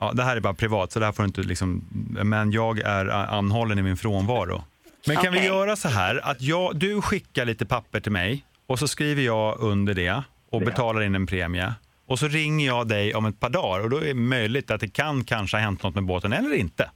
ja, 0.00 0.12
det 0.12 0.22
här 0.22 0.36
är 0.36 0.40
bara 0.40 0.54
privat 0.54 0.92
så 0.92 0.98
det 0.98 1.04
här 1.04 1.12
får 1.12 1.24
inte 1.24 1.42
liksom, 1.42 1.84
men 2.24 2.52
jag 2.52 2.78
är 2.78 3.06
anhållen 3.08 3.78
i 3.78 3.82
min 3.82 3.96
frånvaro. 3.96 4.64
Men 5.06 5.16
kan 5.16 5.32
vi 5.32 5.38
Okej. 5.38 5.48
göra 5.48 5.76
så 5.76 5.88
här 5.88 6.20
att 6.30 6.42
jag, 6.42 6.76
du 6.76 7.02
skickar 7.02 7.44
lite 7.44 7.66
papper 7.66 8.00
till 8.00 8.12
mig 8.12 8.44
och 8.66 8.78
så 8.78 8.88
skriver 8.88 9.22
jag 9.22 9.60
under 9.60 9.94
det 9.94 10.22
och 10.50 10.60
betalar 10.60 11.02
in 11.02 11.14
en 11.14 11.26
premie. 11.26 11.74
Och 12.06 12.18
så 12.18 12.28
ringer 12.28 12.66
jag 12.66 12.88
dig 12.88 13.14
om 13.14 13.26
ett 13.26 13.40
par 13.40 13.50
dagar 13.50 13.84
och 13.84 13.90
då 13.90 13.96
är 13.96 14.04
det 14.04 14.14
möjligt 14.14 14.70
att 14.70 14.80
det 14.80 14.88
kan 14.88 15.24
kanske 15.24 15.56
ha 15.56 15.62
hänt 15.62 15.82
något 15.82 15.94
med 15.94 16.04
båten 16.04 16.32
eller 16.32 16.54
inte. 16.54 16.90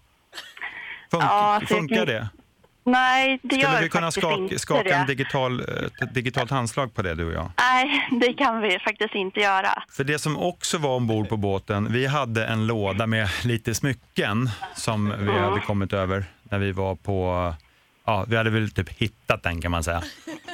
Fun- 1.15 1.21
Ja, 1.23 1.61
funkar 1.69 2.07
det? 2.07 2.29
Nej, 2.87 3.39
det 3.43 3.49
Skulle 3.49 3.63
gör 3.63 3.83
vi 3.83 3.89
kunna 3.89 4.11
skaka, 4.11 4.59
skaka 4.59 4.97
en 4.97 5.07
digital, 5.07 5.61
ett 6.03 6.15
digitalt 6.15 6.51
handslag 6.51 6.95
på 6.95 7.03
det 7.03 7.15
du 7.15 7.27
och 7.27 7.33
jag? 7.33 7.51
Nej, 7.59 8.09
det 8.21 8.33
kan 8.35 8.61
vi 8.61 8.79
faktiskt 8.79 9.15
inte 9.15 9.41
göra. 9.41 9.83
För 9.91 10.05
det 10.05 10.19
som 10.19 10.37
också 10.39 10.79
var 10.79 10.97
ombord 10.97 11.29
på 11.29 11.37
båten, 11.37 11.93
vi 11.93 12.07
hade 12.07 12.47
en 12.47 12.67
låda 12.67 13.07
med 13.07 13.29
lite 13.45 13.75
smycken 13.75 14.51
som 14.77 15.09
vi 15.19 15.29
Mm. 15.31 15.43
hade 15.43 15.61
kommit 15.61 15.93
över 15.93 16.25
när 16.43 16.59
vi 16.59 16.73
var 16.73 16.95
på, 16.95 17.55
ja 18.05 18.25
vi 18.29 18.37
hade 18.37 18.51
väl 18.51 18.71
typ 18.71 18.89
hittat 18.89 19.43
den 19.43 19.61
kan 19.61 19.71
man 19.71 19.85
säga. 19.85 20.03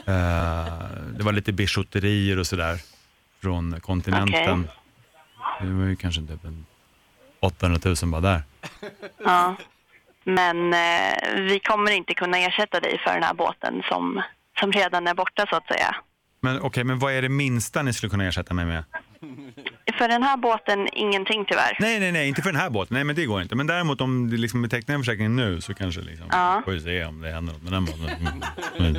Eh, 0.07 0.75
det 1.17 1.23
var 1.23 1.33
lite 1.33 1.53
bijouterier 1.53 2.39
och 2.39 2.47
sådär 2.47 2.79
från 3.43 3.81
kontinenten. 3.81 4.69
Det 5.61 5.67
var 5.73 5.85
ju 5.87 5.97
kanske 5.97 6.21
typ 6.21 6.45
en 6.45 6.67
800 7.41 7.81
000 7.85 7.97
bara 8.11 8.21
där. 8.21 8.43
Ja. 9.25 9.57
Men 10.35 10.75
eh, 10.75 11.15
vi 11.37 11.61
kommer 11.61 11.91
inte 11.91 12.15
kunna 12.15 12.39
ersätta 12.39 12.81
dig 12.81 13.01
för 13.05 13.15
den 13.15 13.23
här 13.23 13.35
båten 13.35 13.83
som, 13.89 14.23
som 14.61 14.73
redan 14.73 15.07
är 15.07 15.15
borta 15.15 15.47
så 15.51 15.57
att 15.57 15.67
säga. 15.67 15.97
Men 16.41 16.61
okej, 16.61 16.85
men 16.85 16.99
vad 16.99 17.13
är 17.13 17.23
det 17.23 17.29
minsta 17.29 17.83
ni 17.83 17.93
skulle 17.93 18.11
kunna 18.11 18.25
ersätta 18.25 18.55
mig 18.55 18.65
med? 18.65 18.85
För 19.99 20.09
den 20.09 20.23
här 20.23 20.37
båten, 20.37 20.89
ingenting 20.93 21.45
tyvärr. 21.49 21.77
Nej, 21.81 22.01
nej, 22.01 22.13
nej, 22.13 22.29
inte 22.29 22.43
för 22.43 22.53
den 22.53 22.61
här 22.61 22.71
båten. 22.71 22.95
Nej, 22.95 23.05
men 23.05 23.17
det 23.17 23.25
går 23.27 23.43
inte. 23.43 23.55
Men 23.55 23.67
däremot 23.67 24.01
om 24.01 24.31
det 24.31 24.37
liksom 24.37 24.63
betecknar 24.63 24.95
en 24.95 25.01
försäkring 25.01 25.37
nu 25.37 25.61
så 25.61 25.75
kanske 25.75 26.01
liksom, 26.01 26.27
Ja. 26.31 26.63
får 26.65 26.73
vi 26.73 26.81
se 26.81 27.05
om 27.05 27.21
det 27.21 27.33
händer 27.33 27.53
något 27.53 27.63
med 27.63 27.73
den 27.73 27.85
båten. 27.85 28.43
Mm. 28.79 28.95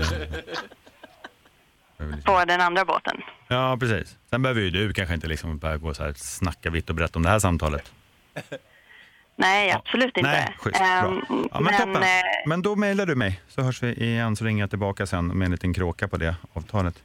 På 2.26 2.46
den 2.46 2.62
andra 2.62 2.86
båten. 2.86 3.22
Ja, 3.48 3.78
precis. 3.80 4.18
Sen 4.30 4.42
behöver 4.42 4.62
ju 4.62 4.70
du 4.70 4.94
kanske 4.94 5.16
inte 5.16 5.28
liksom 5.28 5.58
börja 5.58 5.78
gå 5.78 5.94
så 5.94 6.04
här, 6.04 6.14
snacka 6.14 6.70
vitt 6.70 6.90
och 6.90 6.96
brett 6.96 7.16
om 7.16 7.24
det 7.24 7.30
här 7.30 7.40
samtalet. 7.40 7.92
Nej, 9.42 9.72
absolut 9.72 10.18
inte. 10.18 10.30
Nej, 10.32 10.56
schysst. 10.58 10.78
Bra. 10.80 10.88
Ehm, 10.88 11.22
Ja, 11.52 11.60
men, 11.60 11.74
toppen. 11.78 11.96
eh, 12.04 12.10
Men 12.46 12.62
då 12.62 12.76
mejlar 12.76 13.06
du 13.06 13.16
mig 13.16 13.42
så 13.50 13.62
hörs 13.62 13.84
vi 13.84 13.94
igen 13.94 14.36
så 14.36 14.46
ringer 14.46 14.64
jag 14.64 14.70
tillbaka 14.70 15.06
sen 15.06 15.28
med 15.28 15.46
en 15.46 15.52
liten 15.52 15.74
kråka 15.74 16.08
på 16.08 16.18
det 16.18 16.36
avtalet. 16.54 16.96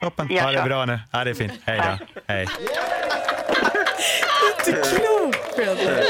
Toppen. 0.00 0.28
Ha 0.40 0.50
det 0.52 0.58
så. 0.58 0.64
bra 0.64 0.84
nu. 0.84 1.00
Ja, 1.12 1.24
det 1.24 1.30
är 1.30 1.34
fint. 1.34 1.52
Hej 1.64 1.80
då. 1.98 2.06
Hej. 2.26 2.46
Inte 4.66 4.72
klokt 4.82 5.56
Peter. 5.56 6.02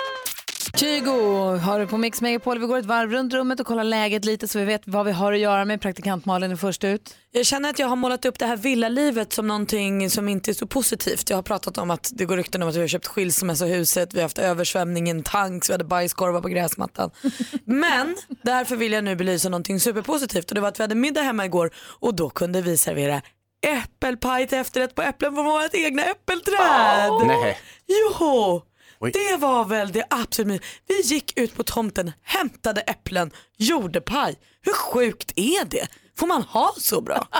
Kygo 0.81 1.57
har 1.57 1.79
du 1.79 1.87
på 1.87 1.97
Mix 1.97 2.21
Megapol. 2.21 2.59
Vi 2.59 2.67
går 2.67 2.77
ett 2.77 2.85
varv 2.85 3.11
runt 3.11 3.33
rummet 3.33 3.59
och 3.59 3.67
kollar 3.67 3.83
läget 3.83 4.25
lite 4.25 4.47
så 4.47 4.59
vi 4.59 4.65
vet 4.65 4.81
vad 4.85 5.05
vi 5.05 5.11
har 5.11 5.33
att 5.33 5.39
göra 5.39 5.65
med. 5.65 5.81
Praktikant 5.81 6.25
Malin 6.25 6.51
är 6.51 6.55
först 6.55 6.83
ut. 6.83 7.15
Jag 7.31 7.45
känner 7.45 7.69
att 7.69 7.79
jag 7.79 7.87
har 7.87 7.95
målat 7.95 8.25
upp 8.25 8.39
det 8.39 8.45
här 8.45 8.57
villalivet 8.57 9.33
som 9.33 9.47
någonting 9.47 10.09
som 10.09 10.29
inte 10.29 10.51
är 10.51 10.53
så 10.53 10.67
positivt. 10.67 11.29
Jag 11.29 11.37
har 11.37 11.43
pratat 11.43 11.77
om 11.77 11.91
att 11.91 12.09
det 12.13 12.25
går 12.25 12.37
rykten 12.37 12.63
om 12.63 12.69
att 12.69 12.75
vi 12.75 12.79
har 12.79 12.87
köpt 12.87 13.07
skilsmässohuset, 13.07 14.13
vi 14.13 14.17
har 14.17 14.23
haft 14.23 14.37
översvämning 14.37 15.07
i 15.07 15.11
en 15.11 15.23
tank, 15.23 15.69
vi 15.69 15.73
hade 15.73 15.83
bajskorvar 15.83 16.41
på 16.41 16.47
gräsmattan. 16.47 17.11
Men 17.65 18.15
därför 18.43 18.75
vill 18.75 18.91
jag 18.91 19.03
nu 19.03 19.15
belysa 19.15 19.49
någonting 19.49 19.79
superpositivt 19.79 20.49
och 20.49 20.55
det 20.55 20.61
var 20.61 20.67
att 20.67 20.79
vi 20.79 20.83
hade 20.83 20.95
middag 20.95 21.21
hemma 21.21 21.45
igår 21.45 21.71
och 21.99 22.15
då 22.15 22.29
kunde 22.29 22.61
vi 22.61 22.77
servera 22.77 23.21
äppelpaj 23.67 24.47
till 24.47 24.57
efterrätt 24.57 24.95
på 24.95 25.01
äpplen 25.01 25.35
från 25.35 25.45
vårt 25.45 25.73
egna 25.73 26.03
äppelträd. 26.03 27.27
Nej. 27.27 27.57
Jo, 27.87 28.61
Oj. 29.01 29.11
det 29.11 29.37
var 29.37 29.65
väl 29.65 29.91
det 29.91 30.03
absolut 30.09 30.63
Vi 30.87 31.01
gick 31.01 31.39
ut 31.39 31.55
på 31.55 31.63
tomten, 31.63 32.11
hämtade 32.23 32.81
äpplen, 32.81 33.31
gjorde 33.57 34.01
paj. 34.01 34.39
Hur 34.61 34.73
sjukt 34.73 35.31
är 35.35 35.65
det? 35.65 35.87
Får 36.17 36.27
man 36.27 36.41
ha 36.43 36.73
så 36.77 37.01
bra? 37.01 37.27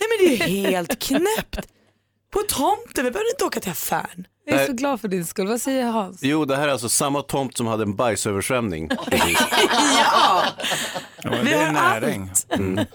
Nej 0.00 0.08
men 0.08 0.28
det 0.28 0.42
är 0.42 0.70
helt 0.70 0.98
knäppt. 0.98 1.68
På 2.32 2.42
tomten, 2.48 3.04
vi 3.04 3.10
behöver 3.10 3.30
inte 3.30 3.44
åka 3.44 3.60
till 3.60 3.70
affären. 3.70 4.26
Jag 4.44 4.60
är 4.60 4.66
så 4.66 4.72
glad 4.72 5.00
för 5.00 5.08
din 5.08 5.26
skull. 5.26 5.48
Vad 5.48 5.60
säger 5.60 5.84
Hans? 5.84 6.22
Jo, 6.22 6.44
det 6.44 6.56
här 6.56 6.68
är 6.68 6.72
alltså 6.72 6.88
samma 6.88 7.22
tomt 7.22 7.56
som 7.56 7.66
hade 7.66 7.82
en 7.82 7.96
bajsöversvämning. 7.96 8.90
ja! 9.96 10.44
Vi 11.22 11.52
har 11.52 11.72
näring. 11.72 12.30
Mm. 12.48 12.86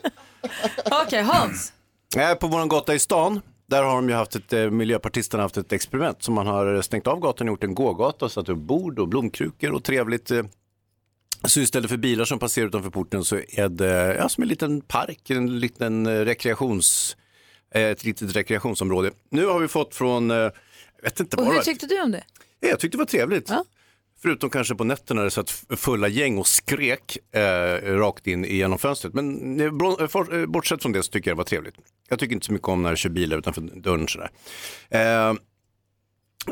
Okej, 0.92 1.22
Hans. 1.22 1.74
Nej, 2.16 2.36
På 2.36 2.48
vår 2.48 2.66
gata 2.66 2.94
i 2.94 3.00
stan, 3.00 3.42
där 3.66 3.84
har 3.84 3.96
de 3.96 4.10
ju 4.10 4.16
haft 4.16 4.36
ett, 4.36 4.54
eh, 4.54 4.70
miljöpartisterna 4.70 5.44
haft 5.44 5.58
ett 5.58 5.74
experiment. 5.74 6.24
Så 6.24 6.32
man 6.32 6.48
har 6.48 6.82
stängt 6.82 7.08
av 7.08 7.20
gatan 7.20 7.48
och 7.50 7.52
gjort 7.54 7.64
en 7.64 7.76
gågata, 7.76 8.30
satt 8.30 8.50
upp 8.50 8.58
bord 8.58 9.00
och 9.00 9.08
blomkrukor 9.08 9.72
och 9.72 9.84
trevligt. 9.84 10.32
eh, 10.32 10.44
Så 11.48 11.60
istället 11.60 11.90
för 11.90 11.98
bilar 11.98 12.26
som 12.26 12.40
passerar 12.40 12.68
utanför 12.68 12.90
porten 12.90 13.24
så 13.24 13.36
är 13.48 13.70
det 13.70 14.16
ja, 14.16 14.30
som 14.30 14.42
en 14.42 14.48
liten 14.48 14.82
park, 14.82 15.30
en 15.30 15.60
liten 15.60 16.06
eh, 16.06 16.20
rekreations, 16.20 17.18
eh, 17.76 17.82
ett 17.82 18.04
litet 18.06 18.36
rekreationsområde. 18.36 19.12
Nu 19.30 19.46
har 19.46 19.60
vi 19.60 19.68
fått 19.68 19.96
från, 19.96 20.32
eh, 20.32 20.38
jag 20.38 20.52
vet 21.04 21.20
inte 21.20 21.36
Och 21.38 21.42
vad 21.42 21.48
hur 21.48 21.54
det 21.54 21.58
var. 21.60 21.64
tyckte 21.64 21.88
du 21.88 22.02
om 22.02 22.12
det? 22.12 22.24
Ja, 22.60 22.68
Jag 22.70 22.80
tyckte 22.80 22.98
det 22.98 23.00
var 23.00 23.06
trevligt. 23.06 23.50
Förutom 24.24 24.50
kanske 24.50 24.76
på 24.76 24.84
nätterna 24.84 25.20
när 25.22 25.26
det 25.26 25.32
satt 25.32 25.50
fulla 25.70 26.08
gäng 26.08 26.38
och 26.38 26.48
skrek 26.48 27.18
eh, 27.36 27.42
rakt 27.98 28.28
in 28.28 28.44
genom 28.44 28.80
fönstret. 28.80 29.14
Men 29.14 29.60
eh, 29.60 29.66
eh, 29.66 30.40
eh, 30.40 30.46
bortsett 30.46 30.82
från 30.82 30.92
det 30.92 31.04
så 31.04 31.12
tycker 31.12 31.30
jag 31.32 31.36
det 31.36 31.38
var 31.38 31.44
trevligt. 31.46 31.76
Jag 32.10 32.20
tycker 32.20 32.34
inte 32.34 32.46
så 32.46 32.54
mycket 32.54 32.68
om 32.68 32.82
när 32.84 32.90
det 32.92 32.98
kör 32.98 33.10
bilar 33.10 33.38
utanför 33.38 33.62
dörren 33.62 34.08
sådär. 34.08 34.30
Eh, 34.90 35.34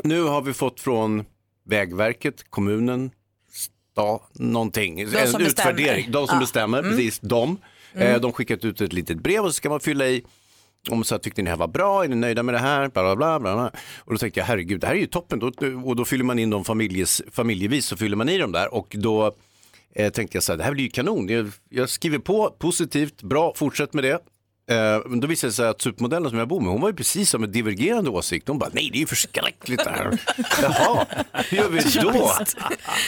nu 0.04 0.22
har 0.22 0.42
vi 0.42 0.52
fått 0.52 0.80
från 0.80 1.24
Vägverket, 1.64 2.50
kommunen, 2.50 3.10
sta, 3.52 4.20
någonting. 4.32 4.96
De 4.96 5.04
som 5.06 5.18
en 5.18 5.44
bestämmer. 5.44 5.46
utvärdering. 5.46 6.10
De 6.12 6.26
som 6.26 6.36
Ja. 6.36 6.40
bestämmer, 6.40 6.78
Mm. 6.78 6.90
precis. 6.90 7.20
De. 7.20 7.58
Mm. 7.94 8.20
de 8.20 8.32
skickat 8.32 8.64
ut 8.64 8.80
ett 8.80 8.92
litet 8.92 9.18
brev 9.18 9.40
och 9.44 9.48
så 9.48 9.52
ska 9.52 9.70
man 9.70 9.80
fylla 9.80 10.08
i 10.08 10.24
om 10.90 11.04
så 11.04 11.14
här, 11.14 11.20
tyckte 11.20 11.42
ni 11.42 11.44
det 11.44 11.50
här 11.50 11.56
var 11.56 11.68
bra, 11.68 12.04
är 12.04 12.08
ni 12.08 12.16
nöjda 12.16 12.42
med 12.42 12.54
det 12.54 12.58
här, 12.58 12.88
bla 12.88 13.16
bla 13.16 13.40
bla. 13.40 13.54
bla. 13.54 13.70
Och 13.98 14.12
då 14.12 14.18
tänkte 14.18 14.40
jag, 14.40 14.44
herregud, 14.44 14.80
det 14.80 14.86
här 14.86 14.94
är 14.94 14.98
ju 14.98 15.06
toppen. 15.06 15.38
Då, 15.38 15.52
och 15.84 15.96
då 15.96 16.04
fyller 16.04 16.24
man 16.24 16.38
in 16.38 16.50
dem 16.50 16.64
familjes, 16.64 17.22
familjevis, 17.30 17.86
så 17.86 17.96
fyller 17.96 18.16
man 18.16 18.28
i 18.28 18.38
dem 18.38 18.52
där. 18.52 18.74
Och 18.74 18.96
då 18.98 19.34
eh, 19.94 20.12
tänkte 20.12 20.36
jag 20.36 20.42
så 20.42 20.52
här, 20.52 20.56
det 20.56 20.64
här 20.64 20.72
blir 20.72 20.84
ju 20.84 20.90
kanon. 20.90 21.28
Jag, 21.28 21.52
jag 21.68 21.88
skriver 21.88 22.18
på, 22.18 22.56
positivt, 22.58 23.22
bra, 23.22 23.52
fortsätt 23.56 23.94
med 23.94 24.04
det. 24.04 24.18
Eh, 24.70 25.00
men 25.06 25.20
då 25.20 25.26
visade 25.26 25.50
det 25.50 25.54
sig 25.54 25.68
att 25.68 25.80
supermodellen 25.82 26.30
som 26.30 26.38
jag 26.38 26.48
bor 26.48 26.60
med, 26.60 26.72
hon 26.72 26.80
var 26.80 26.88
ju 26.88 26.94
precis 26.94 27.30
som 27.30 27.44
en 27.44 27.52
divergerande 27.52 28.10
åsikt. 28.10 28.48
Hon 28.48 28.58
bara, 28.58 28.70
nej 28.72 28.88
det 28.92 28.98
är 28.98 29.00
ju 29.00 29.06
förskräckligt 29.06 29.84
det 29.84 29.90
här. 29.90 30.18
Jaha, 30.62 31.06
hur 31.32 31.58
gör 31.58 31.68
vi 31.68 31.78
då? 32.02 32.30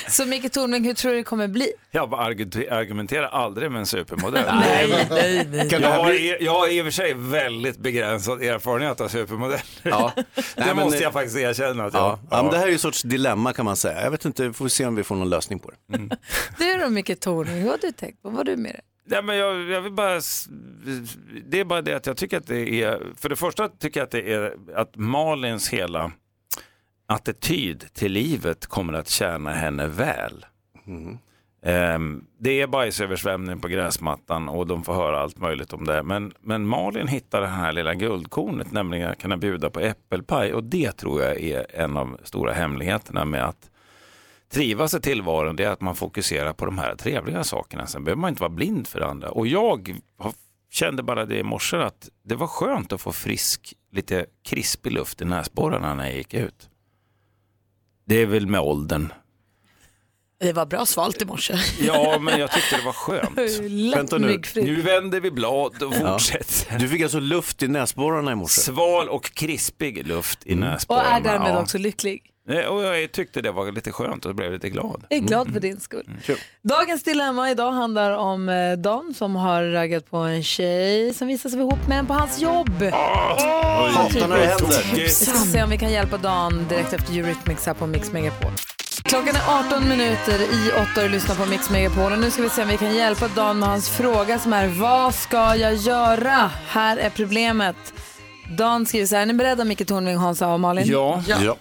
Så 0.09 0.27
Micke 0.27 0.53
Tornving, 0.53 0.85
hur 0.85 0.95
tror 0.95 1.11
du 1.13 1.17
det 1.17 1.23
kommer 1.25 1.49
bli? 1.49 1.73
Jag 1.91 2.11
bara 2.11 2.31
argu- 2.31 2.73
argumenterar 2.73 3.27
aldrig 3.27 3.71
med 3.71 3.79
en 3.81 3.87
supermodell. 3.87 4.45
Nej, 4.61 5.07
nej, 5.11 5.47
nej. 5.51 5.69
Jag 5.71 5.91
har, 5.91 6.43
jag 6.43 6.53
har 6.53 6.69
i 6.69 6.81
och 6.81 6.85
för 6.85 6.91
sig 6.91 7.15
väldigt 7.17 7.79
begränsad 7.79 8.43
erfarenhet 8.43 9.01
av 9.01 9.09
supermodeller. 9.09 9.63
Ja. 9.83 10.13
det 10.17 10.25
Nej, 10.57 10.67
men- 10.67 10.77
måste 10.77 11.03
jag 11.03 11.13
faktiskt 11.13 11.37
erkänna. 11.37 11.85
Att 11.85 11.95
jag, 11.95 12.03
Ja, 12.03 12.19
ja, 12.31 12.43
men 12.43 12.53
det 12.53 12.57
här 12.59 12.65
är 12.65 12.69
ju 12.69 12.73
en 12.75 12.79
sorts 12.79 13.03
dilemma 13.03 13.53
kan 13.53 13.65
man 13.65 13.77
säga. 13.77 14.03
Jag 14.03 14.11
vet 14.11 14.25
inte, 14.25 14.53
får 14.53 14.65
vi 14.65 14.71
se 14.71 14.87
om 14.87 14.95
vi 14.95 15.03
får 15.05 15.17
någon 15.17 15.31
lösning 15.31 15.59
på 15.59 15.71
det. 15.71 15.99
Du 16.59 16.77
då 16.79 16.89
Micke 16.89 17.21
Tornving, 17.21 17.55
hur 17.63 17.71
har 17.71 17.79
du 17.83 17.93
tänkt? 17.93 18.19
Vad 18.23 18.33
var 18.33 18.45
du 18.45 18.57
med 18.57 18.73
det? 18.75 18.81
Nej, 19.07 19.23
men 19.23 19.37
jag, 19.37 19.63
jag 19.63 19.81
vill 19.81 19.93
bara, 19.93 20.21
det 21.47 21.61
är 21.61 21.65
bara 21.65 21.83
det 21.83 21.95
att 21.95 22.07
jag 22.07 22.17
tycker 22.17 22.37
att 22.37 22.47
det 22.47 22.83
är, 22.83 23.01
för 23.17 23.29
det 23.29 23.37
första 23.37 23.69
tycker 23.69 24.01
jag 24.01 24.05
att 24.05 24.11
det 24.11 24.33
är 24.33 24.57
att 24.75 24.97
Malins 24.97 25.69
hela 25.69 26.13
attityd 27.07 27.95
till 27.95 28.13
livet 28.13 28.67
kommer 28.67 28.93
att 28.93 29.09
tjäna 29.09 29.53
henne 29.53 29.87
väl. 29.87 30.47
Ehm, 31.63 32.25
det 32.39 32.61
är 32.61 32.67
bajsöversvämning 32.67 33.61
på 33.61 33.69
gräsmattan 33.69 34.49
och 34.49 34.67
de 34.67 34.85
får 34.85 34.95
höra 34.95 35.21
allt 35.21 35.39
möjligt 35.39 35.73
om 35.73 35.85
det. 35.85 36.03
Men, 36.03 36.33
men 36.41 36.67
Malin 36.67 37.09
hittar 37.09 37.41
det 37.41 37.47
här 37.47 37.73
lilla 37.73 37.95
guldkornet, 37.95 38.73
nämligen 38.73 39.11
att 39.11 39.23
kunna 39.23 39.37
bjuda 39.37 39.71
på 39.71 39.81
äppelpaj. 39.81 40.55
Och 40.55 40.65
det 40.65 40.93
tror 40.93 41.23
jag 41.23 41.41
är 41.41 41.67
en 41.81 41.97
av 41.97 42.21
stora 42.25 42.53
hemligheterna 42.53 43.25
med 43.25 43.45
att 43.45 43.71
trivas 44.53 44.95
i 44.95 45.01
tillvaron. 45.01 45.57
Det 45.57 45.65
är 45.65 45.71
att 45.71 45.81
man 45.81 45.97
fokuserar 45.97 46.53
på 46.53 46.65
de 46.67 46.79
här 46.79 46.95
trevliga 46.97 47.45
sakerna. 47.45 47.87
Sen 47.87 48.05
behöver 48.05 48.21
man 48.21 48.29
inte 48.31 48.41
vara 48.43 48.51
blind 48.53 48.89
för 48.89 49.01
andra. 49.01 49.31
Och 49.31 49.47
jag 49.47 49.99
har- 50.19 50.33
kände 50.71 51.03
bara 51.03 51.25
det 51.27 51.39
i 51.39 51.43
morse 51.43 51.77
att 51.77 52.09
det 52.25 52.35
var 52.35 52.47
skönt 52.47 52.93
att 52.93 53.01
få 53.01 53.13
frisk, 53.13 53.75
lite 53.93 54.27
krispig 54.49 54.93
luft 54.93 55.21
i 55.21 55.25
näsborrarna 55.25 55.95
när 55.95 56.05
jag 56.07 56.17
gick 56.17 56.35
ut. 56.35 56.69
Det 58.07 58.15
är 58.23 58.27
väl 58.27 58.47
med 58.47 58.61
åldern. 58.61 59.13
Det 60.41 60.53
var 60.53 60.67
bra 60.67 60.87
svalt 60.87 61.23
i 61.23 61.25
morse. 61.25 61.55
Ja, 61.81 62.19
men 62.21 62.41
jag 62.41 62.51
tyckte 62.53 62.77
det 62.77 62.85
var 62.85 62.93
skönt. 62.93 63.39
Vänta 63.97 64.19
nu. 64.19 64.41
Nu 64.55 64.83
vänder 64.83 65.21
vi 65.21 65.31
blad 65.31 65.83
och 65.83 65.95
Ja. 65.95 66.13
fortsätter. 66.13 66.79
Du 66.79 66.89
fick 66.89 67.03
alltså 67.03 67.21
luft 67.21 67.63
i 67.63 67.69
näsborrarna 67.69 68.33
i 68.33 68.35
morse? 68.35 68.61
Sval 68.61 69.09
och 69.09 69.25
krispig 69.35 70.07
luft 70.07 70.39
i 70.47 70.55
Och 70.55 70.59
näsborrarna. 70.59 71.17
är 71.17 71.21
därmed 71.21 71.51
ja. 71.51 71.63
också 71.63 71.79
lycklig. 71.79 72.31
Och 72.49 72.83
jag 72.83 73.13
tyckte 73.13 73.43
det 73.43 73.53
var 73.53 73.73
lite 73.73 73.93
skönt 73.93 74.27
och 74.27 74.35
blev 74.35 74.53
lite 74.53 74.71
glad. 74.71 75.05
Jag 75.09 75.17
är 75.19 75.23
glad 75.23 75.53
för 75.53 75.61
din 75.61 75.81
skull. 75.81 76.11
Dagens 76.63 77.03
dilemma 77.03 77.51
idag 77.51 77.73
handlar 77.73 78.11
om 78.11 78.49
eh, 78.49 78.73
Dan 78.73 79.15
som 79.19 79.37
har 79.37 79.63
raggat 79.63 80.11
på 80.11 80.17
en 80.17 80.43
tjej 80.43 81.15
som 81.15 81.29
visar 81.29 81.51
sig 81.51 81.59
vara 81.59 81.69
ihop 81.69 81.89
med 81.89 81.99
en 81.99 82.07
på 82.07 82.13
hans 82.15 82.39
jobb. 82.39 82.71
När 82.81 82.91
det 84.29 84.47
händer. 84.47 84.95
Vi 84.95 85.09
ska 85.09 85.33
se 85.39 85.63
om 85.63 85.71
vi 85.71 85.79
kan 85.79 85.93
hjälpa 85.93 86.17
Dan 86.17 86.67
direkt 86.69 86.93
efter 86.93 87.19
Eurythmics 87.19 87.67
här 87.67 87.75
på 87.75 87.87
Mix 87.87 88.13
Megapol. 88.13 88.51
Klockan 89.05 89.37
är 89.37 89.67
18 89.67 89.89
minuter 89.89 90.41
i 90.41 90.71
8 90.93 91.05
och 91.05 91.11
lyssnar 91.11 91.35
på 91.35 91.47
Mix 91.47 91.71
Megapol 91.71 92.13
och 92.13 92.19
nu 92.19 92.31
ska 92.31 92.43
vi 92.43 92.49
se 92.51 92.63
om 92.63 92.69
vi 92.69 92.77
kan 92.77 92.95
hjälpa 92.95 93.29
Dan 93.29 93.59
med 93.59 93.69
hans 93.69 93.91
fråga 93.91 94.39
som 94.39 94.53
är 94.53 94.69
vad 94.69 95.15
ska 95.15 95.57
jag 95.57 95.75
göra? 95.75 96.51
Här 96.69 96.97
är 96.97 97.11
problemet. 97.11 97.77
Dan 98.59 98.87
skriver 98.87 99.07
så 99.07 99.15
här, 99.15 99.23
är 99.23 99.27
ni 99.27 99.35
beredda 99.35 99.65
Micke 99.65 99.87
Tornving, 99.87 100.17
Hansa 100.17 100.49
och 100.53 100.61
Malin? 100.61 100.85
Ja. 100.89 101.23
Ja. 101.27 101.57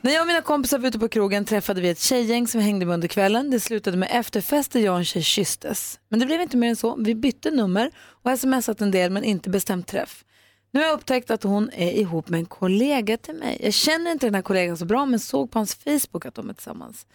När 0.00 0.12
jag 0.12 0.20
och 0.20 0.26
mina 0.26 0.40
kompisar 0.40 0.78
var 0.78 0.88
ute 0.88 0.98
på 0.98 1.08
krogen 1.08 1.44
träffade 1.44 1.80
vi 1.80 1.88
ett 1.88 2.00
tjejgäng 2.00 2.46
som 2.46 2.60
hängde 2.60 2.86
med 2.86 2.94
under 2.94 3.08
kvällen. 3.08 3.50
Det 3.50 3.60
slutade 3.60 3.96
med 3.96 4.08
efterfest 4.12 4.72
där 4.72 4.80
jag 4.80 4.92
och 4.92 4.98
en 4.98 5.04
tjej 5.04 5.22
kysstes. 5.22 6.00
Men 6.08 6.20
det 6.20 6.26
blev 6.26 6.40
inte 6.40 6.56
mer 6.56 6.68
än 6.68 6.76
så. 6.76 6.96
Vi 6.96 7.14
bytte 7.14 7.50
nummer 7.50 7.90
och 7.98 8.38
smsat 8.38 8.80
en 8.80 8.90
del 8.90 9.10
men 9.10 9.24
inte 9.24 9.50
bestämt 9.50 9.86
träff. 9.86 10.24
Nu 10.70 10.80
har 10.80 10.86
jag 10.86 10.94
upptäckt 10.94 11.30
att 11.30 11.42
hon 11.42 11.70
är 11.72 11.90
ihop 11.92 12.28
med 12.28 12.38
en 12.38 12.46
kollega 12.46 13.16
till 13.16 13.34
mig. 13.34 13.60
Jag 13.62 13.74
känner 13.74 14.10
inte 14.12 14.26
den 14.26 14.34
här 14.34 14.42
kollegan 14.42 14.76
så 14.76 14.84
bra 14.84 15.06
men 15.06 15.20
såg 15.20 15.50
på 15.50 15.58
hans 15.58 15.74
Facebook 15.74 16.26
att 16.26 16.34
de 16.34 16.50
är 16.50 16.54
tillsammans. 16.54 17.06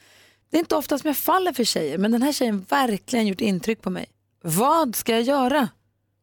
Det 0.49 0.57
är 0.57 0.59
inte 0.59 0.75
ofta 0.75 0.97
som 0.97 1.07
jag 1.07 1.17
faller 1.17 1.53
för 1.53 1.63
tjejer 1.63 1.97
men 1.97 2.11
den 2.11 2.21
här 2.21 2.31
tjejen 2.31 2.65
har 2.69 2.77
verkligen 2.77 3.27
gjort 3.27 3.41
intryck 3.41 3.81
på 3.81 3.89
mig. 3.89 4.05
Vad 4.43 4.95
ska 4.95 5.11
jag 5.11 5.21
göra? 5.21 5.69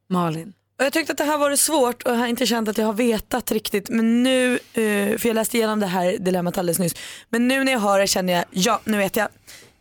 Malin. 0.08 0.52
Och 0.78 0.84
jag 0.84 0.92
tyckte 0.92 1.12
att 1.12 1.18
det 1.18 1.24
här 1.24 1.38
var 1.38 1.56
svårt 1.56 2.02
och 2.02 2.12
jag 2.12 2.16
har 2.16 2.26
inte 2.26 2.46
känt 2.46 2.68
att 2.68 2.78
jag 2.78 2.86
har 2.86 2.92
vetat 2.92 3.52
riktigt. 3.52 3.88
Men 3.88 4.22
nu, 4.22 4.54
eh, 4.54 5.18
för 5.18 5.26
jag 5.26 5.34
läste 5.34 5.56
igenom 5.56 5.80
det 5.80 5.86
här 5.86 6.18
dilemmat 6.18 6.58
alldeles 6.58 6.78
nyss. 6.78 6.94
Men 7.28 7.48
nu 7.48 7.64
när 7.64 7.72
jag 7.72 7.80
hör 7.80 7.98
det 7.98 8.06
känner 8.06 8.32
jag, 8.32 8.44
ja 8.50 8.80
nu 8.84 8.98
vet 8.98 9.16
jag. 9.16 9.28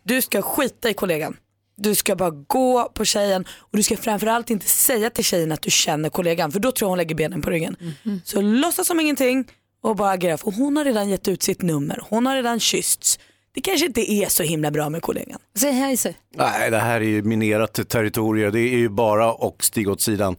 Du 0.04 0.22
ska 0.22 0.41
skita 0.41 0.89
i 0.89 0.93
kollegan. 0.93 1.38
Du 1.78 1.95
ska 1.95 2.16
bara 2.16 2.30
gå 2.30 2.91
på 2.93 3.06
tjejen 3.06 3.45
och 3.58 3.78
du 3.78 3.84
ska 3.84 3.98
framförallt 3.98 4.50
inte 4.50 4.66
säga 4.66 5.10
till 5.10 5.24
tjejen 5.24 5.52
att 5.52 5.62
du 5.62 5.72
känner 5.72 6.10
kollegan 6.10 6.52
för 6.52 6.60
då 6.60 6.72
tror 6.72 6.86
jag 6.86 6.89
hon 6.89 6.98
lägger 6.98 7.16
benen 7.16 7.41
på 7.41 7.50
ryggen. 7.50 7.76
Så 8.24 8.41
låtsas 8.41 8.88
som 8.88 9.00
ingenting 9.00 9.45
och 9.84 9.95
bara 9.95 10.12
agera 10.12 10.38
för 10.38 10.52
hon 10.52 10.78
har 10.78 10.86
redan 10.86 11.10
gett 11.10 11.28
ut 11.28 11.43
sitt 11.43 11.62
nummer. 11.62 12.00
Hon 12.10 12.26
har 12.26 12.36
redan 12.36 12.60
kyssts. 12.60 13.20
Det 13.54 13.62
kanske 13.62 13.86
inte 13.86 14.12
är 14.12 14.30
så 14.30 14.43
himla 14.43 14.72
bra 14.72 14.89
med 14.89 15.02
kollegan. 15.02 15.39
Säg 15.60 15.72
hej 15.72 15.98
sig. 15.98 16.18
Nej, 16.36 16.72
det 16.72 16.78
här 16.78 17.02
är 17.02 17.06
ju 17.06 17.24
minerat 17.24 17.89
territorium. 17.89 18.52
Det 18.52 18.60
är 18.60 18.78
ju 18.78 18.89
bara 18.89 19.34
och 19.34 19.64
stig 19.64 19.89
åt 19.89 20.02
sidan. 20.02 20.36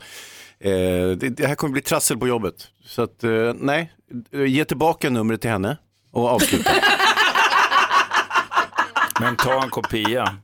Eh, 0.60 0.70
det, 1.16 1.28
det 1.28 1.46
här 1.46 1.54
kommer 1.54 1.72
bli 1.72 1.82
trassel 1.82 2.18
på 2.18 2.28
jobbet. 2.28 2.68
Så 2.84 3.02
att, 3.02 3.24
eh, 3.24 3.52
nej, 3.54 3.92
ge 4.32 4.64
tillbaka 4.64 5.10
numret 5.10 5.40
till 5.40 5.50
henne 5.50 5.76
och 6.12 6.28
avsluta. 6.28 6.70
Men 9.20 9.36
ta 9.36 9.62
en 9.62 9.70
kopia. 9.70 10.36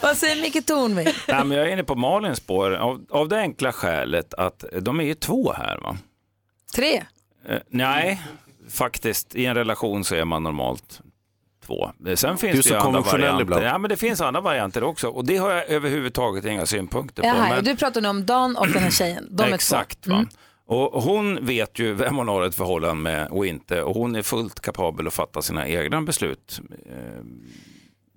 Vad 0.00 0.16
säger 0.16 0.42
Micke 0.42 0.66
Tornving? 0.66 1.08
Nej, 1.28 1.44
men 1.44 1.50
jag 1.50 1.66
är 1.68 1.72
inne 1.72 1.84
på 1.84 1.94
Malins 1.94 2.38
spår 2.38 2.74
av, 2.74 3.06
av 3.10 3.28
det 3.28 3.38
enkla 3.38 3.72
skälet 3.72 4.34
att 4.34 4.64
de 4.80 5.00
är 5.00 5.04
ju 5.04 5.14
två 5.14 5.52
här. 5.52 5.78
Va? 5.78 5.96
Tre. 6.74 7.04
Eh, 7.48 7.58
nej, 7.68 8.22
faktiskt 8.70 9.34
i 9.34 9.46
en 9.46 9.54
relation 9.54 10.04
så 10.04 10.14
är 10.14 10.24
man 10.24 10.42
normalt 10.42 11.00
två. 11.66 11.90
Eh, 12.06 12.14
Sen 12.14 12.36
finns 12.36 12.40
Du 12.52 12.58
är 12.58 12.62
det 12.62 12.62
så 12.62 12.74
andra 12.74 12.84
konventionell 12.84 13.20
varianter. 13.20 13.42
ibland. 13.42 13.64
Ja, 13.64 13.78
men 13.78 13.88
det 13.88 13.96
finns 13.96 14.20
andra 14.20 14.40
varianter 14.40 14.82
också 14.84 15.08
och 15.08 15.24
det 15.24 15.36
har 15.36 15.50
jag 15.50 15.68
överhuvudtaget 15.68 16.44
inga 16.44 16.66
synpunkter 16.66 17.22
på. 17.22 17.28
Jaha, 17.28 17.48
men- 17.48 17.64
Du 17.64 17.76
pratar 17.76 18.00
nu 18.00 18.08
om 18.08 18.26
Dan 18.26 18.56
och 18.56 18.68
den 18.68 18.82
här 18.82 18.90
tjejen. 18.90 19.26
De 19.30 19.42
är 19.42 19.54
Exakt. 19.54 20.00
två. 20.04 20.10
Va? 20.10 20.16
Mm. 20.16 20.28
Och 20.66 21.02
hon 21.02 21.46
vet 21.46 21.78
ju 21.78 21.94
vem 21.94 22.16
hon 22.16 22.28
har 22.28 22.42
ett 22.42 22.54
förhållande 22.54 23.02
med 23.02 23.28
och 23.28 23.46
inte 23.46 23.82
och 23.82 23.94
hon 23.94 24.16
är 24.16 24.22
fullt 24.22 24.60
kapabel 24.60 25.06
att 25.06 25.14
fatta 25.14 25.42
sina 25.42 25.68
egna 25.68 26.02
beslut. 26.02 26.60
Eh, 26.86 27.24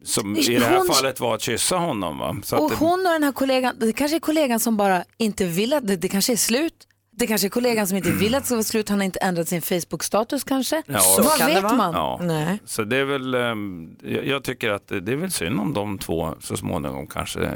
Som 0.03 0.35
i 0.37 0.41
det 0.41 0.65
här 0.65 0.77
Hon- 0.77 0.87
fallet 0.87 1.19
var 1.19 1.35
att 1.35 1.41
kyssa 1.41 1.75
honom. 1.75 2.17
Va? 2.19 2.35
Så 2.43 2.55
att 2.55 2.61
Och 2.61 2.69
det- 2.69 2.75
hon 2.75 3.05
och 3.05 3.11
den 3.11 3.23
här 3.23 3.31
kollegan, 3.31 3.75
det 3.79 3.93
kanske 3.93 4.17
är 4.17 4.19
kollegan 4.19 4.59
som 4.59 4.77
bara 4.77 5.03
inte 5.17 5.45
vill 5.45 5.73
att 5.73 5.87
det, 5.87 5.95
det 5.95 6.07
kanske 6.09 6.33
är 6.33 6.37
slut. 6.37 6.86
Det 7.19 7.27
kanske 7.27 7.47
är 7.47 7.49
kollegan 7.49 7.87
som 7.87 7.97
inte 7.97 8.11
vill 8.11 8.35
att 8.35 8.43
det 8.43 8.45
ska 8.45 8.55
vara 8.55 8.63
slut. 8.63 8.89
Han 8.89 8.99
har 8.99 9.05
inte 9.05 9.19
ändrat 9.19 9.47
sin 9.47 9.61
Facebook-status 9.61 10.43
kanske. 10.43 10.83
Vad 11.17 11.45
vet 11.45 11.63
man? 11.63 11.93
Ja. 11.93 12.57
Så 12.65 12.83
det 12.83 12.97
är 12.97 13.05
väl, 13.05 13.33
ehm, 13.33 13.95
jag 14.23 14.43
tycker 14.43 14.69
att 14.69 14.87
det 14.87 14.99
det 14.99 15.11
är 15.11 15.15
väl 15.15 15.31
synd 15.31 15.59
om 15.59 15.73
de 15.73 15.97
två 15.97 16.35
så 16.39 16.57
småningom 16.57 17.07
kanske 17.07 17.51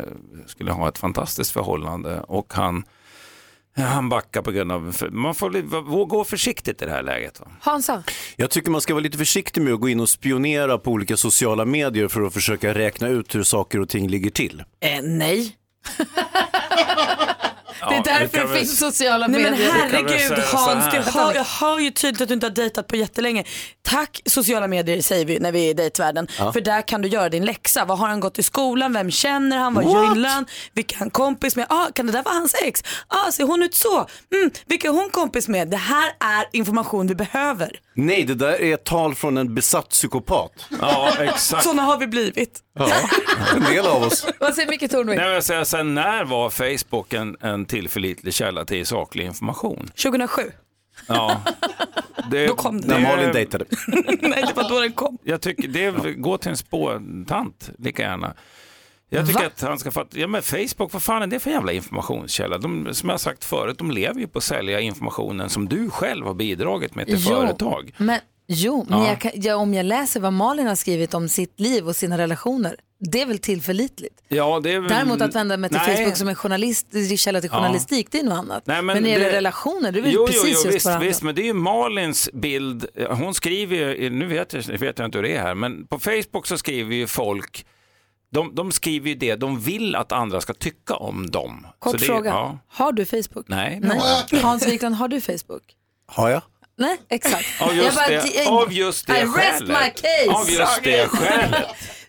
skulle 0.47 0.71
ha 0.71 0.89
ett 0.89 0.97
fantastiskt 0.97 1.51
förhållande 1.51 2.21
och 2.21 2.53
han, 2.53 2.83
han 3.75 4.09
backar 4.09 4.41
på 4.41 4.51
grund 4.51 4.71
av, 4.71 4.95
man 5.11 5.35
får 5.35 6.05
gå 6.05 6.23
försiktigt 6.23 6.81
i 6.81 6.85
det 6.85 6.91
här 6.91 7.03
läget. 7.03 7.39
Va? 7.39 7.47
Hansa? 7.59 8.03
Jag 8.35 8.49
tycker 8.49 8.71
man 8.71 8.81
ska 8.81 8.93
vara 8.93 9.03
lite 9.03 9.17
försiktig 9.17 9.61
med 9.61 9.73
att 9.73 9.79
gå 9.79 9.89
in 9.89 9.99
och 9.99 10.09
spionera 10.09 10.77
på 10.77 10.91
olika 10.91 11.17
sociala 11.17 11.65
medier 11.65 12.07
för 12.07 12.21
att 12.21 12.33
försöka 12.33 12.73
räkna 12.73 13.07
ut 13.07 13.35
hur 13.35 13.43
saker 13.43 13.79
och 13.79 13.89
ting 13.89 14.07
ligger 14.07 14.29
till. 14.29 14.63
Eh, 14.79 15.01
nej. 15.03 15.57
Det 17.89 17.95
är 17.95 17.97
Ja, 17.97 18.01
därför 18.05 18.37
det 18.37 18.53
det 18.53 18.59
finns 18.59 18.79
sociala 18.79 19.27
Nej 19.27 19.41
men 19.43 19.51
medier. 19.51 19.71
herregud 19.71 20.39
Hans, 20.43 20.85
du 20.91 21.19
hör, 21.19 21.33
jag 21.35 21.43
hör 21.43 21.79
ju 21.79 21.91
tydligt 21.91 22.21
att 22.21 22.27
du 22.27 22.33
inte 22.33 22.45
har 22.45 22.51
dejtat 22.51 22.87
på 22.87 22.95
jättelänge. 22.95 23.43
Tack 23.81 24.21
sociala 24.25 24.67
medier 24.67 25.01
säger 25.01 25.25
vi 25.25 25.39
när 25.39 25.51
vi 25.51 25.65
är 25.65 25.69
i 25.69 25.73
dejtvärlden. 25.73 26.27
Ja. 26.39 26.53
För 26.53 26.61
där 26.61 26.81
kan 26.87 27.01
du 27.01 27.07
göra 27.07 27.29
din 27.29 27.45
läxa. 27.45 27.85
Vad 27.85 27.97
har 27.99 28.07
han 28.07 28.19
gått 28.19 28.39
i 28.39 28.43
skolan? 28.43 28.93
Vem 28.93 29.11
känner 29.11 29.57
han? 29.57 29.73
Vad 29.73 29.85
What? 29.85 30.15
gillar 30.15 30.29
han? 30.29 30.45
Vilka 30.73 30.95
han 30.99 31.09
kompis 31.09 31.55
med? 31.55 31.65
Ah, 31.69 31.85
kan 31.93 32.05
det 32.05 32.11
där 32.11 32.23
vara 32.23 32.35
hans 32.35 32.55
ex? 32.63 32.83
Ah, 33.07 33.31
ser 33.31 33.43
hon 33.43 33.63
ut 33.63 33.75
så? 33.75 33.97
Mm, 34.35 34.51
vilka 34.65 34.87
är 34.87 34.91
hon 34.91 35.09
kompis 35.09 35.47
med? 35.47 35.67
Det 35.69 35.77
här 35.77 36.05
är 36.19 36.45
information 36.51 37.07
vi 37.07 37.15
behöver. 37.15 37.71
Nej, 37.93 38.23
det 38.23 38.35
där 38.35 38.61
är 38.61 38.73
ett 38.73 38.83
tal 38.83 39.15
från 39.15 39.37
en 39.37 39.55
besatt 39.55 39.89
psykopat. 39.89 40.51
Ja, 40.81 41.13
exakt. 41.19 41.63
Sådana 41.63 41.81
har 41.81 41.97
vi 41.97 42.07
blivit. 42.07 42.59
Ja, 42.79 42.91
en 43.55 43.63
del 43.63 43.85
av 43.85 44.03
oss. 44.03 44.25
Vad 44.39 44.53
säger 44.55 44.69
Micke 44.69 44.91
Tornving? 44.91 45.15
Nej, 45.17 45.25
men 45.25 45.33
jag 45.33 45.43
säger, 45.43 45.63
sen 45.63 45.95
när 45.95 46.23
var 46.23 46.49
Facebook 46.49 47.13
en, 47.13 47.35
en 47.41 47.65
tillförlitlig 47.71 48.33
källa 48.33 48.65
till 48.65 48.85
saklig 48.85 49.25
information? 49.25 49.91
2007. 50.03 50.41
Ja. 51.07 51.41
Det, 52.31 52.47
Då 52.47 52.55
kom 52.55 52.81
det. 52.81 52.87
När 52.87 52.99
Malin 52.99 53.31
dejtade. 53.33 53.65
Nej, 54.21 54.43
det 54.47 54.53
var 54.55 54.69
då 54.69 54.79
den 54.79 54.91
kom. 54.91 55.17
Jag 55.23 55.41
tycker 55.41 55.67
det 55.67 55.85
är, 55.85 56.13
gå 56.21 56.37
till 56.37 56.49
en 56.51 56.57
spåtant 56.57 57.69
lika 57.77 58.01
gärna. 58.01 58.33
Jag 59.09 59.27
tycker 59.27 59.39
Va? 59.41 59.47
att 59.55 59.61
han 59.61 59.79
ska 59.79 59.91
fatta, 59.91 60.19
ja 60.19 60.27
men 60.27 60.41
Facebook, 60.41 60.93
vad 60.93 61.03
fan 61.03 61.21
är 61.21 61.27
det 61.27 61.39
för 61.39 61.51
jävla 61.51 61.71
informationskälla? 61.71 62.57
De, 62.57 62.93
som 62.93 63.09
jag 63.09 63.13
har 63.13 63.17
sagt 63.19 63.43
förut, 63.45 63.77
de 63.77 63.91
lever 63.91 64.19
ju 64.19 64.27
på 64.27 64.37
att 64.37 64.43
sälja 64.43 64.79
informationen 64.79 65.49
som 65.49 65.69
du 65.69 65.89
själv 65.89 66.25
har 66.25 66.33
bidragit 66.33 66.95
med 66.95 67.05
till 67.07 67.17
företag. 67.19 67.93
Men, 67.97 68.19
jo, 68.47 68.85
men 68.89 68.99
Ja. 68.99 69.07
jag 69.07 69.19
kan, 69.21 69.31
ja, 69.35 69.55
om 69.55 69.73
jag 69.73 69.85
läser 69.85 70.19
vad 70.19 70.33
Malin 70.33 70.67
har 70.67 70.75
skrivit 70.75 71.13
om 71.13 71.29
sitt 71.29 71.59
liv 71.59 71.87
och 71.87 71.95
sina 71.95 72.17
relationer, 72.17 72.75
det 73.03 73.21
är 73.21 73.25
väl 73.25 73.39
tillförlitligt. 73.39 74.21
Ja, 74.27 74.59
det 74.63 74.71
är 74.73 74.79
väl... 74.79 74.89
Däremot 74.89 75.21
att 75.21 75.35
vända 75.35 75.57
mig 75.57 75.69
till 75.69 75.79
Nej. 75.87 75.97
Facebook 75.97 76.17
som 76.17 76.27
en 76.27 76.35
journalist, 76.35 76.87
källa 77.17 77.41
till 77.41 77.49
Ja. 77.53 77.57
journalistik, 77.57 78.07
det 78.11 78.19
är 78.19 78.23
något 78.23 78.33
annat. 78.37 78.63
Nej, 78.65 78.81
men 78.81 78.95
när 78.95 79.01
det 79.03 79.09
gäller 79.09 79.31
relationer, 79.31 79.91
det 79.91 79.99
är 79.99 80.01
väl 80.03 80.11
jo, 80.13 80.25
precis 80.25 80.41
jo, 80.43 80.47
jo, 80.49 80.53
just 80.65 80.75
visst, 80.75 80.85
varandra. 80.85 81.07
visst, 81.07 81.21
men 81.23 81.35
det 81.35 81.41
är 81.41 81.45
ju 81.45 81.53
Malins 81.53 82.29
bild. 82.33 82.85
Hon 83.09 83.33
skriver 83.33 83.75
ju, 83.77 84.09
nu 84.09 84.25
vet 84.27 84.53
jag, 84.53 84.63
vet 84.79 84.99
jag 84.99 85.05
inte 85.07 85.17
hur 85.17 85.23
det 85.23 85.35
är 85.35 85.41
här, 85.41 85.55
men 85.55 85.87
på 85.87 85.99
Facebook 85.99 86.47
så 86.47 86.57
skriver 86.57 86.95
ju 86.95 87.07
folk, 87.07 87.65
de, 88.33 88.55
de 88.55 88.71
skriver 88.71 89.09
ju 89.09 89.15
det 89.15 89.35
de 89.35 89.59
vill 89.59 89.95
att 89.95 90.11
andra 90.11 90.41
ska 90.41 90.53
tycka 90.53 90.95
om 90.95 91.31
dem. 91.31 91.67
Kort 91.79 91.91
Så 91.91 91.97
det, 91.97 92.05
fråga, 92.05 92.29
Ja, 92.29 92.59
har 92.67 92.91
du 92.91 93.05
Facebook? 93.05 93.45
nej, 93.47 93.79
jag 93.83 94.21
inte. 94.21 94.47
Hans 94.47 94.67
Wiklund, 94.67 94.95
har 94.95 95.07
du 95.07 95.21
Facebook? 95.21 95.63
Har 96.07 96.29
jag? 96.29 96.41
Nej, 96.77 96.97
exakt. 97.09 97.61
Av 97.61 97.75
just, 97.75 97.85
Jag 97.85 97.95
bara- 97.95 98.07
det, 98.07 98.47
av 98.47 98.73
just 98.73 99.07
det 99.07 99.17
I 99.17 99.21
rest 99.21 99.33
skälet. 99.33 99.67
my 99.67 99.89
case. 99.89 100.29
Av 100.29 100.49
just 100.49 100.83
det 100.83 101.07
skälet. 101.07 101.65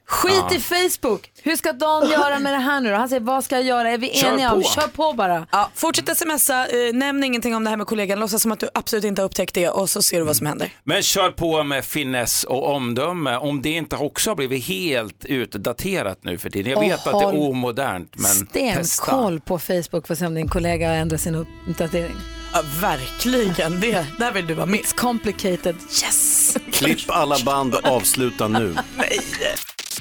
Skit 0.07 0.35
Ja. 0.51 0.55
i 0.55 0.61
Facebook. 0.61 1.31
Hur 1.43 1.57
ska 1.57 1.73
Dan 1.73 2.11
göra 2.11 2.39
med 2.39 2.53
det 2.53 2.59
här 2.59 2.81
nu 2.81 2.91
då? 2.91 2.97
Han 2.97 3.09
säger, 3.09 3.21
vad 3.23 3.45
ska 3.45 3.55
jag 3.55 3.65
göra? 3.65 3.91
Är 3.91 3.99
vi 3.99 4.09
Kör 4.15 4.29
eniga 4.33 4.53
om? 4.53 4.63
på. 4.63 4.69
Kör 4.69 4.89
på 4.89 5.13
bara. 5.13 5.47
Ja, 5.51 5.71
fortsätt 5.75 6.17
smsa, 6.19 6.67
eh, 6.67 6.95
nämn 6.95 7.25
ingenting 7.25 7.55
om 7.57 7.65
det 7.65 7.71
här 7.71 7.77
med 7.77 7.87
kollegan, 7.87 8.21
låtsas 8.21 8.43
som 8.43 8.53
att 8.53 8.61
du 8.61 8.69
absolut 8.75 9.05
inte 9.05 9.23
har 9.23 9.27
upptäckt 9.27 9.55
det 9.55 9.69
och 9.69 9.91
så 9.91 10.03
ser 10.03 10.19
du 10.19 10.25
vad 10.25 10.37
som 10.37 10.47
händer. 10.47 10.71
Men 10.85 11.03
kör 11.03 11.31
på 11.31 11.63
med 11.65 11.85
finess 11.85 12.45
och 12.45 12.71
omdöme 12.75 13.37
om 13.37 13.63
det 13.63 13.71
inte 13.71 13.97
också 13.97 14.31
har 14.31 14.35
blivit 14.37 14.65
helt 14.65 15.25
utdaterat 15.25 16.19
nu 16.25 16.39
för 16.39 16.51
tiden. 16.51 16.71
Jag 16.73 16.79
Och 16.79 16.85
vet 16.85 17.07
att 17.07 17.19
det 17.21 17.25
är 17.27 17.35
omodernt 17.51 18.13
men 18.17 18.47
testa. 18.47 18.85
Stenkoll 18.85 19.41
på 19.41 19.59
Facebook 19.59 20.07
för 20.07 20.13
att 20.15 20.19
se 20.19 20.27
om 20.27 20.35
din 20.35 20.49
kollega 20.49 20.89
har 20.89 20.95
ändrat 20.97 21.21
sin 21.21 21.47
uppdatering. 21.69 22.17
Ja, 22.55 22.63
verkligen, 22.81 23.81
det, 23.81 24.07
där 24.19 24.33
vill 24.33 24.47
du 24.47 24.55
vara 24.55 24.67
med. 24.67 24.81
It's 24.81 24.95
complicated. 24.97 25.77
Yes! 26.05 26.57
Klipp 26.73 26.99
alla 27.11 27.37
band 27.45 27.75
och 27.75 27.85
avsluta 27.87 28.49
nu. 28.49 28.75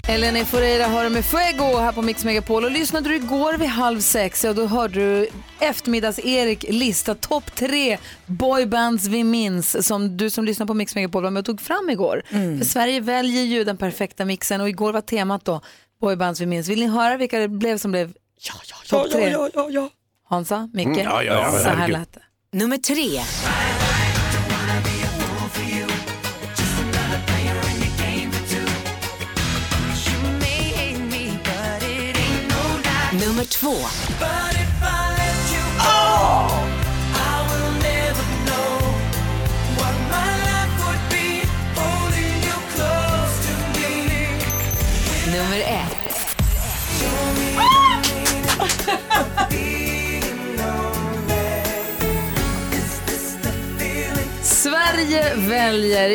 Eleni 0.08 0.46
Foureira 0.46 0.86
har 0.88 1.04
du 1.04 1.10
med 1.10 1.26
Fuego 1.26 1.78
här 1.78 1.92
på 1.92 2.02
Mix 2.02 2.26
Megapol. 2.26 2.66
Och 2.66 2.72
lyssnade 2.72 3.10
du 3.10 3.16
igår 3.16 3.54
vid 3.54 3.68
halv 3.70 4.00
sex, 4.00 4.44
ja 4.44 4.54
då 4.54 4.66
hörde 4.66 4.94
du 4.94 5.30
eftermiddags-Erik 5.60 6.66
lista 6.70 7.16
topp 7.16 7.56
tre 7.56 7.98
boybands 8.26 9.08
vi 9.08 9.24
minns 9.24 9.88
som 9.88 10.18
du 10.18 10.30
som 10.30 10.46
lyssnar 10.46 10.66
på 10.66 10.74
Mix 10.74 10.96
Megapol 10.96 11.24
var 11.24 11.32
med 11.32 11.40
och 11.40 11.46
tog 11.46 11.62
fram 11.62 11.90
igår. 11.90 12.24
För 12.30 12.66
Sverige 12.66 13.00
väljer 13.00 13.44
ju 13.44 13.64
den 13.64 13.78
perfekta 13.78 14.26
mixen 14.26 14.62
och 14.62 14.70
igår 14.70 14.94
var 14.94 15.02
temat 15.02 15.46
då 15.46 15.62
boybands 16.02 16.42
vi 16.42 16.46
minns. 16.46 16.68
Vill 16.68 16.80
ni 16.80 16.88
höra 16.88 17.18
vilka 17.18 17.40
det 17.40 17.48
blev 17.48 17.78
som 17.78 17.92
blev 17.92 18.14
topp 18.90 19.12
tre? 19.12 19.30
ja, 19.30 19.50
ja, 19.54 19.68
ja. 19.70 19.90
Hansa, 20.30 20.70
Micke, 20.74 20.88
Mm, 20.88 21.00
ja, 21.00 21.24
ja, 21.24 21.34
ja, 21.34 21.52
så 21.52 21.70
här 21.70 21.88
lät 21.88 22.14
det. 22.14 22.22
Nummer 22.58 22.78
tre. 22.78 23.22
Nummer 33.28 33.44
två. 33.44 33.76
Nummer 35.78 36.61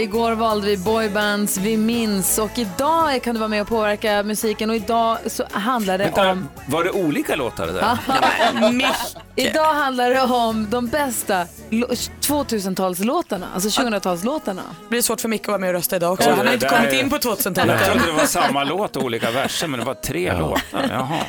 Igår 0.07 0.33
valde 0.33 0.67
vi 0.67 0.77
boybands, 0.77 1.57
vi 1.59 1.77
minns 1.77 2.39
och 2.39 2.59
idag 2.59 3.23
kan 3.23 3.35
du 3.35 3.39
vara 3.39 3.49
med 3.49 3.63
och 3.63 3.69
påverka 3.69 4.23
musiken 4.23 4.71
och 4.71 4.77
idag 4.77 5.19
så 5.27 5.45
handlar 5.53 5.99
det 5.99 6.05
Vänta, 6.05 6.31
om... 6.31 6.49
var 6.69 6.85
det 6.85 6.91
olika 6.91 7.37
låtar 7.37 7.67
det 7.67 7.73
där? 7.73 7.99
Idag 9.37 9.75
handlar 9.75 10.11
det 10.11 10.23
om 10.23 10.67
de 10.71 10.87
bästa 10.87 11.47
lo- 11.71 11.87
2000-talslåtarna, 12.21 13.47
alltså 13.55 13.83
2000-talslåtarna. 13.83 14.63
Det 14.83 14.89
blir 14.89 15.03
svårt 15.03 15.21
för 15.21 15.29
Micke 15.29 15.43
att 15.43 15.49
vara 15.49 15.59
med 15.59 15.69
och 15.69 15.75
rösta 15.75 15.97
idag 15.97 16.13
också. 16.13 16.29
Ja, 16.31 16.35
Han 16.37 16.47
har 16.47 16.55
inte 16.55 16.69
kommit 16.69 16.93
in 16.93 17.11
på 17.11 17.17
Jag 17.17 17.23
2000-talet 17.39 17.81
än. 17.81 17.91
trodde 17.99 18.07
det 18.07 18.13
var 18.19 18.27
samma 18.27 18.65
låt 18.65 18.97
och 18.97 19.03
olika 19.03 19.31
verser, 19.31 19.67
men 19.69 19.81
det 19.81 19.87
var 19.87 19.95
tre 19.95 20.39
låtar. 20.39 20.87
Jaha. 20.91 21.21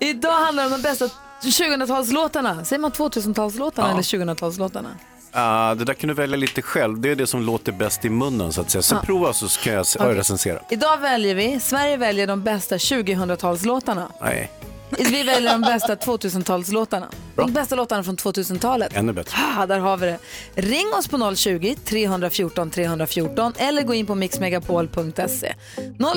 Idag 0.00 0.32
handlar 0.44 0.62
det 0.62 0.74
om 0.74 0.82
de 0.82 0.88
bästa 0.88 1.08
2000-talslåtarna. 1.42 2.64
Säger 2.64 2.80
man 2.80 2.90
2000-talslåtarna 2.92 3.88
Ja. 3.88 3.92
eller 3.92 4.02
2000-talslåtarna? 4.02 4.88
Ah, 5.34 5.74
det 5.74 5.84
där 5.84 5.94
kan 5.94 6.08
du 6.08 6.14
välja 6.14 6.36
lite 6.36 6.62
själv. 6.62 7.00
Det 7.00 7.10
är 7.10 7.16
det 7.16 7.26
som 7.26 7.42
låter 7.42 7.72
bäst 7.72 8.04
i 8.04 8.10
munnen 8.10 8.52
så 8.52 8.60
att 8.60 8.70
säga. 8.70 8.82
Sen 8.82 8.98
Ja. 9.00 9.06
prova 9.06 9.32
så 9.32 9.48
ska 9.48 9.72
jag 9.72 9.86
Okej. 9.98 10.14
recensera. 10.14 10.58
Idag 10.70 10.98
väljer 10.98 11.34
vi, 11.34 11.60
Sverige 11.60 11.96
väljer 11.96 12.26
de 12.26 12.42
bästa 12.42 12.76
2000-talslåtarna. 12.76 14.06
Nej, 14.22 14.50
Vi 14.98 15.22
väljer 15.22 15.52
de 15.52 15.60
bästa 15.60 15.94
2000-talslåtarna. 15.94 17.06
De 17.36 17.52
bästa 17.52 17.74
låtarna 17.74 18.04
från 18.04 18.16
2000-talet. 18.16 18.96
ännu 18.96 19.12
bättre. 19.12 19.38
Ah, 19.58 19.66
där 19.66 19.78
har 19.78 19.96
vi 19.96 20.06
det. 20.06 20.18
Ring 20.54 20.86
oss 20.98 21.08
på 21.08 21.16
020-314 21.16 22.70
314 22.70 23.52
eller 23.56 23.82
gå 23.82 23.94
in 23.94 24.06
på 24.06 24.14
mixmegapol.se. 24.14 25.54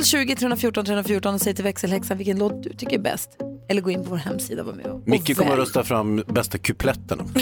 020 0.03 0.36
314 0.36 0.86
314 0.86 1.34
och 1.36 1.41
säg 1.41 1.55
till 1.55 1.63
växelhäxan 1.63 2.17
vilken 2.17 2.38
låt 2.39 2.63
du 2.63 2.73
tycker 2.73 2.97
är 2.97 3.01
bäst. 3.01 3.30
Eller 3.69 3.82
gå 3.82 3.89
in 3.89 4.03
på 4.03 4.09
vår 4.09 4.17
hemsida 4.17 4.61
och 4.61 4.67
var 4.67 4.73
med 4.73 4.86
och 4.86 5.07
Micke 5.07 5.38
kommer 5.38 5.51
att 5.51 5.57
rösta 5.57 5.84
fram 5.84 6.23
bästa 6.28 6.57
kupletterna. 6.57 7.23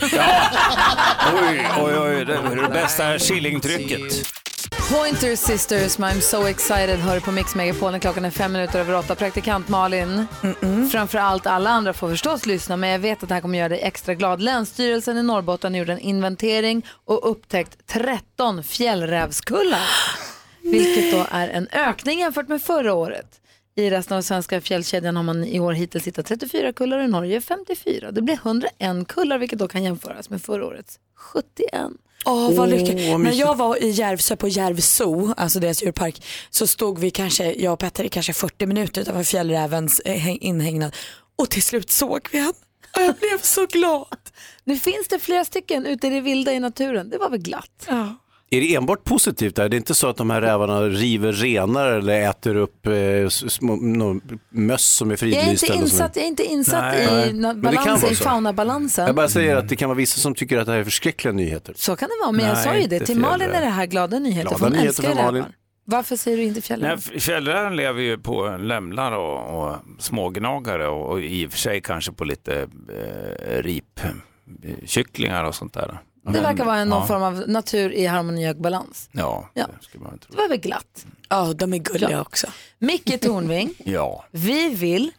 Oj, 1.50 1.68
oj, 1.80 1.98
oj, 2.00 2.26
det 2.26 2.62
det 2.62 2.70
bästa 2.74 3.18
Killing-trycket. 3.18 4.43
Pointer 4.80 5.36
Sisters 5.36 5.98
med 5.98 6.14
I'm 6.14 6.20
so 6.20 6.48
excited 6.48 7.00
hör 7.00 7.20
på 7.20 7.32
Mix 7.32 7.56
Megapol 7.56 7.92
när 7.92 8.00
klockan 8.00 8.26
är 8.26 8.30
fem 8.30 8.54
minuter 8.54 8.80
över 8.80 8.96
åtta. 8.96 9.16
Praktikant 9.16 9.70
Malin, 9.70 10.26
framför 10.92 11.18
allt 11.18 11.46
alla 11.46 11.70
andra 11.70 11.94
får 11.94 12.10
förstås 12.10 12.46
lyssna 12.46 12.78
men 12.78 12.90
jag 12.90 13.00
vet 13.00 13.24
att 13.24 13.30
det 13.30 13.36
här 13.36 13.42
kommer 13.42 13.60
göra 13.60 13.70
dig 13.70 13.82
extra 13.82 14.14
glad. 14.14 14.42
Länsstyrelsen 14.42 15.18
i 15.18 15.24
Norrbotten 15.24 15.76
gjorde 15.76 15.94
en 15.94 16.00
inventering 16.00 16.86
och 17.06 17.32
upptäckt 17.32 17.88
13 17.88 18.64
fjällrävskullar. 18.64 19.90
Vilket 20.62 21.12
då 21.12 21.26
är 21.32 21.48
en 21.48 21.68
ökning 21.72 22.20
jämfört 22.20 22.48
med 22.48 22.62
förra 22.62 22.94
året. 22.94 23.40
I 23.76 23.90
resten 23.90 24.18
av 24.18 24.22
svenska 24.22 24.62
fjällkedjan 24.62 25.16
har 25.16 25.24
man 25.24 25.44
i 25.44 25.60
år 25.60 25.74
hittills 25.74 26.08
hittat 26.08 26.26
34 26.26 26.74
kullar 26.74 26.98
och 26.98 27.06
i 27.06 27.08
Norge 27.08 27.42
54. 27.42 28.12
Det 28.12 28.22
blir 28.22 28.36
101 28.36 29.08
kullar 29.08 29.38
vilket 29.38 29.60
då 29.60 29.68
kan 29.68 29.84
jämföras 29.84 30.30
med 30.30 30.42
förra 30.42 30.66
årets 30.66 31.00
71. 31.16 31.70
Åh, 32.26 32.52
vad 32.52 32.70
lyckligt. 32.70 33.12
vad 33.12 33.20
När 33.20 33.34
jag 33.34 33.56
var 33.58 33.84
i 33.84 33.90
Järvsö 33.90 34.36
på 34.36 34.48
Järv 34.48 34.80
Zoo, 34.80 35.34
alltså 35.38 35.60
deras 35.60 35.84
djurpark, 35.84 36.26
så 36.50 36.68
stod 36.68 37.00
vi 37.00 37.12
kanske, 37.12 37.54
jag 37.54 37.74
och 37.74 37.80
Petter 37.80 38.04
i 38.04 38.10
kanske 38.10 38.34
40 38.34 38.66
minuter 38.66 39.02
utanför 39.02 39.24
fjällrävens 39.24 40.00
eh, 40.00 40.46
inhägnad 40.46 40.96
och 41.36 41.50
till 41.50 41.64
slut 41.64 41.92
såg 41.92 42.30
vi 42.32 42.40
han. 42.40 42.54
Och 42.96 43.02
jag 43.02 43.16
blev 43.16 43.42
så 43.42 43.66
glad. 43.66 44.18
Nu 44.64 44.80
finns 44.80 45.08
det 45.10 45.20
flera 45.20 45.46
stycken 45.46 45.86
ute 45.86 46.08
i 46.08 46.10
det 46.10 46.22
vilda 46.22 46.54
i 46.54 46.60
naturen. 46.60 47.10
Det 47.10 47.18
var 47.18 47.30
väl 47.30 47.40
glatt? 47.42 47.86
Ja. 47.88 48.16
Är 48.54 48.62
det 48.62 48.76
enbart 48.76 49.04
positivt 49.04 49.56
där? 49.56 49.70
Det 49.70 49.76
är 49.76 49.78
inte 49.78 49.96
så 49.96 50.08
att 50.08 50.18
de 50.18 50.30
här 50.30 50.42
rävarna 50.42 50.82
river 50.82 51.32
renar 51.32 51.88
eller 51.88 52.30
äter 52.30 52.56
upp 52.56 52.88
eh, 52.88 53.28
små 53.30 53.76
nå, 53.76 54.20
möss 54.50 54.86
som 54.86 55.12
är 55.12 55.12
Jag 55.12 55.34
är 55.34 55.36
fridlysta? 55.36 55.74
inte 55.74 55.84
insatt, 55.84 56.16
jag 56.16 56.24
är 56.24 56.28
inte 56.28 56.44
insatt 56.44 56.84
Nej. 56.84 57.30
i 57.30 57.42
kan 57.42 57.62
balans, 57.62 58.12
i 58.12 58.16
faunabalansen. 58.16 59.06
Jag 59.06 59.16
bara 59.16 59.30
säger 59.30 59.56
att 59.56 59.70
det 59.70 59.76
kan 59.76 59.90
vara 59.90 59.98
vissa 59.98 60.20
som 60.20 60.36
tycker 60.36 60.58
att 60.58 60.66
det 60.66 60.72
här 60.72 60.80
är 60.80 60.84
förskräckliga 60.84 61.32
nyheter. 61.34 61.74
Så 61.78 61.96
kan 61.96 62.10
det 62.10 62.16
vara, 62.26 62.32
men 62.32 62.46
jag 62.46 62.54
Nej, 62.54 62.64
sa 62.64 62.76
ju 62.76 62.88
det. 62.88 63.00
Till 63.00 63.20
Malin 63.20 63.50
är 63.50 63.62
det 63.62 63.68
här 63.68 63.86
glada 63.86 64.20
nyheter. 64.20 64.42
Glada 64.42 64.58
för 64.58 64.66
hon 64.66 64.74
nyheter 64.74 64.88
älskar 64.88 65.24
Malin. 65.24 65.36
rävar. 65.42 65.52
Varför 65.86 66.16
säger 66.16 66.38
du 66.38 66.44
inte 66.44 66.56
Nej, 66.56 66.62
fjällräv? 66.62 66.98
Fjällräven 67.20 67.76
lever 67.76 68.02
ju 68.02 68.18
på 68.18 68.58
lämlar 68.60 69.12
och, 69.12 69.64
och 69.68 69.76
smågnagare 70.00 70.88
och, 70.88 71.12
och 71.12 71.22
i 71.22 71.48
och 71.48 71.52
för 71.52 71.60
sig 71.60 71.82
kanske 71.82 72.12
på 72.12 72.26
lite 72.26 72.62
eh, 72.62 73.64
ripkycklingar 73.64 75.44
och 75.44 75.56
sånt 75.56 75.74
där. 75.74 76.00
Det 76.26 76.42
verkar 76.42 76.66
vara 76.66 76.78
en, 76.78 76.90
någon 76.90 77.02
ja. 77.02 77.08
form 77.08 77.24
av 77.24 77.44
natur 77.48 77.92
i 77.94 78.06
harmoni 78.06 78.52
och 78.52 78.56
balans. 78.56 79.10
Ja, 79.12 79.50
Ja. 79.54 79.68
det 79.80 79.86
ska 79.86 80.00
man 80.00 80.18
tro. 80.20 80.32
Det 80.36 80.38
var 80.42 80.48
väl 80.50 80.58
glatt? 80.58 81.06
Ja, 81.30 81.54
de 81.54 81.74
är 81.74 81.78
gulliga 81.78 82.12
Ja. 82.12 82.22
också. 82.22 82.48
Micke 82.80 83.22
Tornving, 83.22 83.74
Ja. 83.86 84.26
vi 84.32 84.70
vill 84.76 85.12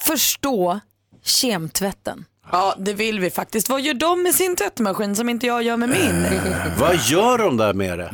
förstå 0.00 0.80
kemtvätten. 1.22 2.24
Ja, 2.52 2.74
det 2.78 2.94
vill 2.94 3.20
vi 3.20 3.30
faktiskt. 3.30 3.68
Vad 3.68 3.80
gör 3.80 3.94
de 3.94 4.22
med 4.22 4.34
sin 4.34 4.56
tvättmaskin 4.56 5.16
som 5.16 5.28
inte 5.28 5.46
jag 5.46 5.62
gör 5.62 5.76
med 5.76 5.88
min? 5.88 6.26
Vad 6.78 6.96
gör 6.96 7.38
de 7.38 7.56
där 7.56 7.74
med 7.74 7.98
det? 7.98 8.10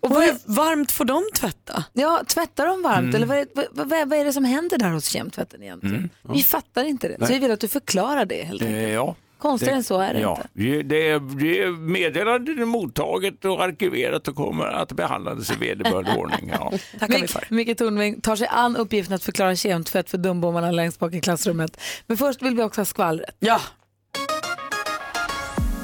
Och 0.00 0.10
vad 0.10 0.24
är 0.24 0.36
varmt 0.44 0.92
får 0.92 1.04
de 1.04 1.22
tvätta? 1.34 1.84
Ja, 1.92 2.22
tvättar 2.26 2.66
de 2.66 2.82
varmt 2.82 2.98
Mm. 2.98 3.14
eller 3.14 3.26
vad 3.26 3.36
är, 3.38 3.46
vad, 3.72 3.88
vad, 4.08 4.12
är 4.18 4.24
det 4.24 4.32
som 4.32 4.44
händer 4.44 4.78
där 4.78 4.90
hos 4.90 5.04
kemtvätten 5.06 5.62
egentligen? 5.62 5.96
Mm. 5.96 6.10
Vi 6.22 6.42
fattar 6.42 6.84
inte 6.84 7.08
det, 7.08 7.14
så 7.14 7.20
Nej. 7.24 7.32
vi 7.32 7.38
vill 7.38 7.50
att 7.50 7.60
du 7.60 7.68
förklarar 7.68 8.24
det 8.24 8.44
helt 8.44 8.62
enkelt. 8.62 8.78
Eh, 8.78 8.92
Ja. 8.92 9.14
Konstigare 9.44 9.76
än 9.76 9.84
så 9.84 10.00
är 10.00 10.14
det 10.14 10.20
ja. 10.20 10.36
inte. 10.36 10.82
Det, 10.82 11.08
är, 11.08 11.20
det 11.20 11.62
är 11.62 11.70
meddelandet 11.70 12.58
är 12.58 12.64
mottaget 12.64 13.44
och 13.44 13.62
arkiverat 13.62 14.28
och 14.28 14.36
kommer 14.36 14.64
att 14.64 14.92
behandlas 14.92 15.50
i 15.50 15.54
vederbörlig 15.56 16.12
ordning. 16.18 16.50
Ja. 16.52 16.72
Tackar 16.98 17.20
vi 17.20 17.28
för. 17.28 17.46
Micke 17.48 17.78
Tornving 17.78 18.20
tar 18.20 18.36
sig 18.36 18.46
an 18.50 18.76
uppgiften 18.76 19.14
att 19.14 19.24
förklara 19.24 19.56
kemtvätt 19.56 20.10
för 20.10 20.18
dumbommarna 20.18 20.70
längst 20.70 20.98
bak 20.98 21.14
i 21.14 21.20
klassrummet. 21.20 21.80
Men 22.06 22.16
först 22.16 22.42
vill 22.42 22.54
vi 22.54 22.62
också 22.62 22.80
ha 22.80 22.84
skvallret. 22.84 23.36
Ja. 23.38 23.60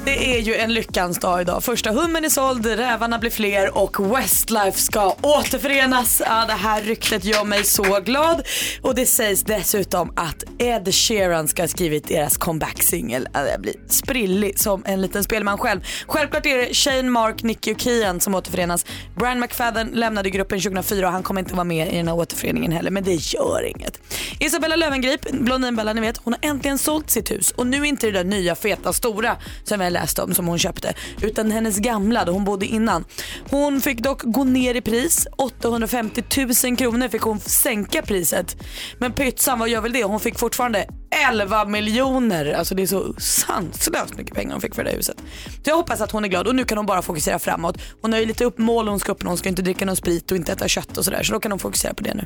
Det 0.05 0.35
är 0.35 0.39
ju 0.39 0.55
en 0.55 0.73
lyckans 0.73 1.19
dag 1.19 1.41
idag. 1.41 1.63
Första 1.63 1.91
hummen 1.91 2.25
är 2.25 2.29
såld, 2.29 2.65
rävarna 2.65 3.19
blir 3.19 3.29
fler 3.29 3.77
och 3.77 4.15
Westlife 4.17 4.79
ska 4.79 5.15
återförenas. 5.21 6.21
Ja, 6.25 6.45
det 6.47 6.53
här 6.53 6.81
ryktet 6.81 7.25
gör 7.25 7.43
mig 7.43 7.63
så 7.63 7.99
glad. 7.99 8.47
Och 8.81 8.95
det 8.95 9.05
sägs 9.05 9.43
dessutom 9.43 10.13
att 10.15 10.43
Ed 10.57 10.93
Sheeran 10.93 11.47
ska 11.47 11.63
ha 11.63 11.67
skrivit 11.67 12.07
deras 12.07 12.37
comeback-singel. 12.37 13.27
Ja, 13.33 13.47
Jag 13.47 13.61
blir 13.61 13.73
sprillig 13.87 14.59
som 14.59 14.83
en 14.85 15.01
liten 15.01 15.23
spelman 15.23 15.57
själv. 15.57 15.81
Självklart 16.07 16.45
är 16.45 16.57
det 16.57 16.73
Shane, 16.73 17.09
Mark, 17.09 17.43
Nicky 17.43 17.73
och 17.73 17.81
Kian 17.81 18.19
som 18.19 18.35
återförenas. 18.35 18.85
Brian 19.15 19.39
McFadden 19.39 19.87
lämnade 19.87 20.29
gruppen 20.29 20.59
2004 20.59 21.07
och 21.07 21.13
han 21.13 21.23
kommer 21.23 21.41
inte 21.41 21.53
vara 21.53 21.63
med 21.63 21.93
i 21.93 21.97
den 21.97 22.07
här 22.07 22.15
återföreningen 22.15 22.71
heller. 22.71 22.91
Men 22.91 23.03
det 23.03 23.13
gör 23.13 23.63
inget. 23.67 23.99
Isabella 24.39 24.75
Löwengrip, 24.75 25.31
Blondinbella 25.31 25.93
ni 25.93 26.01
vet, 26.01 26.17
hon 26.17 26.33
har 26.33 26.49
äntligen 26.49 26.77
sålt 26.77 27.09
sitt 27.09 27.31
hus. 27.31 27.51
Och 27.51 27.67
nu 27.67 27.77
är 27.77 27.85
inte 27.85 28.05
det 28.05 28.11
där 28.11 28.23
nya 28.23 28.55
feta 28.55 28.93
stora 28.93 29.37
som 29.63 29.81
jag 29.91 30.01
läste 30.01 30.11
läst 30.11 30.19
om 30.19 30.33
som 30.33 30.47
hon 30.47 30.59
köpte. 30.59 30.93
Utan 31.21 31.51
hennes 31.51 31.77
gamla 31.77 32.25
där 32.25 32.31
hon 32.31 32.45
bodde 32.45 32.65
innan. 32.65 33.05
Hon 33.49 33.81
fick 33.81 33.99
dock 33.99 34.21
gå 34.23 34.43
ner 34.43 34.75
i 34.75 34.81
pris. 34.81 35.27
850 35.37 36.23
000 36.65 36.77
kronor 36.77 37.07
fick 37.07 37.21
hon 37.21 37.39
sänka 37.39 38.01
priset. 38.01 38.55
Men 38.99 39.13
pytsan, 39.13 39.59
vad 39.59 39.69
gör 39.69 39.81
väl 39.81 39.93
det? 39.93 40.03
Hon 40.03 40.19
fick 40.19 40.39
fortfarande 40.39 40.87
11 41.29 41.65
miljoner. 41.65 42.53
Alltså 42.53 42.75
det 42.75 42.83
är 42.83 42.87
så 42.87 43.13
sanslöst 43.17 44.17
mycket 44.17 44.35
pengar 44.35 44.51
hon 44.51 44.61
fick 44.61 44.75
för 44.75 44.83
det 44.83 44.89
där 44.89 44.97
huset. 44.97 45.17
Så 45.63 45.69
jag 45.69 45.75
hoppas 45.75 46.01
att 46.01 46.11
hon 46.11 46.25
är 46.25 46.29
glad 46.29 46.47
och 46.47 46.55
nu 46.55 46.63
kan 46.63 46.77
hon 46.77 46.85
bara 46.85 47.01
fokusera 47.01 47.39
framåt. 47.39 47.77
Hon 48.01 48.13
har 48.13 48.19
ju 48.19 48.25
lite 48.25 48.45
upp 48.45 48.57
mål 48.57 48.87
hon 48.87 48.99
ska 48.99 49.11
uppnå. 49.11 49.29
Hon 49.29 49.37
ska 49.37 49.49
inte 49.49 49.61
dricka 49.61 49.85
någon 49.85 49.95
sprit 49.95 50.31
och 50.31 50.37
inte 50.37 50.51
äta 50.51 50.67
kött 50.67 50.97
och 50.97 51.05
sådär. 51.05 51.23
Så 51.23 51.33
då 51.33 51.39
kan 51.39 51.51
hon 51.51 51.59
fokusera 51.59 51.93
på 51.93 52.03
det 52.03 52.13
nu. 52.13 52.25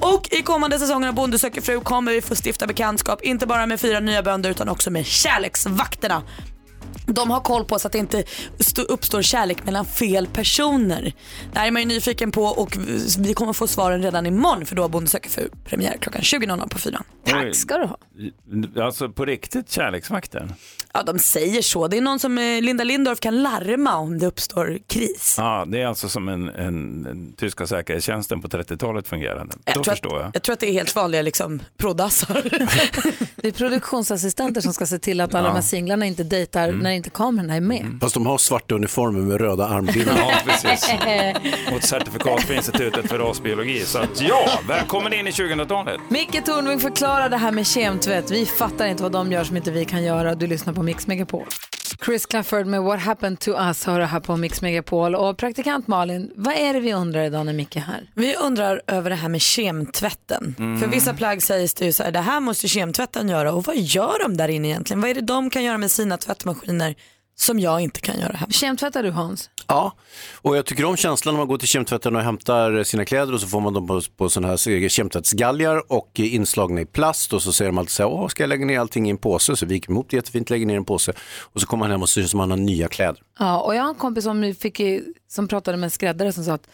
Och 0.00 0.28
i 0.30 0.42
kommande 0.42 0.78
säsonger 0.78 1.08
av 1.08 1.14
Bonde 1.14 1.38
söker 1.38 1.60
fru 1.60 1.80
kommer 1.80 2.12
vi 2.12 2.20
få 2.20 2.34
stifta 2.34 2.66
bekantskap. 2.66 3.22
Inte 3.22 3.46
bara 3.46 3.66
med 3.66 3.80
fyra 3.80 4.00
nya 4.00 4.22
bönder 4.22 4.50
utan 4.50 4.68
också 4.68 4.90
med 4.90 5.06
kärleksvakterna. 5.06 6.22
De 7.06 7.30
har 7.30 7.40
koll 7.40 7.64
på 7.64 7.78
så 7.78 7.86
att 7.86 7.92
det 7.92 7.98
inte 7.98 8.24
st- 8.58 8.82
uppstår 8.82 9.22
kärlek 9.22 9.64
mellan 9.64 9.84
fel 9.84 10.26
personer. 10.26 11.12
Det 11.52 11.58
här 11.58 11.66
är 11.66 11.70
man 11.70 11.82
ju 11.82 11.88
nyfiken 11.88 12.32
på 12.32 12.42
och 12.44 12.76
vi 13.18 13.34
kommer 13.34 13.52
få 13.52 13.66
svaren 13.66 14.02
redan 14.02 14.26
imorgon 14.26 14.66
för 14.66 14.76
då 14.76 14.82
har 14.82 14.88
Bonde 14.88 15.10
söker 15.10 15.30
fru 15.30 15.48
premiär 15.64 15.96
klockan 16.00 16.22
20.00 16.22 16.68
på 16.68 16.78
fyran. 16.78 17.04
Oj. 17.26 17.54
ska 17.54 17.78
du 17.78 17.84
ha. 17.86 17.96
Alltså 18.84 19.08
på 19.08 19.24
riktigt 19.24 19.70
kärleksvakten? 19.70 20.52
Ja, 20.94 21.02
de 21.02 21.18
säger 21.18 21.62
så. 21.62 21.88
Det 21.88 21.96
är 21.96 22.00
någon 22.00 22.18
som 22.20 22.38
eh, 22.38 22.62
Linda 22.62 22.84
Lindorff 22.84 23.20
kan 23.20 23.42
larma 23.42 23.96
om 23.96 24.18
det 24.18 24.26
uppstår 24.26 24.78
kris. 24.88 25.34
Ja, 25.38 25.64
det 25.68 25.82
är 25.82 25.86
alltså 25.86 26.08
som 26.08 26.28
en, 26.28 26.48
en, 26.48 27.06
en 27.10 27.32
tyska 27.36 27.66
säkerhetstjänsten 27.66 28.40
på 28.42 28.48
30-talet 28.48 29.08
fungerade. 29.08 29.46
Då 29.64 29.72
tror 29.72 29.84
förstår 29.84 30.16
att, 30.16 30.22
jag. 30.22 30.30
jag 30.34 30.42
tror 30.42 30.52
att 30.52 30.60
det 30.60 30.68
är 30.68 30.72
helt 30.72 30.94
vanliga 30.96 31.22
liksom, 31.22 31.62
prodassar. 31.76 32.42
Det 33.42 33.48
är 33.48 33.52
produktionsassistenter 33.52 34.60
som 34.60 34.72
ska 34.72 34.86
se 34.86 34.98
till 34.98 35.20
att 35.20 35.34
alla 35.34 35.42
Ja. 35.48 35.48
de 35.48 35.54
här 35.54 35.62
singlarna 35.62 36.06
inte 36.06 36.24
dejtar 36.24 36.68
Mm. 36.68 36.78
när 36.80 36.90
inte 36.90 37.10
kamerorna 37.10 37.54
är 37.56 37.60
med. 37.60 37.98
Fast 38.00 38.14
de 38.14 38.26
har 38.26 38.38
svarta 38.38 38.74
uniformer 38.74 39.20
med 39.20 39.40
röda 39.40 39.66
armbindlar. 39.68 40.16
Ja, 40.18 40.32
precis. 40.46 40.90
Och 41.70 41.76
ett 41.76 41.84
certifikat 41.84 42.42
för 42.42 42.54
Institutet 42.54 43.08
för 43.08 43.18
rasbiologi. 43.18 43.80
Så 43.80 43.98
att, 43.98 44.20
ja, 44.20 44.48
välkommen 44.68 45.12
in 45.12 45.26
i 45.26 45.30
2000-talet. 45.30 46.00
Micke 46.08 46.44
Tornving 46.44 46.80
förklarar 46.80 47.28
det 47.28 47.36
här 47.36 47.52
med 47.52 47.66
kemtvätt. 47.66 48.30
Vi 48.30 48.46
fattar 48.46 48.86
inte 48.86 49.02
vad 49.02 49.12
de 49.12 49.32
gör 49.32 49.44
som 49.44 49.56
inte 49.56 49.70
vi 49.70 49.84
kan 49.84 50.04
göra. 50.04 50.34
Du 50.34 50.46
lyssnar 50.46 50.72
på 50.72 50.81
Mix 50.82 51.06
Megapol. 51.06 51.46
Chris 52.04 52.26
Clafford 52.26 52.66
med 52.66 52.82
What 52.82 53.00
happened 53.00 53.40
to 53.40 53.50
us 53.50 53.84
hör 53.84 54.00
det 54.00 54.06
här 54.06 54.20
på 54.20 54.36
Mix 54.36 54.62
Megapol. 54.62 55.14
Och 55.14 55.36
praktikant 55.36 55.88
Malin, 55.88 56.32
vad 56.36 56.54
är 56.54 56.74
det 56.74 56.80
vi 56.80 56.92
undrar 56.92 57.24
idag 57.24 57.46
när 57.46 57.52
Micke 57.52 57.76
är 57.76 57.80
här? 57.80 58.10
Vi 58.14 58.36
undrar 58.36 58.82
över 58.86 59.10
det 59.10 59.16
här 59.16 59.28
med 59.28 59.40
kemtvätten. 59.40 60.54
Mm. 60.58 60.80
För 60.80 60.86
vissa 60.86 61.14
plagg 61.14 61.42
sägs 61.42 61.74
det 61.74 61.84
ju 61.84 61.92
så 61.92 62.02
här, 62.02 62.10
det 62.10 62.20
här 62.20 62.40
måste 62.40 62.68
kemtvätten 62.68 63.28
göra 63.28 63.52
och 63.52 63.64
vad 63.64 63.76
gör 63.76 64.22
de 64.22 64.36
där 64.36 64.48
inne 64.48 64.68
egentligen? 64.68 65.00
Vad 65.00 65.10
är 65.10 65.14
det 65.14 65.20
de 65.20 65.50
kan 65.50 65.64
göra 65.64 65.78
med 65.78 65.90
sina 65.90 66.16
tvättmaskiner 66.16 66.94
som 67.34 67.58
jag 67.58 67.80
inte 67.80 68.00
kan 68.00 68.20
göra 68.20 68.32
hemma. 68.32 68.52
Kemtvättar 68.52 69.02
du 69.02 69.10
Hans? 69.10 69.50
Ja, 69.66 69.96
och 70.42 70.56
jag 70.56 70.66
tycker 70.66 70.84
om 70.84 70.96
känslan 70.96 71.34
när 71.34 71.38
man 71.38 71.48
går 71.48 71.58
till 71.58 71.68
kemtvätten 71.68 72.16
och 72.16 72.22
hämtar 72.22 72.82
sina 72.84 73.04
kläder 73.04 73.34
och 73.34 73.40
så 73.40 73.46
får 73.46 73.60
man 73.60 73.74
dem 73.74 73.86
på, 73.86 74.00
på 74.16 74.28
sådana 74.28 74.48
här 74.48 74.88
kemtvättsgalgar 74.88 75.92
och 75.92 76.10
inslagna 76.14 76.80
i 76.80 76.86
plast 76.86 77.32
och 77.32 77.42
så 77.42 77.52
säger 77.52 77.70
de 77.70 77.78
alltid 77.78 77.90
så 77.90 78.02
här, 78.02 78.10
åh, 78.10 78.28
ska 78.28 78.42
jag 78.42 78.48
lägga 78.48 78.66
ner 78.66 78.80
allting 78.80 79.06
i 79.06 79.10
en 79.10 79.18
påse? 79.18 79.56
Så 79.56 79.66
viker 79.66 79.86
de 79.86 79.92
ihop 79.92 80.06
det 80.10 80.16
jättefint, 80.16 80.50
lägger 80.50 80.66
ner 80.66 80.76
en 80.76 80.84
påse 80.84 81.12
och 81.40 81.60
så 81.60 81.66
kommer 81.66 81.84
man 81.84 81.90
hem 81.90 82.02
och 82.02 82.08
ser 82.08 82.20
ut 82.20 82.30
som 82.30 82.40
att 82.40 82.48
man 82.48 82.58
har 82.58 82.66
nya 82.66 82.88
kläder. 82.88 83.22
Ja, 83.38 83.60
och 83.60 83.74
jag 83.74 83.82
har 83.82 83.88
en 83.88 83.94
kompis 83.94 84.24
som, 84.24 84.54
fick, 84.60 84.80
som 85.28 85.48
pratade 85.48 85.76
med 85.76 85.86
en 85.86 85.90
skräddare 85.90 86.32
som 86.32 86.44
sa 86.44 86.52
att 86.52 86.68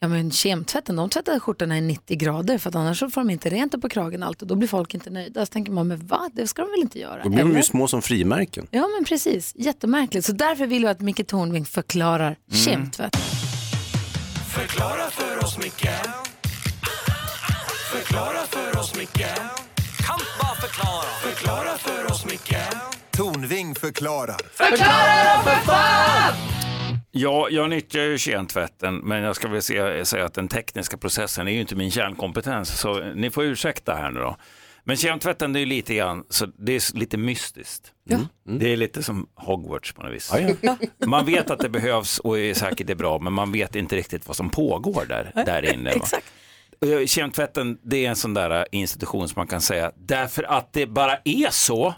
ja, 0.00 0.08
men 0.08 0.30
kemtvätten, 0.30 0.96
de 0.96 1.10
tvättar 1.10 1.38
skjortorna 1.38 1.78
i 1.78 1.80
90 1.80 2.16
grader 2.16 2.58
för 2.58 2.68
att 2.68 2.74
annars 2.74 2.98
så 2.98 3.10
får 3.10 3.20
de 3.20 3.30
inte 3.30 3.50
rent 3.50 3.80
på 3.82 3.88
kragen 3.88 4.22
allt 4.22 4.42
och 4.42 4.48
då 4.48 4.54
blir 4.54 4.68
folk 4.68 4.94
inte 4.94 5.10
nöjda. 5.10 5.46
Så 5.46 5.52
tänker 5.52 5.72
man, 5.72 5.88
men 5.88 6.06
vad, 6.06 6.30
det 6.34 6.46
ska 6.46 6.62
de 6.62 6.70
väl 6.70 6.80
inte 6.80 6.98
göra? 6.98 7.22
Då 7.22 7.28
blir 7.28 7.44
de 7.44 7.56
ju 7.56 7.62
små 7.62 7.88
som 7.88 8.02
frimärken. 8.02 8.66
Ja 8.70 8.88
men 8.96 9.04
precis, 9.04 9.52
jättemärkligt. 9.56 10.26
Så 10.26 10.32
därför 10.32 10.66
vill 10.66 10.82
jag 10.82 10.90
att 10.90 11.00
Micke 11.00 11.26
Tornving 11.26 11.64
förklarar 11.64 12.36
kemtvätt. 12.52 13.16
Förklara 14.48 15.10
för 15.10 15.44
oss, 15.44 15.58
Micke 15.58 15.88
Förklara 17.92 18.46
för 18.48 18.78
oss, 18.80 18.94
Micke 18.98 19.26
Kan 20.06 20.18
bara 20.40 20.54
förklara 20.54 21.04
Förklara 21.22 21.78
för 21.78 22.12
oss, 22.12 22.24
Micke 22.24 22.56
Tornving 23.10 23.74
förklarar. 23.74 24.40
Förklara 24.52 25.36
då 25.36 25.50
för 25.50 25.56
fan! 25.56 26.73
Ja, 27.16 27.48
jag 27.50 27.70
nyttjar 27.70 28.02
ju 28.02 28.18
kemtvätten, 28.18 28.96
men 28.96 29.22
jag 29.22 29.36
ska 29.36 29.48
väl 29.48 29.62
se, 29.62 30.04
säga 30.04 30.24
att 30.24 30.34
den 30.34 30.48
tekniska 30.48 30.96
processen 30.96 31.48
är 31.48 31.52
ju 31.52 31.60
inte 31.60 31.76
min 31.76 31.90
kärnkompetens, 31.90 32.80
så 32.80 33.00
ni 33.14 33.30
får 33.30 33.44
ursäkta 33.44 33.94
här 33.94 34.10
nu 34.10 34.20
då. 34.20 34.36
Men 34.86 34.96
kemtvätten 34.96 35.52
det 35.52 35.60
är 35.60 35.66
lite 35.66 35.94
grann, 35.94 36.24
så 36.28 36.46
det 36.46 36.72
är 36.72 36.96
lite 36.98 37.16
mystiskt. 37.16 37.92
Mm. 38.10 38.58
Det 38.58 38.72
är 38.72 38.76
lite 38.76 39.02
som 39.02 39.26
Hogwarts 39.34 39.92
på 39.92 40.02
något 40.02 40.12
vis. 40.12 40.32
Ja, 40.60 40.76
Man 41.06 41.26
vet 41.26 41.50
att 41.50 41.58
det 41.58 41.68
behövs 41.68 42.18
och 42.18 42.38
är 42.38 42.54
säkert 42.54 42.90
är 42.90 42.94
bra, 42.94 43.18
men 43.18 43.32
man 43.32 43.52
vet 43.52 43.76
inte 43.76 43.96
riktigt 43.96 44.26
vad 44.26 44.36
som 44.36 44.50
pågår 44.50 45.04
där, 45.08 45.32
där 45.46 45.74
inne. 45.74 45.90
va. 45.90 45.96
Exakt. 45.96 46.24
Jag- 46.78 47.08
Kemtvätten, 47.08 47.78
det 47.82 48.04
är 48.06 48.10
en 48.10 48.16
sån 48.16 48.34
där 48.34 48.66
institution 48.72 49.28
som 49.28 49.40
man 49.40 49.46
kan 49.46 49.60
säga, 49.60 49.92
därför 49.96 50.42
att 50.42 50.72
det 50.72 50.86
bara 50.86 51.16
är 51.24 51.50
så. 51.50 51.94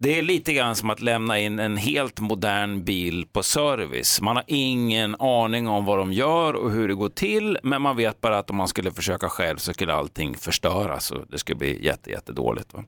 Det 0.00 0.18
är 0.18 0.22
lite 0.22 0.52
grann 0.52 0.76
som 0.76 0.90
att 0.90 1.00
lämna 1.00 1.38
in 1.38 1.58
en 1.58 1.76
helt 1.76 2.20
modern 2.20 2.84
bil 2.84 3.26
på 3.32 3.42
service. 3.42 4.20
Man 4.20 4.36
har 4.36 4.44
ingen 4.46 5.14
aning 5.14 5.68
om 5.68 5.84
vad 5.84 5.98
de 5.98 6.12
gör 6.12 6.54
och 6.54 6.70
hur 6.70 6.88
det 6.88 6.94
går 6.94 7.08
till, 7.08 7.58
men 7.62 7.82
man 7.82 7.96
vet 7.96 8.20
bara 8.20 8.38
att 8.38 8.50
om 8.50 8.56
man 8.56 8.68
skulle 8.68 8.90
försöka 8.90 9.28
själv 9.28 9.56
så 9.56 9.72
skulle 9.72 9.94
allting 9.94 10.36
förstöras 10.36 11.10
och 11.10 11.26
det 11.28 11.38
skulle 11.38 11.56
bli 11.56 11.84
jätte, 11.84 12.10
jättedåligt. 12.10 12.74
Va? 12.74 12.84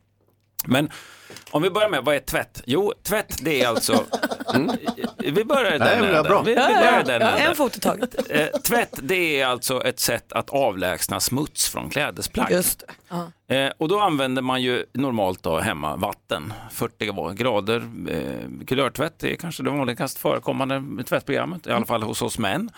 Men 0.67 0.91
om 1.51 1.63
vi 1.63 1.71
börjar 1.71 1.89
med, 1.89 2.05
vad 2.05 2.15
är 2.15 2.21
tvätt? 2.21 2.63
Jo, 2.67 2.93
tvätt 3.03 3.39
det 3.45 3.63
är 3.63 3.69
alltså... 3.69 4.05
Mm, 4.55 4.77
vi 5.19 5.45
börjar 5.45 5.79
Nej, 5.79 6.01
men 6.01 6.11
det 6.13 6.17
är 6.19 6.23
bra. 6.23 6.43
Vi, 6.43 6.51
vi 6.51 6.57
börjar 6.57 7.05
där 7.05 7.21
Ja, 7.21 7.31
nere. 7.31 7.39
en 7.39 7.57
fot 7.57 7.77
i 7.77 7.81
taget. 7.81 8.31
Eh, 8.31 8.47
tvätt 8.47 8.99
det 9.03 9.41
är 9.41 9.47
alltså 9.47 9.85
ett 9.85 10.01
sätt 10.01 10.33
att 10.33 10.51
avlägsna 10.51 11.21
smuts 11.21 11.69
från 11.69 11.91
klädesplagg. 11.91 12.51
Just 12.51 12.85
det. 13.49 13.57
Eh, 13.57 13.73
och 13.79 13.89
då 13.89 14.01
använder 14.01 14.43
man 14.43 14.63
ju 14.63 14.85
normalt 14.93 15.43
då 15.43 15.59
hemma 15.59 15.97
vatten, 15.97 16.53
40 16.71 17.35
grader. 17.35 17.83
Eh, 18.11 18.65
kulörtvätt 18.67 19.25
är 19.25 19.35
kanske 19.35 19.63
det 19.63 19.71
vanligast 19.71 20.19
förekommande 20.19 21.05
tvättprogrammet, 21.05 21.67
i 21.67 21.71
alla 21.71 21.87
fall 21.87 22.03
hos 22.03 22.23
oss 22.23 22.39
män. 22.39 22.71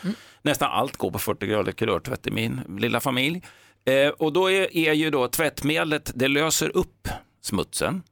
Nästan 0.43 0.71
allt 0.73 0.97
går 0.97 1.11
på 1.11 1.19
40 1.19 1.47
grader 1.47 1.73
kulörtvätt 1.73 2.27
i 2.27 2.31
min 2.31 2.61
lilla 2.79 3.01
familj. 3.01 3.43
Eh, 3.85 4.09
och 4.09 4.33
då 4.33 4.51
är, 4.51 4.77
är 4.77 4.93
ju 4.93 5.11
då 5.11 5.29
tvättmedlet, 5.29 6.13
det 6.15 6.29
löser 6.29 6.77
upp 6.77 7.09
smutsen 7.43 8.03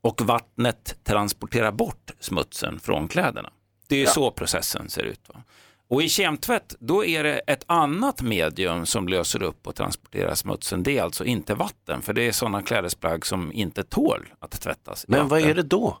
och 0.00 0.20
vattnet 0.20 0.98
transporterar 1.04 1.72
bort 1.72 2.10
smutsen 2.20 2.80
från 2.80 3.08
kläderna. 3.08 3.50
Det 3.88 4.02
är 4.02 4.06
så 4.06 4.30
processen 4.30 4.90
ser 4.90 5.02
ut. 5.02 5.20
Va? 5.28 5.42
Och 5.90 6.02
i 6.02 6.08
kemtvätt, 6.08 6.76
då 6.78 7.04
är 7.04 7.22
det 7.22 7.38
ett 7.38 7.64
annat 7.66 8.22
medium 8.22 8.86
som 8.86 9.08
löser 9.08 9.42
upp 9.42 9.66
och 9.66 9.74
transporterar 9.74 10.34
smutsen. 10.34 10.82
Det 10.82 10.98
är 10.98 11.02
alltså 11.02 11.24
inte 11.24 11.54
vatten, 11.54 12.02
för 12.02 12.12
det 12.12 12.22
är 12.22 12.32
sådana 12.32 12.62
klädesplagg 12.62 13.26
som 13.26 13.52
inte 13.52 13.84
tål 13.84 14.28
att 14.38 14.60
tvättas. 14.60 15.04
Men 15.08 15.28
vad 15.28 15.40
är 15.40 15.54
det 15.54 15.62
då? 15.62 15.98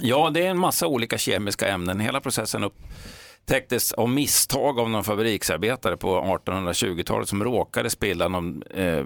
Ja, 0.00 0.30
det 0.30 0.46
är 0.46 0.50
en 0.50 0.58
massa 0.58 0.86
olika 0.86 1.18
kemiska 1.18 1.68
ämnen. 1.68 2.00
Hela 2.00 2.20
processen 2.20 2.64
upptäcktes 2.64 3.92
av 3.92 4.08
misstag 4.08 4.78
av 4.78 4.90
någon 4.90 5.04
fabriksarbetare 5.04 5.96
på 5.96 6.20
1820-talet 6.20 7.28
som 7.28 7.44
råkade 7.44 7.90
spilla 7.90 8.28
någon 8.28 8.62
eh, 8.62 9.04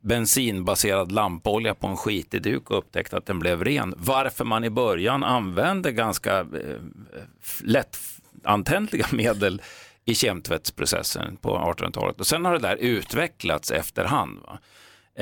bensinbaserad 0.00 1.12
lampolja 1.12 1.74
på 1.74 1.86
en 1.86 1.96
skitig 1.96 2.42
duk 2.42 2.70
och 2.70 2.78
upptäckte 2.78 3.16
att 3.16 3.26
den 3.26 3.38
blev 3.38 3.64
ren. 3.64 3.94
Varför 3.96 4.44
man 4.44 4.64
i 4.64 4.70
början 4.70 5.24
använde 5.24 5.92
ganska 5.92 6.40
eh, 6.40 6.46
lättantändliga 7.62 9.06
medel 9.12 9.62
i 10.04 10.14
kemtvättsprocessen 10.14 11.36
på 11.36 11.58
1800-talet. 11.58 12.20
Och 12.20 12.26
sen 12.26 12.44
har 12.44 12.52
det 12.52 12.58
där 12.58 12.76
utvecklats 12.76 13.70
efterhand. 13.70 14.38
Va? 14.46 14.58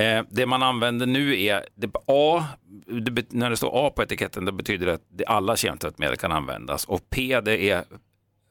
Eh, 0.03 0.23
det 0.29 0.45
man 0.45 0.63
använder 0.63 1.05
nu 1.05 1.41
är 1.43 1.65
det, 1.75 1.91
A, 2.05 2.43
det, 3.01 3.33
när 3.33 3.49
det 3.49 3.57
står 3.57 3.87
A 3.87 3.91
på 3.95 4.03
etiketten 4.03 4.45
då 4.45 4.51
betyder 4.51 4.85
det 4.85 4.93
att 4.93 5.05
det, 5.09 5.25
alla 5.25 5.55
kemtvättmedel 5.57 6.17
kan 6.17 6.31
användas 6.31 6.85
och 6.85 7.09
P 7.09 7.41
det 7.41 7.69
är 7.69 7.83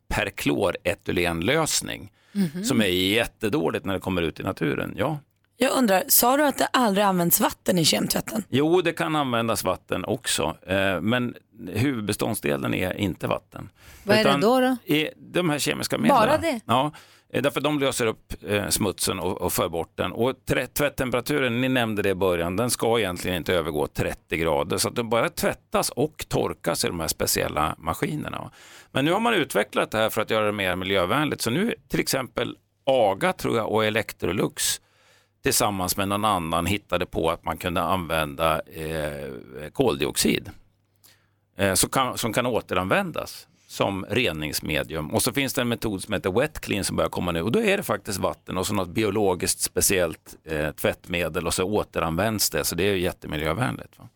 perkloretylenlösning 0.09 2.13
Mhm. 2.33 2.65
som 2.65 2.81
är 2.81 2.87
jättedåligt 2.87 3.85
när 3.85 3.95
det 3.95 4.01
kommer 4.01 4.23
ut 4.23 4.41
i 4.41 4.43
naturen. 4.43 4.95
Ja. 4.97 5.19
Jag 5.61 5.73
undrar, 5.73 6.05
sa 6.09 6.37
du 6.37 6.45
att 6.45 6.59
det 6.59 6.67
aldrig 6.67 7.05
används 7.05 7.41
vatten 7.41 7.79
i 7.79 7.85
kemtvätten? 7.85 8.45
Jo, 8.49 8.83
det 8.83 8.93
kan 8.93 9.17
användas 9.17 9.65
vatten 9.65 10.05
också, 10.05 10.57
eh, 10.67 11.01
men 11.01 11.35
huvudbeståndsdelen 11.73 12.75
är 12.75 12.95
inte 12.95 13.27
vatten. 13.27 13.69
Vad 14.03 14.17
är 14.17 14.25
det 14.25 14.41
då? 14.41 14.61
då? 14.61 14.77
de 15.17 15.51
här 15.51 15.59
kemiska 15.59 15.99
medlen. 15.99 16.17
Bara 16.17 16.39
det? 16.39 16.61
Ja, 16.67 16.93
eh, 17.33 17.43
därför 17.43 17.61
de 17.61 17.79
löser 17.79 18.07
upp 18.07 18.33
eh, 18.49 18.69
smutsen 18.69 19.19
och, 19.19 19.43
och 19.43 19.53
för 19.53 19.69
bort 19.69 19.93
den. 19.95 20.13
Och 20.13 20.35
tvättemperaturen, 20.75 21.61
ni 21.61 21.69
nämnde 21.69 22.03
det 22.03 22.09
i 22.09 22.15
början, 22.15 22.57
den 22.57 22.71
ska 22.71 22.99
egentligen 22.99 23.37
inte 23.37 23.55
övergå 23.55 23.87
30 23.87 24.37
grader. 24.37 24.79
Så 24.79 24.89
att 24.89 24.97
den 24.97 25.09
bara 25.09 25.29
tvättas 25.29 25.91
och 25.91 26.25
torkas 26.29 26.85
i 26.85 26.89
de 26.89 27.01
här 27.01 27.09
speciella 27.09 27.75
maskinerna. 27.79 28.51
Men 28.93 29.05
nu 29.05 29.13
har 29.13 29.21
man 29.21 29.35
utvecklat 29.35 29.91
det 29.91 29.99
här 29.99 30.11
för 30.11 30.23
att 30.23 30.31
göra 30.31 30.47
det 30.47 30.53
mer 30.53 30.77
miljövänligt. 30.77 31.43
Så 31.43 31.51
nu 31.51 31.75
till 31.89 32.01
exempel 32.01 32.57
AGA 32.85 33.33
tror 33.33 33.57
jag 33.57 33.73
och 33.73 33.85
Electrolux 33.85 34.81
tillsammans 35.43 35.97
med 35.97 36.09
någon 36.09 36.25
annan 36.25 36.67
hittade 36.67 37.07
på 37.07 37.31
att 37.31 37.45
man 37.45 37.57
kunde 37.57 37.83
använda 37.83 38.61
eh, 38.61 39.71
koldioxid 39.73 40.51
eh, 41.57 41.75
som, 41.75 41.91
kan, 41.91 42.19
som 42.19 42.33
kan 42.33 42.47
återanvändas 42.47 43.49
som 43.69 44.07
reningsmedium. 44.09 45.11
Och 45.11 45.23
så 45.23 45.33
finns 45.33 45.55
det 45.55 45.61
en 45.61 45.69
metod 45.69 46.03
som 46.03 46.15
heter 46.15 46.31
wet 46.31 46.61
clean 46.61 46.85
som 46.85 46.97
börjar 46.97 47.09
komma 47.09 47.33
nu 47.33 47.43
och 47.43 47.53
då 47.53 47.63
är 47.63 47.77
det 47.77 47.83
faktiskt 47.83 48.19
vatten 48.19 48.59
och 48.59 48.67
så 48.67 48.75
något 48.75 48.89
biologiskt 48.89 49.61
speciellt 49.61 50.37
eh, 50.45 50.71
tvättmedel 50.71 51.47
och 51.47 51.55
så 51.55 51.65
återanvänds 51.65 52.51
det 52.51 52.65
så 52.65 52.75
det 52.75 52.85
är 52.85 52.95
ju 52.95 53.01
jättemiljövänligt. 53.01 53.99
Va? 53.99 54.09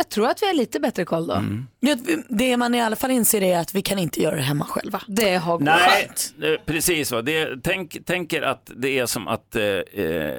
Jag 0.00 0.08
tror 0.08 0.26
att 0.26 0.42
vi 0.42 0.46
har 0.46 0.54
lite 0.54 0.80
bättre 0.80 1.04
koll 1.04 1.26
då. 1.26 1.34
Mm. 1.34 1.66
Det- 1.80 2.22
Det 2.28 2.56
man 2.56 2.74
i 2.74 2.80
alla 2.82 2.96
fall 2.96 3.10
inser 3.10 3.42
är 3.42 3.58
att 3.58 3.74
vi 3.74 3.82
kan 3.82 3.98
inte 3.98 4.22
göra 4.22 4.36
det 4.36 4.42
hemma 4.42 4.64
själva. 4.64 5.02
Det 5.08 5.36
har 5.36 5.58
Nej, 5.58 6.10
eh, 6.42 6.60
precis. 6.66 7.12
Va? 7.12 7.22
Det, 7.22 7.62
tänk, 7.62 8.06
tänker 8.06 8.42
att 8.42 8.70
det 8.76 8.98
är 8.98 9.06
som 9.06 9.28
att 9.28 9.56
eh, 9.56 9.62
eh, 9.64 10.34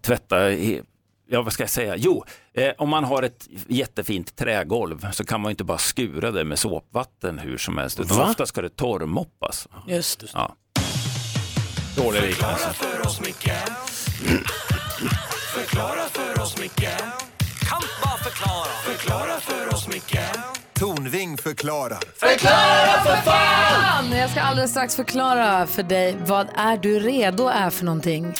tvätta, 0.00 0.52
ja 1.30 1.42
vad 1.42 1.52
ska 1.52 1.62
jag 1.62 1.70
säga, 1.70 1.96
jo, 1.96 2.24
eh, 2.54 2.72
om 2.78 2.88
man 2.88 3.04
har 3.04 3.22
ett 3.22 3.48
jättefint 3.68 4.36
trägolv 4.36 5.06
så 5.12 5.24
kan 5.24 5.40
man 5.40 5.50
inte 5.50 5.64
bara 5.64 5.78
skura 5.78 6.30
det 6.30 6.44
med 6.44 6.58
såpvatten 6.58 7.38
hur 7.38 7.58
som 7.58 7.78
helst, 7.78 8.00
utan 8.00 8.16
Va? 8.18 8.26
ofta 8.30 8.46
ska 8.46 8.62
det 8.62 8.76
torrmoppas. 8.76 9.68
Just 9.88 10.24
Ja. 10.34 10.56
Dålig 11.96 12.22
liknelse. 12.22 12.68
Förklara 12.72 12.72
för 12.72 13.06
oss, 13.06 13.20
Micke 13.20 13.50
Förklara 15.54 16.08
för 16.12 16.42
oss, 16.42 16.60
Micke 16.60 16.88
Kan 17.68 17.82
bara 18.02 18.18
förklara 18.18 18.72
Förklara 18.84 19.40
för 19.40 19.74
oss, 19.74 19.88
Micke 19.88 20.18
Tornving 20.74 21.36
förklarar. 21.38 21.98
Förklara 22.16 23.02
för 23.04 23.30
fan! 23.30 24.12
Jag 24.12 24.30
ska 24.30 24.40
alldeles 24.40 24.70
strax 24.70 24.96
förklara 24.96 25.66
för 25.66 25.82
dig 25.82 26.16
vad 26.26 26.46
är 26.56 26.76
du 26.76 26.98
redo 26.98 27.46
är 27.48 27.70
för 27.70 27.84
någonting. 27.84 28.34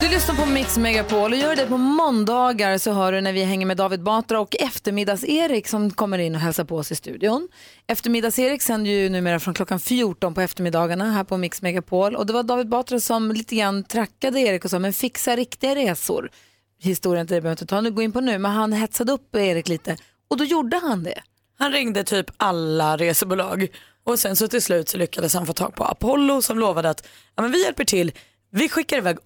Du 0.00 0.08
lyssnar 0.08 0.34
på 0.34 0.46
Mix 0.46 0.78
Megapol 0.78 1.32
och 1.32 1.38
gör 1.38 1.56
det 1.56 1.66
på 1.66 1.76
måndagar 1.76 2.78
så 2.78 2.92
hör 2.92 3.12
du 3.12 3.20
när 3.20 3.32
vi 3.32 3.44
hänger 3.44 3.66
med 3.66 3.76
David 3.76 4.02
Batra 4.02 4.40
och 4.40 4.56
eftermiddags-Erik 4.56 5.68
som 5.68 5.90
kommer 5.90 6.18
in 6.18 6.34
och 6.34 6.40
hälsar 6.40 6.64
på 6.64 6.76
oss 6.76 6.92
i 6.92 6.96
studion. 6.96 7.48
Eftermiddags-Erik 7.86 8.62
sänder 8.62 8.90
ju 8.90 9.08
numera 9.08 9.40
från 9.40 9.54
klockan 9.54 9.80
14 9.80 10.34
på 10.34 10.40
eftermiddagarna 10.40 11.12
här 11.12 11.24
på 11.24 11.36
Mix 11.36 11.62
Megapol 11.62 12.16
och 12.16 12.26
det 12.26 12.32
var 12.32 12.42
David 12.42 12.68
Batra 12.68 13.00
som 13.00 13.32
lite 13.32 13.56
grann 13.56 13.84
trackade 13.84 14.40
Erik 14.40 14.64
och 14.64 14.70
sa 14.70 14.78
men 14.78 14.92
fixa 14.92 15.36
riktiga 15.36 15.74
resor. 15.74 16.30
Historien 16.80 17.26
till 17.26 17.34
det 17.34 17.40
behöver 17.40 17.50
jag 17.50 17.54
inte 17.54 17.66
ta 17.66 17.80
nu, 17.80 17.90
gå 17.90 18.02
in 18.02 18.12
på 18.12 18.20
nu, 18.20 18.38
men 18.38 18.52
han 18.52 18.72
hetsade 18.72 19.12
upp 19.12 19.36
Erik 19.36 19.68
lite 19.68 19.96
och 20.28 20.36
då 20.36 20.44
gjorde 20.44 20.76
han 20.76 21.02
det. 21.02 21.22
Han 21.58 21.72
ringde 21.72 22.04
typ 22.04 22.26
alla 22.36 22.96
resebolag 22.96 23.68
och 24.04 24.18
sen 24.18 24.36
så 24.36 24.48
till 24.48 24.62
slut 24.62 24.88
så 24.88 24.98
lyckades 24.98 25.34
han 25.34 25.46
få 25.46 25.52
tag 25.52 25.74
på 25.74 25.84
Apollo 25.84 26.42
som 26.42 26.58
lovade 26.58 26.90
att 26.90 27.08
ja, 27.36 27.42
men 27.42 27.52
vi 27.52 27.64
hjälper 27.64 27.84
till. 27.84 28.12
Vi 28.52 28.68
skickar 28.68 28.98
iväg 28.98 29.16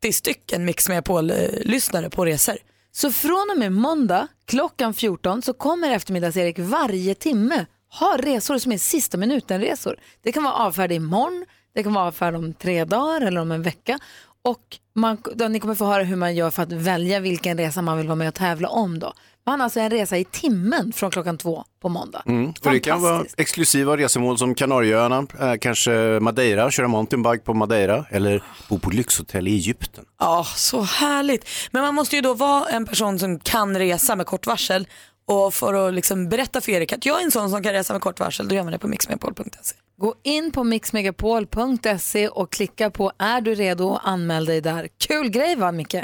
80 0.00 0.12
stycken 0.12 0.64
Mix 0.64 0.88
Megapol-lyssnare 0.88 2.10
på 2.10 2.24
resor. 2.24 2.56
Så 2.92 3.12
från 3.12 3.50
och 3.52 3.58
med 3.58 3.72
måndag 3.72 4.28
klockan 4.44 4.94
14 4.94 5.42
så 5.42 5.52
kommer 5.52 5.90
eftermiddags-Erik 5.90 6.58
varje 6.58 7.14
timme 7.14 7.66
ha 7.98 8.16
resor 8.16 8.58
som 8.58 8.72
är 8.72 8.78
sista 8.78 9.18
minuten-resor. 9.18 9.96
Det 10.22 10.32
kan 10.32 10.44
vara 10.44 10.54
avfärd 10.54 10.92
imorgon, 10.92 11.44
det 11.74 11.82
kan 11.82 11.94
vara 11.94 12.04
avfärd 12.04 12.34
om 12.34 12.54
tre 12.54 12.84
dagar 12.84 13.20
eller 13.20 13.40
om 13.40 13.52
en 13.52 13.62
vecka. 13.62 13.98
Och 14.46 14.78
man, 14.94 15.18
då, 15.34 15.48
ni 15.48 15.60
kommer 15.60 15.74
få 15.74 15.84
höra 15.84 16.02
hur 16.02 16.16
man 16.16 16.34
gör 16.34 16.50
för 16.50 16.62
att 16.62 16.72
välja 16.72 17.20
vilken 17.20 17.58
resa 17.58 17.82
man 17.82 17.98
vill 17.98 18.06
vara 18.06 18.16
med 18.16 18.28
och 18.28 18.34
tävla 18.34 18.68
om. 18.68 18.98
Då. 18.98 19.12
Man 19.46 19.60
har 19.60 19.64
alltså 19.64 19.80
en 19.80 19.90
resa 19.90 20.18
i 20.18 20.24
timmen 20.24 20.92
från 20.92 21.10
klockan 21.10 21.38
två 21.38 21.64
på 21.80 21.88
måndag. 21.88 22.22
Mm. 22.26 22.48
Och 22.64 22.72
det 22.72 22.80
kan 22.80 23.02
vara 23.02 23.24
exklusiva 23.36 23.96
resemål 23.96 24.38
som 24.38 24.54
Kanarieöarna, 24.54 25.26
eh, 25.40 25.54
kanske 25.60 25.90
Madeira, 26.20 26.70
köra 26.70 26.88
mountainbike 26.88 27.44
på 27.44 27.54
Madeira 27.54 28.06
eller 28.10 28.42
bo 28.68 28.78
på 28.78 28.90
lyxhotell 28.90 29.48
i 29.48 29.54
Egypten. 29.54 30.04
Ja, 30.18 30.46
så 30.54 30.82
härligt. 30.82 31.48
Men 31.70 31.82
man 31.82 31.94
måste 31.94 32.16
ju 32.16 32.22
då 32.22 32.34
vara 32.34 32.68
en 32.68 32.86
person 32.86 33.18
som 33.18 33.38
kan 33.38 33.78
resa 33.78 34.16
med 34.16 34.26
kort 34.26 34.46
varsel 34.46 34.88
och 35.26 35.54
för 35.54 35.88
att 35.88 35.94
liksom 35.94 36.28
berätta 36.28 36.60
för 36.60 36.72
Erik 36.72 36.92
att 36.92 37.06
jag 37.06 37.20
är 37.20 37.24
en 37.24 37.30
sån 37.30 37.50
som 37.50 37.62
kan 37.62 37.72
resa 37.72 37.92
med 37.92 38.02
kort 38.02 38.20
varsel, 38.20 38.48
då 38.48 38.54
gör 38.54 38.62
man 38.62 38.72
det 38.72 38.78
på 38.78 38.88
mixmegapol.se. 38.88 39.74
Gå 39.98 40.14
in 40.22 40.52
på 40.52 40.64
mixmegapol.se 40.64 42.28
och 42.28 42.52
klicka 42.52 42.90
på 42.90 43.12
är 43.18 43.40
du 43.40 43.54
redo 43.54 43.84
och 43.84 44.08
anmäl 44.08 44.44
dig 44.44 44.60
där. 44.60 44.88
Kul 45.06 45.28
grej 45.30 45.56
va 45.56 45.72
Micke? 45.72 45.96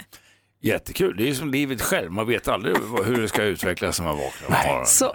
Jättekul, 0.62 1.16
det 1.16 1.22
är 1.22 1.26
ju 1.26 1.34
som 1.34 1.50
livet 1.50 1.82
själv. 1.82 2.12
Man 2.12 2.26
vet 2.26 2.48
aldrig 2.48 2.76
hur 3.04 3.22
det 3.22 3.28
ska 3.28 3.42
utvecklas 3.42 4.00
när 4.00 4.06
man 4.06 4.16
vaknar. 4.16 4.84
Så, 4.84 5.14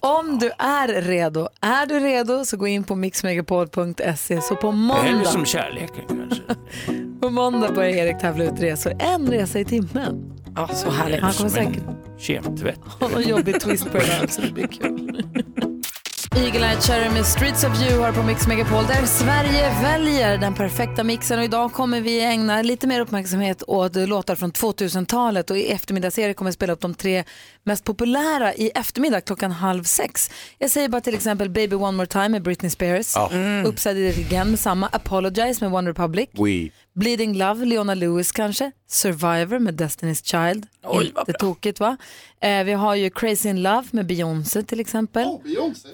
Om 0.00 0.38
du 0.38 0.50
är 0.58 1.02
redo, 1.02 1.48
är 1.60 1.86
du 1.86 2.00
redo 2.00 2.44
så 2.44 2.56
gå 2.56 2.66
in 2.66 2.84
på 2.84 2.94
mixmegapol.se 2.94 4.40
så 4.40 4.56
på 4.56 4.68
Eller 4.68 4.78
måndag, 4.78 5.24
som 5.24 5.44
kärleken 5.44 6.04
kanske. 6.08 6.42
på 7.20 7.30
måndag 7.30 7.72
börjar 7.72 7.90
Erik 7.90 8.18
tävla 8.18 8.44
ut 8.44 8.60
resor. 8.60 8.92
En 8.98 9.30
resa 9.30 9.58
i 9.60 9.64
timmen. 9.64 10.40
Ja, 10.56 10.68
så 10.68 10.90
härligt. 10.90 11.20
Han 11.20 11.32
kommer 11.32 11.50
säkert 11.50 11.82
Kemtvätt. 12.18 12.80
ha 13.00 13.08
någon 13.08 13.22
jobbig 13.22 13.60
twist 13.60 13.92
på 13.92 13.98
det 13.98 14.06
där 14.06 14.26
så 14.26 14.40
det 14.40 14.52
blir 14.52 14.66
kul. 14.66 15.24
Eagle 16.36 16.66
Eye 16.66 16.80
Cherry 16.80 17.10
med 17.10 17.26
Streets 17.26 17.64
of 17.64 17.82
You 17.82 18.00
har 18.00 18.12
på 18.12 18.22
Mix 18.22 18.46
Megapol 18.46 18.86
där 18.86 19.06
Sverige 19.06 19.82
väljer 19.82 20.38
den 20.38 20.54
perfekta 20.54 21.04
mixen 21.04 21.38
och 21.38 21.44
idag 21.44 21.72
kommer 21.72 22.00
vi 22.00 22.20
ägna 22.24 22.62
lite 22.62 22.86
mer 22.86 23.00
uppmärksamhet 23.00 23.62
åt 23.66 23.96
låtar 23.96 24.34
från 24.34 24.52
2000-talet 24.52 25.50
och 25.50 25.58
i 25.58 25.70
eftermiddagsserie 25.70 26.34
kommer 26.34 26.48
jag 26.48 26.54
spela 26.54 26.72
upp 26.72 26.80
de 26.80 26.94
tre 26.94 27.24
mest 27.64 27.84
populära 27.84 28.54
i 28.54 28.70
eftermiddag 28.74 29.20
klockan 29.20 29.50
halv 29.50 29.84
sex. 29.84 30.30
Jag 30.58 30.70
säger 30.70 30.88
bara 30.88 31.00
till 31.00 31.14
exempel 31.14 31.50
Baby 31.50 31.76
One 31.76 31.92
More 31.96 32.06
Time 32.06 32.28
med 32.28 32.42
Britney 32.42 32.70
Spears, 32.70 33.12
Ja. 33.16 33.30
Mm. 33.32 33.66
Upside 33.66 33.96
It 33.96 34.26
Again 34.26 34.50
med 34.50 34.58
samma, 34.60 34.86
Apologize 34.86 35.64
med 35.64 35.74
One 35.74 35.90
Republic, 35.90 36.28
We. 36.32 36.70
Bleeding 36.94 37.34
Love, 37.36 37.64
Leona 37.66 37.94
Lewis 37.94 38.32
kanske. 38.32 38.72
Survivor 38.88 39.58
med 39.58 39.74
Destiny's 39.80 40.24
Child. 40.24 40.66
Oj, 40.84 41.12
vad 41.14 41.28
Inte 41.28 41.38
tokigt 41.38 41.80
va? 41.80 41.96
Eh, 42.40 42.64
vi 42.64 42.72
har 42.72 42.94
ju 42.94 43.10
Crazy 43.10 43.48
in 43.48 43.62
Love 43.62 43.84
med 43.90 44.06
Beyoncé 44.06 44.62
till 44.62 44.80
exempel. 44.80 45.28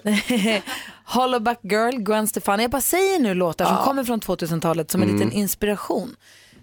Hollowback 1.05 1.59
Girl, 1.63 1.95
Gwen 1.97 2.27
Stefani. 2.27 2.63
Jag 2.63 2.71
bara 2.71 2.81
säger 2.81 3.19
nu 3.19 3.33
låtar 3.33 3.65
som 3.65 3.77
kommer 3.77 4.03
från 4.03 4.19
2000-talet 4.21 4.91
som 4.91 5.01
en 5.01 5.09
Mm. 5.09 5.19
liten 5.19 5.39
inspiration. 5.39 6.15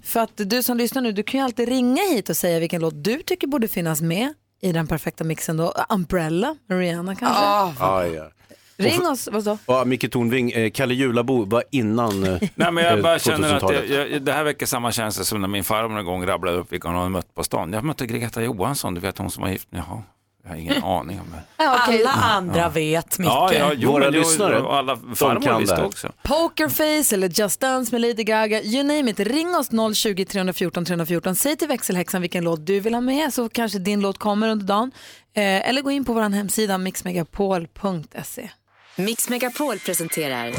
För 0.02 0.20
att 0.20 0.30
du 0.36 0.62
som 0.62 0.76
lyssnar 0.76 1.02
nu, 1.02 1.12
du 1.12 1.22
kan 1.22 1.40
ju 1.40 1.44
alltid 1.44 1.68
ringa 1.68 2.02
hit 2.02 2.28
och 2.28 2.36
säga 2.36 2.58
vilken 2.58 2.80
låt 2.82 3.04
du 3.04 3.22
tycker 3.22 3.46
borde 3.46 3.68
finnas 3.68 4.00
med 4.00 4.34
i 4.60 4.72
den 4.72 4.86
perfekta 4.86 5.24
mixen 5.24 5.56
då. 5.56 5.74
Umbrella 5.88 6.56
Rihanna 6.70 7.14
kanske. 7.16 7.42
Ah, 7.44 8.04
ja. 8.06 8.30
Ring 8.76 9.06
oss, 9.06 9.28
vad 9.32 9.44
så? 9.44 9.58
Och 9.66 9.86
Micke 9.88 10.10
Tornving, 10.12 10.50
eh, 10.50 10.70
Kalle 10.70 10.94
Julabo 10.94 11.44
var 11.44 11.64
innan 11.70 12.24
eh, 12.24 12.38
Nej, 12.54 12.72
men 12.72 12.84
jag 12.84 13.02
bara 13.02 13.18
känner 13.18 13.54
att 13.54 13.62
2000-talet. 13.62 13.90
jag, 13.90 14.10
jag, 14.10 14.22
det 14.22 14.32
här 14.32 14.44
väcker 14.44 14.66
samma 14.66 14.92
känsla 14.92 15.24
som 15.24 15.40
när 15.40 15.48
min 15.48 15.64
farmor 15.64 15.98
en 15.98 16.04
gång 16.04 16.26
rabblade 16.26 16.56
upp 16.58 16.72
vilka 16.72 16.88
hon 16.88 16.96
hade 16.96 17.10
mött 17.10 17.34
på 17.34 17.44
stan. 17.44 17.72
Jag 17.72 17.84
mötte 17.84 18.06
Greta 18.06 18.42
Johansson, 18.42 18.94
du 18.94 19.00
vet 19.00 19.18
hon 19.18 19.30
som 19.30 19.42
var 19.42 19.50
gift. 19.50 19.68
Jaha, 19.70 20.02
jag 20.42 20.50
har 20.50 20.56
ingen 20.56 20.82
aning 20.84 21.20
om 21.20 21.26
det. 21.32 21.64
Ja, 21.64 21.78
okej. 21.82 22.00
Alla 22.04 22.10
andra 22.12 22.68
vet 22.68 23.18
Micke. 23.18 23.28
Ja, 23.28 23.52
ja, 23.54 23.72
jo, 23.76 23.90
Våra 23.92 24.04
men 24.04 24.12
det- 24.12 24.18
lyssnare, 24.18 24.60
Och 24.60 24.76
alla 24.76 24.94
de 24.94 25.16
farmor 25.16 25.40
kan 25.40 25.60
visste 25.60 25.74
det 25.74 25.80
här. 25.80 25.86
också. 25.88 26.12
Pokerface 26.22 27.14
eller 27.14 27.40
Just 27.40 27.60
Dance 27.60 27.94
med 27.94 28.00
Lady 28.00 28.24
Gaga, 28.24 28.62
you 28.62 28.82
name 28.82 29.10
it. 29.10 29.20
Ring 29.20 29.54
oss 29.56 29.96
020 29.96 30.24
314 30.24 30.84
314. 30.84 31.34
Säg 31.36 31.56
till 31.56 31.68
växelhäxan 31.68 32.20
vilken 32.20 32.44
låt 32.44 32.66
du 32.66 32.80
vill 32.80 32.94
ha 32.94 33.00
med 33.00 33.34
så 33.34 33.48
kanske 33.48 33.78
din 33.78 34.00
låt 34.00 34.18
kommer 34.18 34.48
under 34.48 34.66
dagen. 34.66 34.90
Eh, 35.36 35.68
eller 35.68 35.82
gå 35.82 35.90
in 35.90 36.04
på 36.04 36.12
vår 36.12 36.20
hemsida 36.22 36.78
mixmegapol.se. 36.78 38.50
Mix 38.96 39.28
Megapol 39.28 39.78
presenterar 39.78 40.52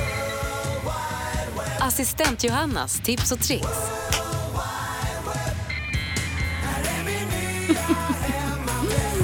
Assistent 1.80 2.44
Johannas 2.44 3.00
tips 3.00 3.32
och 3.32 3.40
tricks. 3.40 3.68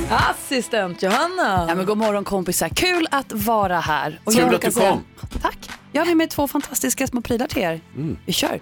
Assistent 0.09 1.03
Johanna! 1.03 1.66
Ja, 1.70 1.76
men 1.76 1.86
god 1.86 1.97
morgon 1.97 2.24
kompisar, 2.24 2.70
kul 2.70 3.07
att 3.12 3.34
vara 3.34 3.80
här. 3.80 4.20
Och 4.24 4.34
Kul 4.34 4.41
jag 4.41 4.55
att 4.55 4.62
du 4.62 4.72
säga- 4.72 4.89
kom. 4.91 5.03
Tack. 5.41 5.70
Jag 5.91 6.01
har 6.01 6.05
med 6.07 6.18
mig 6.18 6.28
två 6.28 6.47
fantastiska 6.47 7.07
små 7.07 7.22
prylar 7.22 7.47
till 7.47 7.62
er. 7.62 7.82
Vi 8.26 8.34
kör. 8.34 8.59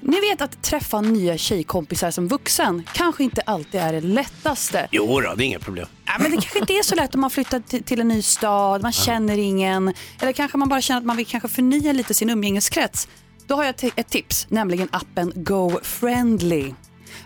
Ni 0.00 0.20
vet 0.20 0.40
att 0.40 0.62
träffa 0.62 1.00
nya 1.00 1.36
tjejkompisar 1.36 2.10
som 2.10 2.28
vuxen 2.28 2.82
kanske 2.92 3.24
inte 3.24 3.40
alltid 3.40 3.80
är 3.80 3.92
det 3.92 4.00
lättaste. 4.00 4.88
Jo 4.90 5.20
då, 5.20 5.34
det 5.34 5.44
är 5.44 5.46
inga 5.46 5.58
problem. 5.58 5.86
Ja, 6.06 6.12
men 6.18 6.30
det 6.30 6.36
kanske 6.36 6.58
inte 6.58 6.72
är 6.72 6.82
så 6.82 6.94
lätt 6.94 7.14
om 7.14 7.20
man 7.20 7.30
flyttar 7.30 7.82
till, 7.82 8.00
en 8.00 8.08
ny 8.08 8.22
stad, 8.22 8.82
man 8.82 8.92
känner 8.92 9.38
ingen. 9.38 9.94
Eller 10.20 10.32
kanske 10.32 10.58
man 10.58 10.68
bara 10.68 10.80
känner 10.80 11.00
att 11.00 11.06
man 11.06 11.16
vill 11.16 11.26
kanske 11.26 11.48
förnya 11.48 11.92
lite 11.92 12.14
sin 12.14 12.30
umgängeskrets. 12.30 13.08
Då 13.46 13.54
har 13.54 13.64
jag 13.64 13.74
ett, 13.96 14.08
tips, 14.08 14.46
nämligen 14.50 14.88
appen 14.92 15.32
Go 15.34 15.80
Friendly. 15.82 16.74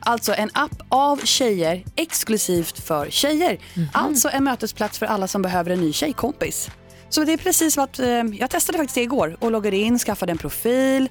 Alltså 0.01 0.35
en 0.35 0.51
app 0.55 0.83
av 0.89 1.21
tjejer 1.25 1.85
exklusivt 1.97 2.79
för 2.79 3.11
tjejer. 3.11 3.59
Alltså 3.93 4.29
en 4.33 4.45
mötesplats 4.45 4.99
för 4.99 5.07
alla 5.07 5.29
som 5.29 5.43
behöver 5.43 5.71
en 5.71 5.81
ny 5.81 5.93
tjejkompis. 5.93 6.71
Så 7.09 7.25
det 7.25 7.33
är 7.33 7.37
precis 7.37 7.77
vad 7.77 8.01
eh, 8.01 8.09
jag 8.39 8.51
testade 8.51 8.79
faktiskt 8.79 8.95
det 8.95 9.03
igår 9.03 9.37
och 9.41 9.51
loggade 9.51 9.77
in, 9.77 9.99
skaffade 9.99 10.33
en 10.33 10.39
profil 10.39 11.09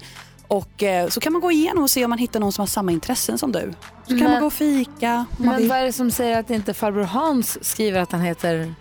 och 0.52 0.82
eh, 0.82 1.08
så 1.08 1.20
kan 1.20 1.32
man 1.32 1.42
gå 1.42 1.50
igenom 1.52 1.82
och 1.82 1.90
se 1.90 2.04
om 2.04 2.10
man 2.10 2.18
hittar 2.18 2.40
någon 2.40 2.52
som 2.52 2.62
har 2.62 2.66
samma 2.66 2.92
intressen 2.92 3.38
som 3.38 3.52
du. 3.52 3.72
Så 4.02 4.08
kan 4.08 4.18
Men- 4.18 4.30
man 4.30 4.40
gå 4.40 4.46
och 4.46 4.52
fika 4.52 5.24
Men 5.38 5.56
vill. 5.56 5.68
vad 5.68 5.78
är 5.78 5.82
det 5.84 5.92
som 5.92 6.10
säger 6.10 6.40
att 6.40 6.50
inte 6.50 6.74
farbror 6.74 7.02
Hans 7.02 7.64
skriver 7.64 8.00
att 8.00 8.12
han 8.12 8.20
heter 8.20 8.74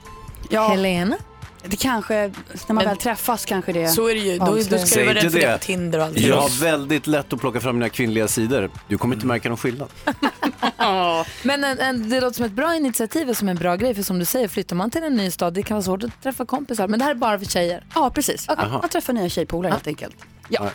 Ja. 0.49 0.67
Helena? 0.67 1.17
Det 1.65 1.75
kanske, 1.75 2.13
när 2.13 2.31
man 2.67 2.75
Men- 2.75 2.85
väl 2.85 2.97
träffas 2.97 3.45
kanske 3.45 3.73
det 3.73 3.87
Så 3.87 4.07
är 4.09 4.13
det 4.15 4.19
ju. 4.21 4.37
Då, 4.39 4.45
då 4.45 4.61
ska 4.63 4.77
Säg 4.77 4.97
du 5.01 5.05
vara 5.13 5.19
inte 5.19 5.25
rädd 5.25 5.31
för 5.31 5.39
det. 5.39 5.57
på 5.57 5.63
Tinder 5.65 5.99
och 5.99 6.05
allt. 6.05 6.17
Jag 6.17 6.37
har 6.41 6.61
väldigt 6.61 7.07
lätt 7.07 7.33
att 7.33 7.39
plocka 7.39 7.59
fram 7.59 7.75
mina 7.75 7.89
kvinnliga 7.89 8.27
sidor. 8.27 8.69
Du 8.87 8.97
kommer 8.97 9.15
inte 9.15 9.27
märka 9.27 9.49
någon 9.49 9.57
skillnad. 9.57 9.89
Men 11.43 11.63
en, 11.63 11.79
en, 11.79 12.09
det 12.09 12.21
låter 12.21 12.35
som 12.35 12.45
ett 12.45 12.51
bra 12.51 12.75
initiativ 12.75 13.29
och 13.29 13.37
som 13.37 13.49
en 13.49 13.55
bra 13.57 13.75
grej 13.75 13.95
för 13.95 14.03
som 14.03 14.19
du 14.19 14.25
säger 14.25 14.47
flyttar 14.47 14.75
man 14.75 14.91
till 14.91 15.03
en 15.03 15.15
ny 15.15 15.31
stad 15.31 15.53
det 15.53 15.63
kan 15.63 15.75
vara 15.75 15.83
svårt 15.83 16.03
att 16.03 16.23
träffa 16.23 16.45
kompisar 16.45 16.87
men 16.87 16.99
det 16.99 17.05
här 17.05 17.11
är 17.11 17.15
bara 17.15 17.39
för 17.39 17.45
tjejer. 17.45 17.83
Ja, 17.95 18.09
precis. 18.15 18.45
Okej. 18.49 18.69
Man 18.69 18.89
träffar 18.89 19.13
nya 19.13 19.29
tjejpolare 19.29 19.71
helt 19.71 19.87
enkelt. 19.87 20.15
Ja. 20.51 20.69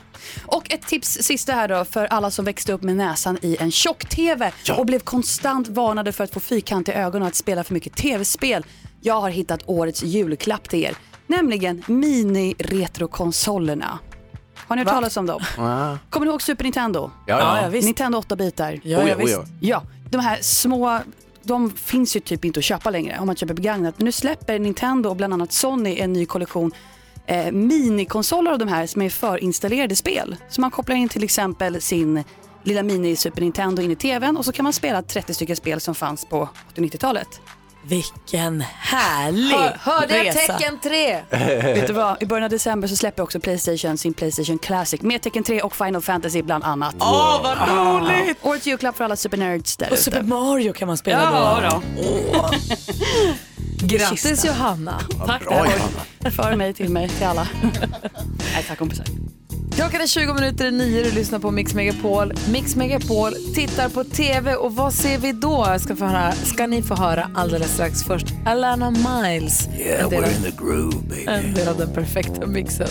Och 0.46 0.72
ett 0.72 0.86
tips 0.86 1.08
sista 1.08 1.52
här 1.52 1.68
då 1.68 1.84
för 1.84 2.04
alla 2.04 2.30
som 2.30 2.44
växte 2.44 2.72
upp 2.72 2.82
med 2.82 2.96
näsan 2.96 3.38
i 3.42 3.56
en 3.60 3.70
tjock-tv 3.70 4.52
och 4.76 4.86
blev 4.86 4.98
konstant 4.98 5.68
varnade 5.68 6.12
för 6.12 6.24
att 6.24 6.34
få 6.34 6.40
fyrkant 6.40 6.88
i 6.88 6.92
ögonen 6.92 7.22
och 7.22 7.28
att 7.28 7.34
spela 7.34 7.64
för 7.64 7.74
mycket 7.74 7.96
tv-spel. 7.96 8.66
Jag 9.00 9.20
har 9.20 9.30
hittat 9.30 9.60
årets 9.66 10.02
julklapp 10.02 10.68
till 10.68 10.84
er, 10.84 10.96
nämligen 11.26 11.82
mini-retrokonsolerna. 11.86 13.98
Har 14.56 14.76
ni 14.76 14.80
hört 14.80 14.86
Va? 14.86 14.92
talas 14.92 15.16
om 15.16 15.26
dem? 15.26 15.42
Ah. 15.58 15.96
Kommer 16.10 16.26
ni 16.26 16.30
ihåg 16.30 16.42
Super 16.42 16.64
Nintendo? 16.64 17.10
Ja, 17.26 17.38
ja. 17.38 17.62
ja, 17.62 17.68
visst. 17.68 17.86
Nintendo 17.86 18.20
8-bitar. 18.20 18.80
Ja, 18.82 19.08
ja, 19.08 19.14
visst. 19.14 19.38
Ja, 19.60 19.82
de 20.10 20.20
här 20.20 20.38
små, 20.40 21.00
de 21.42 21.70
finns 21.70 22.16
ju 22.16 22.20
typ 22.20 22.44
inte 22.44 22.58
att 22.58 22.64
köpa 22.64 22.90
längre 22.90 23.18
om 23.20 23.26
man 23.26 23.36
köper 23.36 23.54
begagnat. 23.54 23.94
Men 23.98 24.04
nu 24.04 24.12
släpper 24.12 24.58
Nintendo 24.58 25.10
och 25.10 25.16
bland 25.16 25.34
annat 25.34 25.52
Sony 25.52 25.98
en 25.98 26.12
ny 26.12 26.26
kollektion 26.26 26.72
eh, 27.28 27.52
minikonsoler 27.52 28.50
av 28.52 28.58
de 28.58 28.68
här 28.68 28.86
som 28.86 29.02
är 29.02 29.10
förinstallerade 29.10 29.96
spel. 29.96 30.36
Så 30.48 30.60
man 30.60 30.70
kopplar 30.70 30.96
in 30.96 31.08
till 31.08 31.24
exempel 31.24 31.80
sin 31.82 32.24
lilla 32.64 32.82
mini 32.82 33.16
Super 33.16 33.40
Nintendo 33.40 33.82
in 33.82 33.90
i 33.90 33.96
tvn 33.96 34.36
och 34.36 34.44
så 34.44 34.52
kan 34.52 34.62
man 34.62 34.72
spela 34.72 35.02
30 35.02 35.34
stycken 35.34 35.56
spel 35.56 35.80
som 35.80 35.94
fanns 35.94 36.24
på 36.24 36.48
80 36.70 36.80
och 36.80 36.86
90-talet. 36.86 37.28
Vilken 37.88 38.60
härlig 38.60 39.50
Hör, 39.56 39.76
hörde 39.80 40.16
jag 40.16 40.26
resa. 40.26 40.52
tecken 40.52 40.78
3? 40.82 41.20
Vet 41.74 41.86
du 41.86 41.92
vad? 41.92 42.22
I 42.22 42.26
början 42.26 42.44
av 42.44 42.50
december 42.50 42.88
så 42.88 42.96
släpper 42.96 43.22
också 43.22 43.40
Playstation 43.40 43.98
sin 43.98 44.14
Playstation 44.14 44.58
Classic 44.58 45.02
med 45.02 45.22
Tekken 45.22 45.42
3 45.44 45.62
och 45.62 45.76
Final 45.76 46.02
Fantasy 46.02 46.42
bland 46.42 46.64
annat. 46.64 46.96
Åh, 47.00 47.40
vad 47.42 47.68
roligt! 47.68 48.38
Årets 48.42 48.66
julklapp 48.66 48.96
för 48.96 49.04
alla 49.04 49.16
supernerds 49.16 49.76
där 49.76 49.92
Och 49.92 49.98
Super. 49.98 50.22
Mario 50.22 50.72
kan 50.72 50.88
man 50.88 50.96
spela 50.96 51.22
Ja, 51.22 51.70
då. 51.70 52.50
Grattis 53.78 54.22
Kista. 54.22 54.46
Johanna. 54.46 55.00
Tack 55.26 55.44
Bra. 55.44 55.54
Johanna. 55.54 56.30
För 56.30 56.56
mig, 56.56 56.74
till 56.74 56.88
mig, 56.90 57.08
till 57.08 57.26
alla. 57.26 57.48
Nej, 58.54 58.64
tack 58.68 58.78
kompisar. 58.78 59.06
Klockan 59.76 60.00
är 60.00 60.06
20 60.06 60.34
minuter 60.34 60.66
i 60.66 60.70
nio 60.70 61.02
du 61.02 61.10
lyssnar 61.10 61.38
på 61.38 61.50
Mix 61.50 61.74
Megapol. 61.74 62.32
Mix 62.50 62.76
Megapol 62.76 63.32
tittar 63.54 63.88
på 63.88 64.04
TV 64.04 64.54
och 64.54 64.74
vad 64.74 64.94
ser 64.94 65.18
vi 65.18 65.32
då? 65.32 65.64
Jag 65.68 65.80
Ska, 65.80 65.96
få 65.96 66.04
höra, 66.04 66.32
ska 66.32 66.66
ni 66.66 66.82
få 66.82 66.94
höra 66.94 67.30
alldeles 67.34 67.72
strax. 67.72 68.02
Först 68.02 68.26
Alana 68.46 68.90
Miles. 68.90 69.66
en, 69.66 70.10
del 70.10 70.24
av, 70.24 70.28
the 70.28 70.50
groove 70.58 70.96
baby. 71.08 71.24
en 71.26 71.54
del 71.54 71.68
av 71.68 71.78
den 71.78 71.92
perfekta 71.94 72.46
mixen. 72.46 72.88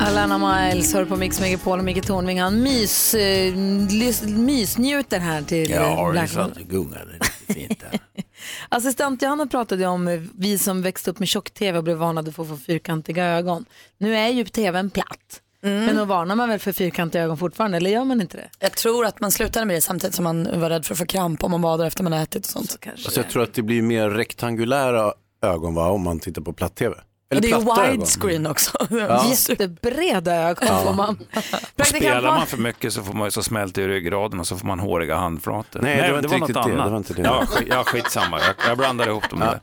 Alana 0.00 0.38
Miles 0.38 0.94
hör 0.94 1.04
på 1.04 1.16
Mix 1.16 1.40
Megapol 1.40 1.78
och 1.78 1.84
Micke 1.84 2.06
Tornving. 2.06 2.40
Han 2.40 2.62
mys, 2.62 3.14
eh, 3.14 3.54
lys, 3.90 4.22
mysnjuter 4.22 5.18
här 5.18 5.42
till 5.42 5.70
Ja, 5.70 5.80
det 5.80 5.86
är 5.86 6.12
Black 6.12 6.30
så 6.30 6.40
att 6.40 6.54
det 6.54 6.62
gungar 6.62 7.06
lite 7.12 7.54
fint 7.54 7.80
där. 7.90 8.00
Assistent 8.72 9.22
Johanna 9.22 9.46
pratade 9.46 9.86
om 9.86 10.28
vi 10.34 10.58
som 10.58 10.82
växte 10.82 11.10
upp 11.10 11.18
med 11.18 11.28
tjock-tv 11.28 11.78
och 11.78 11.84
blev 11.84 11.96
varnade 11.96 12.32
för 12.32 12.42
att 12.42 12.48
få 12.48 12.56
fyrkantiga 12.56 13.24
ögon. 13.26 13.64
Nu 13.98 14.16
är 14.16 14.28
ju 14.28 14.44
tvn 14.44 14.90
platt. 14.90 15.42
Men 15.60 15.96
då 15.96 16.04
varnar 16.04 16.36
man 16.36 16.48
väl 16.48 16.58
för 16.58 16.72
fyrkantiga 16.72 17.22
ögon 17.22 17.38
fortfarande, 17.38 17.76
eller 17.76 17.90
gör 17.90 18.04
man 18.04 18.20
inte 18.20 18.36
det? 18.36 18.50
Jag 18.58 18.72
tror 18.72 19.06
att 19.06 19.20
man 19.20 19.30
slutade 19.30 19.66
med 19.66 19.76
det 19.76 19.80
samtidigt 19.80 20.14
som 20.14 20.24
man 20.24 20.60
var 20.60 20.70
rädd 20.70 20.86
för 20.86 20.94
att 20.94 20.98
få 20.98 21.06
kramp 21.06 21.44
om 21.44 21.50
man 21.50 21.62
badar 21.62 21.86
efter 21.86 22.02
man 22.02 22.12
ätit 22.12 22.44
och 22.44 22.50
sånt. 22.50 22.76
Alltså 22.92 23.20
jag 23.20 23.30
tror 23.30 23.42
att 23.42 23.54
det 23.54 23.62
blir 23.62 23.82
mer 23.82 24.10
rektangulära 24.10 25.12
ögon 25.42 25.74
va, 25.74 25.88
om 25.88 26.02
man 26.02 26.20
tittar 26.20 26.42
på 26.42 26.52
platt-tv. 26.52 26.94
Eller 27.30 27.40
det 27.42 27.50
är 27.50 27.84
ju 27.86 27.90
widescreen 27.96 28.46
också. 28.46 28.86
Ja. 28.90 29.24
Jättebreda 29.48 30.34
ögon 30.34 30.68
Ja. 30.68 30.82
får 30.84 30.94
man. 30.94 31.18
Spelar 31.84 32.22
man 32.22 32.46
för 32.46 32.56
mycket 32.58 32.92
så 32.92 33.02
får 33.02 33.12
man 33.14 33.26
ju 33.26 33.30
så 33.30 33.42
smält 33.42 33.78
i 33.78 33.88
ryggraden 33.88 34.40
och 34.40 34.46
så 34.46 34.56
får 34.56 34.66
man 34.66 34.80
håriga 34.80 35.16
handflator. 35.16 35.80
Nej, 35.82 35.96
det 35.96 36.12
var 36.12 36.18
inte 36.18 36.22
något 36.22 36.32
riktigt 36.48 36.54
det. 36.54 36.60
annat. 36.60 36.84
Det 36.84 36.90
var 36.90 36.96
inte 36.96 37.14
det. 37.14 37.22
Ja, 37.22 37.46
skit, 37.46 37.68
ja, 37.70 37.84
skitsamma. 37.84 38.40
Jag, 38.40 38.54
jag 38.68 38.78
blandar 38.78 39.06
ihop 39.08 39.30
dem 39.30 39.38
där. 39.38 39.60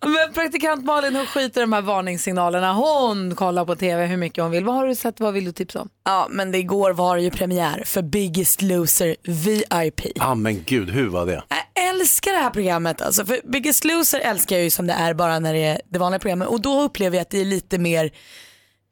Men 0.00 0.32
praktikant 0.34 0.84
Malin 0.84 1.16
hon 1.16 1.26
skiter 1.26 1.60
i 1.60 1.62
de 1.62 1.72
här 1.72 1.82
varningssignalerna. 1.82 2.72
Hon 2.72 3.34
kollar 3.34 3.64
på 3.64 3.76
tv 3.76 4.06
hur 4.06 4.16
mycket 4.16 4.42
hon 4.42 4.50
vill. 4.50 4.64
Vad 4.64 4.74
har 4.74 4.86
du 4.86 4.94
sett? 4.94 5.20
Vad 5.20 5.34
vill 5.34 5.44
du 5.44 5.52
tipsa 5.52 5.80
om? 5.80 5.88
Ja, 6.04 6.26
men 6.30 6.52
det 6.52 6.58
igår 6.58 6.90
var 6.90 7.16
det 7.16 7.22
ju 7.22 7.30
premiär 7.30 7.82
för 7.86 8.02
Biggest 8.02 8.62
Loser 8.62 9.16
VIP. 9.22 10.00
Ah, 10.20 10.34
men 10.34 10.64
gud, 10.64 10.90
hur 10.90 11.08
var 11.08 11.26
det? 11.26 11.42
Jag 11.48 11.88
älskar 11.88 12.32
det 12.32 12.38
här 12.38 12.50
programmet 12.50 13.02
alltså. 13.02 13.26
För 13.26 13.50
Biggest 13.52 13.84
Loser 13.84 14.20
älskar 14.20 14.56
jag 14.56 14.64
ju 14.64 14.70
som 14.70 14.86
det 14.86 14.92
är 14.92 15.14
bara 15.14 15.38
när 15.38 15.54
det 15.54 15.64
är 15.64 15.80
det 15.88 15.98
vanliga 15.98 16.18
programmet. 16.18 16.48
Och 16.48 16.60
då 16.60 16.80
upplever 16.82 17.16
jag 17.16 17.22
att 17.22 17.30
det 17.30 17.40
är 17.40 17.44
lite 17.44 17.78
mer 17.78 18.10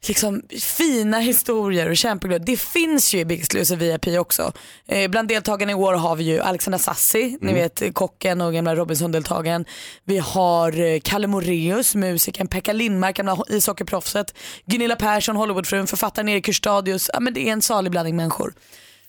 liksom 0.08 0.42
fina 0.60 1.18
historier 1.18 1.88
och 1.90 1.96
kämpeglöd. 1.96 2.42
Det 2.46 2.56
finns 2.60 3.14
ju 3.14 3.18
i 3.18 3.24
Biggest 3.24 3.54
Loser 3.54 3.76
VIP 3.76 4.06
också. 4.20 4.52
Eh, 4.86 5.10
bland 5.10 5.28
deltagarna 5.28 5.72
i 5.72 5.74
år 5.74 5.94
har 5.94 6.16
vi 6.16 6.24
ju 6.24 6.40
Alexandra 6.40 6.78
Sassi, 6.78 7.38
ni 7.40 7.52
vet 7.54 7.94
kocken 7.94 8.40
och 8.40 8.52
gamla 8.54 8.74
Robinson-deltagaren. 8.76 9.64
Vi 10.04 10.18
har 10.18 10.80
eh, 10.80 11.00
Kalle 11.00 11.26
Moreus, 11.26 11.94
musikern, 11.94 12.46
Pekka 12.48 12.72
Lindmark, 12.72 13.16
gamla 13.16 13.34
ho- 13.34 13.52
ishockeyproffset, 13.52 14.34
Gunilla 14.66 14.96
Persson, 14.96 15.36
Hollywoodfrun, 15.36 15.86
författaren 15.86 16.28
Erik 16.28 16.46
Hurstadius. 16.46 17.10
Ja, 17.12 17.20
men 17.20 17.34
det 17.34 17.48
är 17.48 17.52
en 17.52 17.62
salig 17.62 17.90
blandning 17.92 18.16
människor. 18.16 18.54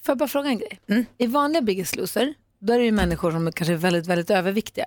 Får 0.06 0.12
jag 0.12 0.18
bara 0.18 0.28
fråga 0.30 0.50
en 0.50 0.58
grej? 0.58 0.80
I 1.18 1.28
vanliga 1.28 1.62
Biggest 1.62 1.96
Loser, 1.96 2.34
då 2.62 2.74
är 2.74 2.78
det 2.80 2.86
ju 2.86 2.92
människor 2.92 3.32
som 3.32 3.48
är 3.48 3.52
kanske 3.52 3.74
är 3.74 3.78
väldigt, 3.78 4.08
väldigt 4.08 4.30
överviktiga. 4.30 4.86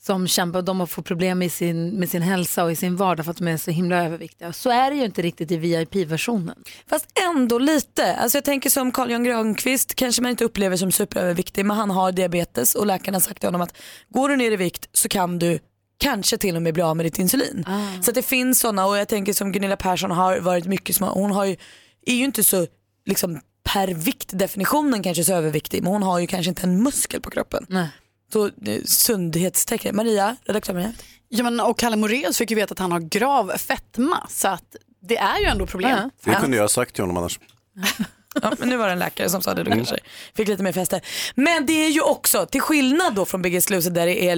Som 0.00 0.28
kämpar, 0.28 0.62
de 0.62 0.86
fått 0.86 1.04
problem 1.04 1.38
med 1.38 1.52
sin, 1.52 1.90
med 1.90 2.08
sin 2.08 2.22
hälsa 2.22 2.64
och 2.64 2.72
i 2.72 2.76
sin 2.76 2.96
vardag 2.96 3.24
för 3.24 3.30
att 3.30 3.36
de 3.36 3.48
är 3.48 3.56
så 3.56 3.70
himla 3.70 4.04
överviktiga. 4.04 4.52
Så 4.52 4.70
är 4.70 4.90
det 4.90 4.96
ju 4.96 5.04
inte 5.04 5.22
riktigt 5.22 5.50
i 5.50 5.56
VIP-versionen. 5.56 6.64
Fast 6.86 7.06
ändå 7.34 7.58
lite. 7.58 8.16
Alltså 8.16 8.38
jag 8.38 8.44
tänker 8.44 8.70
som 8.70 8.92
Carl 8.92 9.10
Jan 9.10 9.24
Granqvist 9.24 9.94
kanske 9.94 10.22
man 10.22 10.30
inte 10.30 10.44
upplever 10.44 10.76
som 10.76 10.92
superöverviktig 10.92 11.64
men 11.64 11.76
han 11.76 11.90
har 11.90 12.12
diabetes 12.12 12.74
och 12.74 12.86
läkarna 12.86 13.14
har 13.14 13.20
sagt 13.20 13.40
till 13.40 13.46
honom 13.46 13.60
att 13.60 13.76
går 14.08 14.28
du 14.28 14.36
ner 14.36 14.52
i 14.52 14.56
vikt 14.56 14.88
så 14.92 15.08
kan 15.08 15.38
du 15.38 15.58
kanske 15.98 16.38
till 16.38 16.56
och 16.56 16.62
med 16.62 16.74
bli 16.74 16.82
av 16.82 16.96
med 16.96 17.06
ditt 17.06 17.18
insulin. 17.18 17.64
Så 18.02 18.10
att 18.10 18.14
det 18.14 18.22
finns 18.22 18.60
sådana 18.60 18.86
och 18.86 18.98
jag 18.98 19.08
tänker 19.08 19.32
som 19.32 19.52
Gunilla 19.52 19.76
Persson 19.76 20.10
har 20.10 20.40
varit 20.40 20.66
mycket 20.66 20.96
som 20.96 21.08
hon 21.08 21.30
har 21.30 21.44
ju, 21.44 21.56
är 22.06 22.14
ju 22.14 22.24
inte 22.24 22.44
så 22.44 22.66
liksom 23.06 23.40
per 23.62 23.88
viktdefinitionen 23.88 25.02
kanske 25.02 25.24
så 25.24 25.34
överviktig 25.34 25.82
men 25.82 25.92
hon 25.92 26.02
har 26.02 26.18
ju 26.18 26.26
kanske 26.26 26.48
inte 26.48 26.62
en 26.62 26.82
muskel 26.82 27.20
på 27.20 27.30
kroppen. 27.30 27.66
Nej. 27.68 27.88
Så 28.32 28.46
eh, 28.46 28.82
sundhetstecken. 28.84 29.96
Maria, 29.96 30.36
redaktör 30.44 30.74
Maria. 30.74 30.92
Ja, 31.28 31.42
men, 31.44 31.60
och 31.60 31.78
Kalle 31.78 31.96
Moraeus 31.96 32.38
fick 32.38 32.50
ju 32.50 32.56
veta 32.56 32.72
att 32.72 32.78
han 32.78 32.92
har 32.92 33.00
grav 33.00 33.52
fetma 33.56 34.26
så 34.30 34.48
att 34.48 34.76
det 35.00 35.16
är 35.16 35.38
ju 35.38 35.44
ändå 35.44 35.66
problem. 35.66 36.10
Det 36.24 36.34
kunde 36.34 36.56
jag 36.56 36.64
ha 36.64 36.68
sagt 36.68 36.94
till 36.94 37.02
honom 37.02 37.16
annars. 37.16 37.40
Ja, 38.42 38.52
men 38.58 38.68
nu 38.68 38.76
var 38.76 38.86
det 38.86 38.92
en 38.92 38.98
läkare 38.98 39.28
som 39.30 39.42
sa 39.42 39.54
det, 39.54 39.62
då 39.62 39.70
Mm. 39.70 39.78
kanske 39.78 39.98
fick 40.34 40.48
lite 40.48 40.62
mer 40.62 40.72
fäste. 40.72 41.00
Men 41.34 41.66
det 41.66 41.72
är 41.72 41.88
ju 41.88 42.00
också, 42.00 42.46
till 42.46 42.60
skillnad 42.60 43.14
då 43.14 43.24
från 43.24 43.42
Biggest 43.42 43.70
Loser 43.70 43.90
där 43.90 44.06
det 44.06 44.24
är, 44.28 44.36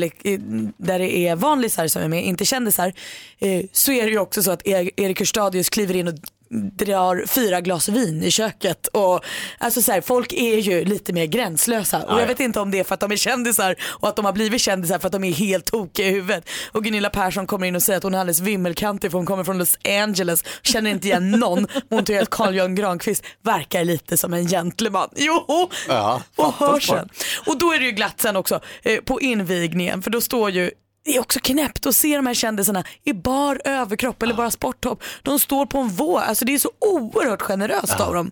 där 0.77 0.99
det 0.99 1.17
är 1.19 1.37
vanlisar 1.37 1.89
som 1.89 2.03
är 2.03 2.09
med, 2.09 2.25
inte 2.25 2.45
kändisar, 2.45 2.93
eh, 3.39 3.65
så 3.73 3.93
är 3.93 4.05
det 4.05 4.11
ju 4.11 4.19
också 4.19 4.43
så 4.43 4.51
att 4.51 4.67
E- 4.67 4.91
Erik 4.97 5.19
Hurstadius 5.21 5.69
kliver 5.69 5.97
in 5.97 6.09
och 6.09 6.15
drar 6.51 7.25
fyra 7.27 7.61
glas 7.61 7.89
vin 7.89 8.23
i 8.23 8.31
köket. 8.31 8.87
Och, 8.87 9.25
alltså 9.59 9.83
så 9.83 9.93
här, 9.93 10.01
folk 10.01 10.33
är 10.33 10.57
ju 10.57 10.85
lite 10.85 11.13
mer 11.13 11.27
gränslösa 11.27 12.03
och 12.03 12.21
jag 12.21 12.27
vet 12.27 12.41
inte 12.41 12.61
om 12.61 12.71
det 12.71 12.79
är 12.79 12.85
för 12.85 12.95
att 12.95 13.01
de 13.01 13.13
är 13.13 13.17
kändisar 13.17 13.77
och 13.83 14.09
att 14.09 14.17
de 14.17 14.25
har 14.25 14.33
blivit 14.33 14.61
kändisar 14.61 14.99
för 14.99 15.07
att 15.07 15.13
de 15.13 15.25
är 15.25 15.33
helt 15.33 15.65
tokiga 15.65 16.07
i 16.07 16.11
huvudet. 16.11 16.49
Och 16.73 16.85
Gunilla 16.85 17.11
Persson 17.11 17.47
kommer 17.47 17.67
in 17.67 17.77
och 17.77 17.83
säger 17.83 17.97
att 17.97 18.03
hon 18.03 18.15
är 18.15 18.19
alldeles 18.19 18.41
vimmelkantig 18.41 19.11
för 19.11 19.19
hon 19.19 19.27
kommer 19.27 19.45
från 19.45 19.59
Los 19.59 19.79
Angeles, 19.85 20.45
känner 20.63 20.91
inte 20.91 21.09
igen 21.09 21.31
någon. 21.31 21.67
Hon 21.89 22.05
tycker 22.05 22.23
att 22.23 22.31
Carl 22.31 22.55
Jan 22.55 22.75
Granqvist 22.75 23.25
verkar 23.43 23.85
lite 23.85 24.17
som 24.17 24.33
en 24.33 24.49
gentleman. 24.49 25.09
Jo! 25.17 25.71
Ja, 25.89 26.23
och 26.37 26.55
hörseln. 26.55 27.09
Och 27.47 27.59
då 27.59 27.73
är 27.73 27.79
det 27.79 27.85
ju 27.85 27.93
glatt 27.93 28.21
sen 28.21 28.37
också 28.37 28.61
eh, 28.83 29.01
på 29.01 29.21
invigningen 29.21 30.03
för 30.03 30.11
då 30.11 30.21
står 30.21 30.51
ju 30.51 30.71
det 31.11 31.17
är 31.17 31.21
också 31.21 31.41
knäppt 31.43 31.87
att 31.87 31.95
se 31.95 32.17
de 32.17 32.27
här 32.27 32.35
kändisarna 32.35 32.85
i 33.05 33.13
bar 33.13 33.61
överkropp 33.65 34.23
eller 34.23 34.35
bara 34.35 34.51
sporttopp. 34.51 35.03
De 35.23 35.39
står 35.39 35.67
på 35.67 35.79
en 35.79 35.89
våg, 35.89 36.21
alltså 36.21 36.45
det 36.45 36.55
är 36.55 36.59
så 36.59 36.71
oerhört 36.81 37.43
generöst 37.43 38.01
av 38.01 38.15
dem. 38.15 38.31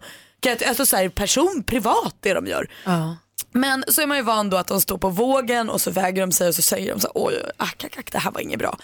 Alltså 0.66 0.86
så 0.86 0.96
här, 0.96 1.08
person, 1.08 1.62
privat 1.66 2.16
det 2.20 2.34
de 2.34 2.46
gör. 2.46 2.70
Men 3.52 3.84
så 3.88 4.02
är 4.02 4.06
man 4.06 4.16
ju 4.16 4.22
van 4.22 4.50
då 4.50 4.56
att 4.56 4.66
de 4.66 4.80
står 4.80 4.98
på 4.98 5.08
vågen 5.08 5.70
och 5.70 5.80
så 5.80 5.90
väger 5.90 6.20
de 6.20 6.32
sig 6.32 6.48
och 6.48 6.54
så 6.54 6.62
säger 6.62 6.92
de 6.92 7.00
så 7.00 7.06
här, 7.06 7.12
oj, 7.14 7.34
ack, 7.56 7.84
ack, 7.84 7.98
ack, 7.98 8.12
det 8.12 8.18
här 8.18 8.30
var 8.30 8.40
inget 8.40 8.58
bra. 8.58 8.78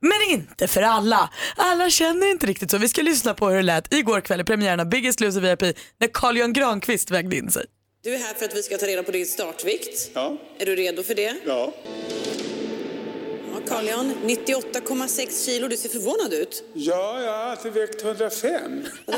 Men 0.00 0.30
inte 0.30 0.68
för 0.68 0.82
alla. 0.82 1.30
Alla 1.56 1.90
känner 1.90 2.30
inte 2.30 2.46
riktigt 2.46 2.70
så. 2.70 2.78
Vi 2.78 2.88
ska 2.88 3.02
lyssna 3.02 3.34
på 3.34 3.48
hur 3.48 3.56
det 3.56 3.62
lät 3.62 3.94
igår 3.94 4.20
kväll 4.20 4.40
i 4.40 4.44
premiären 4.44 4.80
av 4.80 4.88
Biggest 4.88 5.20
Loser 5.20 5.40
VIP 5.40 5.76
när 5.98 6.08
Carl 6.12 6.36
Jan 6.36 6.52
Granqvist 6.52 7.10
vägde 7.10 7.36
in 7.36 7.50
sig. 7.50 7.64
Du 8.02 8.14
är 8.14 8.18
här 8.18 8.34
för 8.34 8.44
att 8.44 8.56
vi 8.56 8.62
ska 8.62 8.78
ta 8.78 8.86
reda 8.86 9.02
på 9.02 9.12
din 9.12 9.26
startvikt. 9.26 10.10
Ja. 10.14 10.36
Är 10.58 10.66
du 10.66 10.76
redo 10.76 11.02
för 11.02 11.14
det? 11.14 11.34
Ja. 11.46 11.72
Ja, 13.66 13.74
Carl 13.74 13.86
Jan, 13.86 14.14
98,6 14.24 15.46
kilo. 15.46 15.68
Du 15.68 15.76
ser 15.76 15.88
förvånad 15.88 16.32
ut. 16.32 16.64
Ja, 16.74 17.20
jag 17.20 17.32
har 17.32 17.38
alltid 17.50 17.72
vägt 17.72 18.04
105. 18.04 18.84
Det 19.06 19.12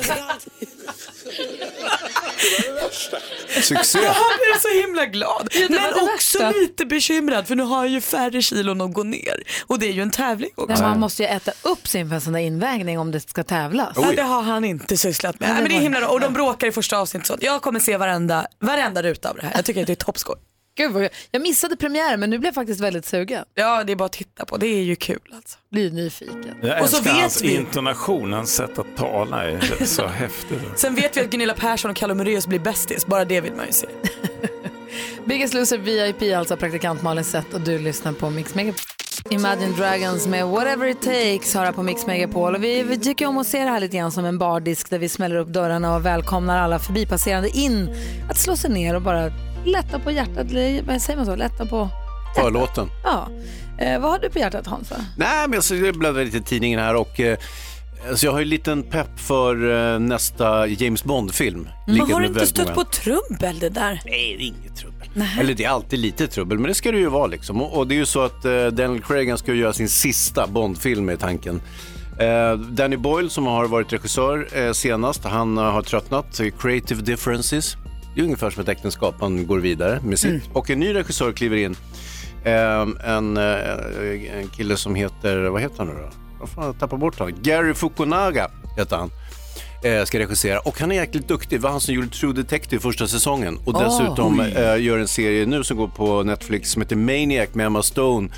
var 2.51 2.63
det 2.63 2.73
värsta. 2.73 3.17
Succé. 3.63 3.99
Jag 3.99 4.15
blev 4.15 4.59
så 4.61 4.69
himla 4.69 5.07
glad. 5.07 5.49
var 5.55 5.69
Men 5.71 6.09
också 6.15 6.39
värsta. 6.39 6.51
lite 6.51 6.87
bekymrad 6.87 7.47
för 7.47 7.55
nu 7.55 7.63
har 7.63 7.85
jag 7.85 7.93
ju 7.93 8.01
färre 8.01 8.43
kilon 8.43 8.81
att 8.81 8.93
gå 8.95 9.03
ner. 9.03 9.43
Och 9.67 9.79
det 9.79 9.87
är 9.87 9.93
ju 9.93 10.03
en 10.03 10.11
tävling 10.11 10.51
också. 10.55 10.73
Men 10.73 10.83
man 10.91 11.01
måste 11.01 11.23
ju 11.23 11.29
äta 11.29 11.53
upp 11.63 11.89
sin 11.89 12.09
för 12.09 12.15
en 12.15 12.21
sån 12.21 12.33
där 12.33 12.41
invägning 12.41 12.99
om 12.99 13.11
det 13.11 13.21
ska 13.21 13.45
tävlas. 13.45 13.93
Ja, 13.97 14.13
det 14.17 14.23
har 14.23 14.43
han 14.43 14.65
inte 14.65 14.97
sysslat 14.97 15.41
med. 15.41 15.49
Ja, 15.49 15.53
Nej, 15.53 15.63
men 15.63 15.71
det 15.71 15.77
är 15.77 15.81
himla. 15.81 16.09
Och 16.09 16.21
de 16.21 16.33
bråkar 16.33 16.67
i 16.67 16.73
första 16.73 16.99
avsnittet. 16.99 17.27
Så 17.27 17.37
jag 17.41 17.63
kommer 17.63 17.81
se 17.81 17.97
varenda, 17.97 18.47
varenda 18.61 19.03
ruta 19.03 19.31
av 19.31 19.37
det 19.37 19.43
här. 19.43 19.53
Jag 19.57 19.65
tycker 19.65 19.81
att 19.81 19.87
det 19.87 19.93
är 19.93 20.05
toppskoj. 20.05 20.37
Gud, 20.77 20.93
vad, 20.93 21.09
jag 21.31 21.43
missade 21.43 21.77
premiären 21.77 22.21
men 22.21 22.31
nu 22.31 22.39
blev 22.39 22.49
jag 22.49 22.55
faktiskt 22.55 22.81
väldigt 22.81 23.07
sugen. 23.07 23.45
Ja, 23.55 23.85
det 23.85 23.93
är 23.93 23.97
bara 23.97 24.05
att 24.05 24.13
titta 24.13 24.45
på. 24.45 24.57
Det 24.57 24.67
är 24.67 24.83
ju 24.83 24.97
kul 24.97 25.19
alltså. 25.35 25.59
Blir 25.71 25.91
nyfiken. 25.91 26.55
Jag 26.63 26.83
Och 26.83 26.89
så 26.89 27.03
vet 27.03 27.13
hans 27.13 27.43
vi- 27.43 27.55
intonation, 27.55 28.33
hans 28.33 28.55
sätt 28.55 28.79
att 28.79 28.97
tala 28.97 29.45
är 29.45 29.85
så 29.85 30.07
häftigt. 30.07 30.59
Sen 30.77 30.95
vet 30.95 31.17
vi 31.17 31.21
att 31.21 31.31
Gunilla 31.31 31.55
Persson 31.55 31.91
och 31.91 31.97
Kalle 31.97 32.15
Moraeus 32.15 32.47
blir 32.47 32.59
bästis. 32.59 33.07
Bara 33.07 33.25
det 33.25 33.41
vill 33.41 33.53
man 33.55 33.67
ju 33.67 33.73
se. 33.73 33.87
Biggest 35.25 35.55
Loser 35.55 35.79
VIP, 35.79 36.37
alltså 36.37 36.57
praktikant 36.57 37.03
Malin 37.03 37.25
Sett 37.25 37.55
och 37.55 37.61
du 37.61 37.79
lyssnar 37.79 38.13
på 38.13 38.31
Mix 38.31 38.55
Megapol. 38.55 38.81
Imagine 39.31 39.73
Dragons 39.77 40.27
med 40.27 40.47
Whatever 40.47 40.87
It 40.87 41.03
Takes 41.03 41.55
har 41.55 41.73
på 41.73 41.83
Mix 41.83 42.07
Megapol. 42.07 42.55
Och 42.55 42.65
vi, 42.65 42.83
vi 42.83 42.99
tycker 42.99 43.27
om 43.27 43.39
att 43.39 43.47
se 43.47 43.59
det 43.59 43.71
här 43.71 43.81
lite 43.81 43.97
grann 43.97 44.13
som 44.13 44.25
en 44.25 44.39
bardisk 44.39 44.91
där 44.91 44.99
vi 44.99 45.09
smäller 45.09 45.37
upp 45.37 45.49
dörrarna 45.49 45.95
och 45.97 46.07
välkomnar 46.07 46.59
alla 46.59 46.79
förbipasserande 46.79 47.49
in 47.49 47.97
att 48.31 48.39
slå 48.39 48.57
sig 48.57 48.71
ner 48.71 48.95
och 48.95 49.03
bara 49.03 49.31
lätta 49.67 49.99
på 49.99 50.11
hjärtat, 50.11 50.51
eller 50.51 50.99
säger 50.99 51.17
man 51.17 51.27
så? 51.27 51.37
Lätta 51.37 51.67
på... 51.67 51.89
Förlåten. 52.37 52.89
Ja. 53.05 53.29
Eh, 53.79 54.01
vad 54.01 54.11
har 54.11 54.19
du 54.19 54.31
på 54.31 54.39
hjärtat 54.39 54.67
Hansa? 54.67 54.95
Nej, 55.17 55.49
men 55.49 55.53
jag 55.53 55.65
så- 55.65 55.75
bläddrar 55.99 56.25
lite 56.25 56.37
i 56.37 56.41
tidningen 56.43 56.81
här 56.81 56.95
och 56.97 57.21
eh, 57.21 57.39
alltså 58.11 58.27
jag 58.27 58.33
har 58.33 58.39
ju 58.39 58.43
en 58.43 58.49
liten 58.49 58.83
pepp 58.83 59.21
för 59.21 59.71
eh, 59.95 59.99
nästa 59.99 60.67
James 60.67 61.05
Bond-film. 61.05 61.69
Men 61.87 61.95
Ligger 61.95 62.13
har 62.15 62.21
du 62.21 62.29
med 62.29 62.37
inte 62.37 62.47
stött 62.47 62.65
många- 62.67 62.75
på 62.75 62.85
trubbel 62.85 63.59
det 63.59 63.69
där? 63.69 64.01
Nej, 64.05 64.37
det 64.39 64.45
är 64.45 64.47
inget 64.47 64.77
trubbel. 64.77 65.09
Eller 65.41 65.55
det 65.55 65.65
är 65.65 65.69
alltid 65.69 65.99
lite 65.99 66.27
trubbel, 66.27 66.59
men 66.59 66.69
det 66.69 66.75
ska 66.75 66.93
det 66.93 66.99
ju 66.99 67.09
vara 67.09 67.27
liksom. 67.27 67.63
Och, 67.63 67.79
och 67.79 67.87
det 67.87 67.95
är 67.95 67.97
ju 67.97 68.07
så 68.07 68.21
att 68.23 68.45
eh, 68.45 68.67
Daniel 68.67 69.03
Craig 69.03 69.39
ska 69.39 69.55
göra 69.55 69.73
sin 69.73 69.89
sista 69.89 70.47
Bond-film 70.47 71.11
i 71.11 71.17
tanken. 71.17 71.63
Eh, 72.21 72.53
Danny 72.59 72.97
Boyle 72.97 73.31
som 73.31 73.47
har 73.47 73.67
varit 73.69 73.93
regissör 73.93 74.49
eh, 74.53 74.73
senast, 74.73 75.25
han 75.25 75.59
eh, 75.59 75.65
har 75.65 75.83
tröttnat. 75.83 76.27
Så 76.35 76.51
Creative 76.51 77.03
differences. 77.03 77.77
Det 78.15 78.21
är 78.21 78.25
ungefär 78.25 78.51
som 78.51 78.63
ett 78.63 78.69
äktenskap, 78.69 79.15
han 79.21 79.47
går 79.47 79.59
vidare 79.59 80.01
med 80.05 80.19
sitt. 80.19 80.31
Mm. 80.31 80.43
Och 80.53 80.71
en 80.71 80.81
ny 80.81 80.95
regissör 80.95 81.33
kliver 81.33 81.57
in. 81.57 81.77
Eh, 82.45 82.87
en, 83.05 83.37
eh, 83.37 84.39
en 84.39 84.49
kille 84.57 84.77
som 84.77 84.95
heter, 84.95 85.37
vad 85.37 85.63
heter 85.63 85.79
han 85.79 85.87
nu 85.87 85.95
då? 85.95 86.11
Vad 86.41 86.49
fan, 86.49 86.65
jag 86.65 86.79
tappar 86.79 86.97
bort 86.97 87.19
honom. 87.19 87.35
Gary 87.43 87.75
Fukunaga 87.75 88.51
heter 88.77 88.97
han. 88.97 89.11
Eh, 89.85 90.05
ska 90.05 90.19
regissera 90.19 90.61
och 90.61 90.81
han 90.81 90.93
är 90.93 90.97
jäkligt 90.97 91.29
duktig. 91.29 91.59
Det 91.59 91.63
var 91.63 91.71
han 91.71 91.81
som 91.81 91.95
gjorde 91.95 92.09
True 92.09 92.33
Detective 92.33 92.83
första 92.83 93.07
säsongen 93.07 93.59
och 93.65 93.73
dessutom 93.73 94.41
oj. 94.41 94.53
eh, 94.57 94.83
gör 94.83 94.99
en 94.99 95.09
serie 95.09 95.47
nu 95.47 95.65
som 95.65 95.77
går 95.77 95.89
på 95.89 96.23
Netflix 96.23 96.71
som 96.71 96.83
heter 96.83 96.97
Maniac 96.97 97.49
med 97.53 97.67
Emma 97.67 97.83
Stone 97.83 98.29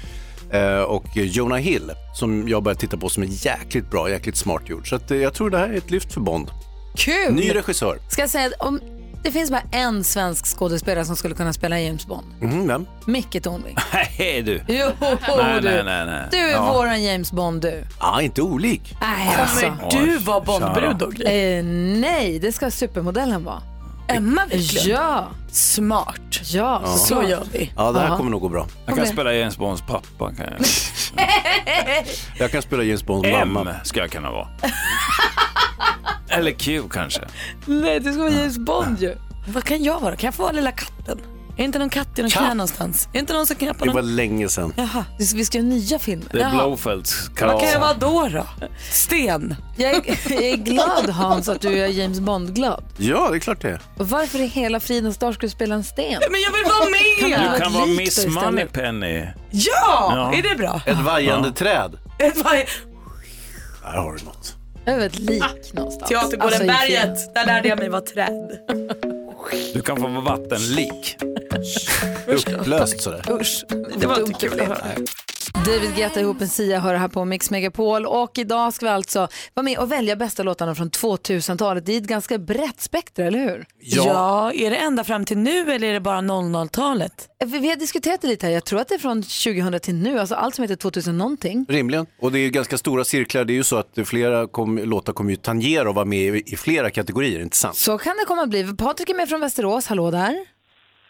och 0.86 1.04
Jonah 1.16 1.58
Hill 1.58 1.92
som 2.14 2.48
jag 2.48 2.62
börjat 2.62 2.80
titta 2.80 2.96
på 2.96 3.08
som 3.08 3.22
är 3.22 3.46
jäkligt 3.46 3.90
bra, 3.90 4.10
jäkligt 4.10 4.36
smart 4.36 4.62
gjord. 4.66 4.88
Så 4.88 5.14
jag 5.14 5.34
tror 5.34 5.50
det 5.50 5.58
här 5.58 5.68
är 5.68 5.76
ett 5.76 5.90
lyft 5.90 6.12
för 6.12 6.20
Bond. 6.20 6.50
Kul! 6.96 7.34
Ny 7.34 7.54
regissör. 7.54 7.98
Ska 8.10 8.22
jag 8.22 8.30
säga 8.30 8.50
om 8.58 8.80
det 9.26 9.32
finns 9.32 9.50
bara 9.50 9.62
en 9.72 10.04
svensk 10.04 10.46
skådespelare 10.58 11.04
som 11.04 11.16
skulle 11.16 11.34
kunna 11.34 11.52
spela 11.52 11.80
James 11.80 12.06
Bond. 12.06 12.26
Mm, 12.42 12.68
vem? 12.68 12.86
Micke 13.06 13.42
Tornving. 13.42 13.76
Nej 14.18 14.42
du. 14.42 14.62
Jo, 14.68 14.86
nej, 15.00 15.60
du. 15.60 15.68
nej, 15.68 15.84
nej, 15.84 16.06
nej. 16.06 16.28
Du 16.30 16.36
är 16.38 16.50
Ja. 16.52 16.72
våran 16.72 17.02
James 17.02 17.32
Bond 17.32 17.62
du. 17.62 17.84
Ja, 18.00 18.22
inte 18.22 18.42
olik. 18.42 18.96
Nej, 19.00 19.36
alltså. 19.40 19.72
du 19.90 20.18
vara 20.18 20.40
Bondbrud 20.40 20.96
då? 20.96 21.22
Eh, 21.22 21.64
nej, 22.00 22.38
det 22.38 22.52
ska 22.52 22.70
supermodellen 22.70 23.44
vara. 23.44 23.62
Emma 24.08 24.42
Wiklund? 24.50 24.86
Ja. 24.96 25.28
Smart. 25.50 26.20
Ja, 26.30 26.80
Ja. 26.84 26.96
så 26.96 27.22
gör 27.28 27.42
vi. 27.52 27.72
Ja, 27.76 27.92
det 27.92 28.00
här 28.00 28.08
Ja. 28.08 28.16
kommer 28.16 28.30
nog 28.30 28.40
gå 28.40 28.48
bra. 28.48 28.66
Jag 28.86 28.96
kan 28.96 29.06
spela 29.06 29.34
James 29.34 29.56
Bonds 29.58 29.82
pappa. 29.82 30.32
Kan 30.34 30.46
jag. 30.50 30.66
Jag 32.38 32.50
kan 32.50 32.62
spela 32.62 32.82
James 32.82 33.04
Bonds 33.04 33.28
M 33.28 33.52
mamma. 33.52 33.74
ska 33.84 34.00
jag 34.00 34.10
kunna 34.10 34.30
vara. 34.30 34.48
Eller 36.38 36.50
Q 36.50 36.82
kanske. 36.90 37.20
Nej, 37.66 38.00
det 38.00 38.12
ska 38.12 38.20
vara 38.22 38.30
James 38.32 38.58
Bond 38.58 39.02
ju. 39.02 39.16
Vad 39.48 39.64
kan 39.64 39.82
jag 39.84 40.00
vara? 40.00 40.16
Kan 40.16 40.28
jag 40.28 40.34
få 40.34 40.42
vara 40.42 40.52
lilla 40.52 40.72
katten? 40.72 41.18
Är 41.58 41.64
inte 41.64 41.78
någon 41.78 41.90
katt 41.90 42.18
i 42.18 42.22
någon 42.22 42.30
knä 42.30 42.54
någonstans? 42.54 43.08
Är 43.12 43.18
inte 43.18 43.32
någon 43.32 43.46
som 43.46 43.56
knappar 43.56 43.86
Det 43.86 43.92
var 43.92 44.02
någon? 44.02 44.16
länge 44.16 44.48
sedan. 44.48 44.72
Jaha. 44.76 45.04
Vi 45.18 45.44
ska 45.44 45.58
göra 45.58 45.68
nya 45.68 45.98
filmer. 45.98 46.26
Det 46.32 46.40
är 46.42 46.50
Blowfelds 46.50 47.30
Vad 47.40 47.60
kan 47.60 47.68
jag 47.70 47.80
vara 47.80 47.94
då 47.94 48.28
då? 48.32 48.46
Sten? 48.90 49.54
Jag 49.76 49.90
är, 49.90 50.02
jag 50.32 50.42
är 50.42 50.56
glad 50.56 51.10
Hans 51.10 51.48
att 51.48 51.60
du 51.60 51.78
är 51.78 51.86
James 51.86 52.20
Bond-glad. 52.20 52.84
Ja, 52.96 53.28
det 53.30 53.36
är 53.36 53.40
klart 53.40 53.62
det 53.62 53.70
är. 53.70 53.80
Och 53.96 54.08
varför 54.08 54.38
i 54.38 54.46
hela 54.46 54.80
fridens 54.80 55.18
dag 55.18 55.34
ska 55.34 55.40
du 55.46 55.50
spela 55.50 55.74
en 55.74 55.84
sten? 55.84 56.20
Men 56.30 56.40
jag 56.40 56.52
vill 56.52 56.64
vara 56.64 56.90
med! 56.90 57.52
Du 57.52 57.60
kan 57.60 57.72
vara 57.72 57.86
Miss. 57.86 58.26
Moneypenny. 58.26 59.26
Ja! 59.50 60.12
Ja. 60.14 60.34
Är 60.34 60.42
det 60.42 60.54
bra? 60.56 60.80
Ett 60.86 60.98
vajande 61.00 61.48
Ja. 61.48 61.54
träd. 61.54 61.98
Ett 62.18 62.44
varje... 62.44 62.66
Där 63.82 63.96
har 63.98 64.12
du 64.14 64.24
något. 64.24 64.54
Över 64.86 65.06
ett 65.06 65.18
lik 65.18 65.72
någonstans. 65.72 66.08
Teatergården 66.08 66.70
Alltså. 66.70 66.86
Berget, 66.86 67.34
där 67.34 67.46
lärde 67.46 67.68
jag 67.68 67.78
mig 67.78 67.88
vara 67.88 68.00
träd. 68.00 68.58
Du 69.74 69.82
kan 69.82 69.96
få 69.96 70.06
vara 70.06 70.20
vattenlik. 70.20 71.16
Upplöst 72.26 73.00
sådär. 73.00 73.24
Usch. 73.40 73.64
Det 73.98 74.06
var 74.06 74.20
inte 74.20 74.32
kul 74.32 74.60
att 74.60 74.68
höra. 74.68 74.84
David 75.54 75.96
Guetta 75.96 76.20
ihop 76.20 76.40
med 76.40 76.50
Sia 76.50 76.80
hör 76.80 76.94
här 76.94 77.08
på 77.08 77.24
Mix 77.24 77.50
Megapol 77.50 78.06
och 78.06 78.38
idag 78.38 78.74
ska 78.74 78.86
vi 78.86 78.90
alltså 78.90 79.28
vara 79.54 79.64
med 79.64 79.78
och 79.78 79.92
välja 79.92 80.16
bästa 80.16 80.42
låtarna 80.42 80.74
från 80.74 80.90
2000-talet. 80.90 81.86
Det 81.86 81.92
är 81.92 81.96
ett 81.98 82.06
ganska 82.06 82.38
brett 82.38 82.80
spektra, 82.80 83.24
eller 83.24 83.38
hur? 83.38 83.66
Ja. 83.80 84.52
är 84.52 84.70
det 84.70 84.76
ända 84.76 85.04
fram 85.04 85.24
till 85.24 85.38
nu 85.38 85.72
eller 85.72 85.88
är 85.88 85.92
det 85.92 86.00
bara 86.00 86.20
00-talet? 86.20 87.28
Vi 87.44 87.58
vi 87.58 87.68
har 87.68 87.76
diskuterat 87.76 88.20
det 88.20 88.28
lite 88.28 88.46
här, 88.46 88.52
jag 88.52 88.64
tror 88.64 88.80
att 88.80 88.88
det 88.88 88.94
är 88.94 88.98
från 88.98 89.22
2000 89.22 89.80
till 89.80 89.94
nu, 89.94 90.18
alltså 90.18 90.34
allt 90.34 90.54
som 90.54 90.62
heter 90.62 90.76
2000 90.76 91.18
någonting. 91.18 91.66
Rimligen. 91.68 92.06
Och 92.20 92.32
det 92.32 92.38
är 92.38 92.48
ganska 92.48 92.78
stora 92.78 93.04
cirklar. 93.04 93.44
Det 93.44 93.52
är 93.52 93.54
ju 93.54 93.64
så 93.64 93.76
att 93.76 93.98
flera 94.04 94.46
kom, 94.46 94.78
låtar 94.78 95.12
kommer 95.12 95.30
ju 95.30 95.36
tangera 95.36 95.88
och 95.88 95.94
vara 95.94 96.04
med 96.04 96.36
i, 96.36 96.42
i 96.46 96.56
flera 96.56 96.90
kategorier, 96.90 97.40
inte 97.40 97.56
sant? 97.56 97.76
Så 97.76 97.98
kan 97.98 98.16
det 98.16 98.24
komma 98.24 98.42
att 98.42 98.48
bli. 98.48 98.76
Patrik 98.76 99.08
är 99.10 99.14
med 99.14 99.28
från 99.28 99.40
Västerås, 99.40 99.86
hallå 99.86 100.10
där. 100.10 100.36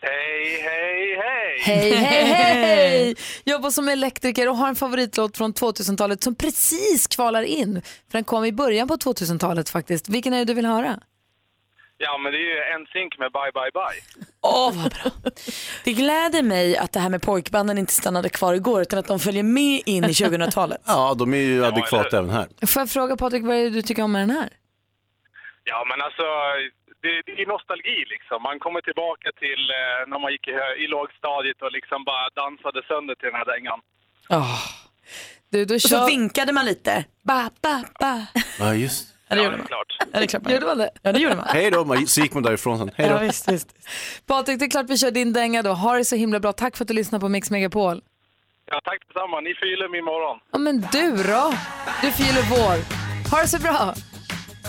Hej, 0.00 0.62
hej, 0.62 1.16
hej! 1.16 1.25
Hej, 1.60 1.92
hej, 1.94 2.24
hej! 2.24 3.14
Jobbar 3.44 3.70
som 3.70 3.88
elektriker 3.88 4.48
och 4.48 4.56
har 4.56 4.68
en 4.68 4.76
favoritlåt 4.76 5.36
från 5.36 5.54
2000-talet 5.54 6.22
som 6.22 6.34
precis 6.34 7.06
kvalar 7.06 7.42
in. 7.42 7.82
För 7.82 8.18
den 8.18 8.24
kom 8.24 8.44
i 8.44 8.52
början 8.52 8.88
på 8.88 8.96
2000-talet 8.96 9.68
faktiskt. 9.68 10.08
Vilken 10.08 10.32
är 10.32 10.38
det 10.38 10.44
du 10.44 10.54
vill 10.54 10.66
höra? 10.66 11.00
Ja, 11.98 12.18
men 12.18 12.32
det 12.32 12.38
är 12.38 12.40
ju 12.54 12.58
en 12.74 12.86
synk 12.86 13.18
med 13.18 13.32
Bye 13.32 13.52
Bye 13.54 13.70
Bye. 13.72 14.26
Åh, 14.40 14.72
vad 14.82 14.92
bra. 14.92 15.30
Det 15.84 15.92
gläder 15.92 16.42
mig 16.42 16.76
att 16.76 16.92
det 16.92 17.00
här 17.00 17.08
med 17.08 17.22
pojkbanden 17.22 17.78
inte 17.78 17.92
stannade 17.92 18.28
kvar 18.28 18.54
igår 18.54 18.82
utan 18.82 18.98
att 18.98 19.06
de 19.06 19.18
följer 19.20 19.42
med 19.42 19.82
in 19.86 20.04
i 20.04 20.08
2000-talet. 20.08 20.80
Ja, 20.86 21.14
de 21.18 21.34
är 21.34 21.38
ju 21.38 21.64
adekvata 21.64 22.18
även 22.18 22.30
här. 22.30 22.66
Får 22.66 22.80
jag 22.80 22.90
fråga 22.90 23.16
Patrik, 23.16 23.44
vad 23.44 23.56
är 23.56 23.64
det 23.64 23.70
du 23.70 23.82
tycker 23.82 24.02
om 24.02 24.12
med 24.12 24.22
den 24.22 24.30
här? 24.30 24.48
Ja, 25.64 25.84
men 25.88 26.00
alltså, 26.02 26.22
det, 27.04 27.14
det 27.26 27.42
är 27.42 27.46
nostalgi 27.54 27.98
liksom. 28.14 28.38
Man 28.48 28.58
kommer 28.64 28.80
tillbaka 28.88 29.28
till 29.42 29.62
eh, 29.78 30.00
när 30.10 30.18
man 30.24 30.30
gick 30.34 30.46
i, 30.48 30.54
i 30.84 30.86
lågstadiet 30.96 31.58
och 31.64 31.72
liksom 31.78 31.98
bara 32.10 32.26
dansade 32.40 32.80
sönder 32.90 33.14
till 33.14 33.28
den 33.30 33.38
här 33.40 33.48
dängan. 33.54 33.78
Du, 35.50 35.64
då 35.64 35.74
Och 35.74 35.82
så 35.82 36.06
vinkade 36.06 36.52
man 36.52 36.64
lite. 36.64 37.04
Ba, 37.22 37.50
ba, 37.62 37.74
ba. 38.00 38.12
Ja, 38.58 38.74
just 38.74 39.12
Ja, 39.28 39.36
det 39.36 39.42
gjorde 39.42 39.56
det 39.56 39.56
är 39.56 39.58
man. 39.58 39.66
klart. 39.66 39.96
Ja, 40.00 40.06
det 40.18 40.24
är 40.24 40.26
klart 40.26 40.42
man 40.42 40.52
Gjorde 40.52 40.66
man 40.66 40.78
det? 40.78 40.90
Ja, 41.02 41.12
det 41.12 41.20
gjorde 41.20 41.36
man. 41.36 41.46
Hej 41.48 41.70
då, 41.70 41.84
man- 41.84 42.06
så 42.06 42.20
gick 42.20 42.34
man 42.34 42.42
därifrån 42.42 42.78
sen. 42.78 42.90
Hej 42.96 43.08
då. 43.08 43.14
Ja, 43.14 43.18
visst, 43.18 43.48
visst. 43.52 43.68
Patrik, 44.26 44.58
det 44.58 44.64
är 44.64 44.70
klart 44.70 44.86
vi 44.90 44.96
kör 44.98 45.10
din 45.10 45.32
dänga 45.32 45.62
då. 45.62 45.70
Ha 45.72 45.96
det 45.96 46.04
så 46.04 46.16
himla 46.16 46.40
bra. 46.40 46.52
Tack 46.52 46.76
för 46.76 46.84
att 46.84 46.88
du 46.88 46.94
lyssnar 46.94 47.18
på 47.20 47.28
Mix 47.28 47.50
Megapol. 47.50 48.02
Ja, 48.70 48.80
tack 48.84 48.98
detsamma. 49.06 49.40
Ni 49.40 49.54
fyller 49.54 49.88
min 49.88 50.04
morgon. 50.04 50.38
Ja, 50.52 50.58
men 50.58 50.80
du 50.92 51.10
då? 51.32 51.54
Du 52.02 52.10
fyller 52.12 52.42
vår. 52.50 52.76
Ha 53.30 53.42
det 53.42 53.48
så 53.48 53.58
bra. 53.62 53.94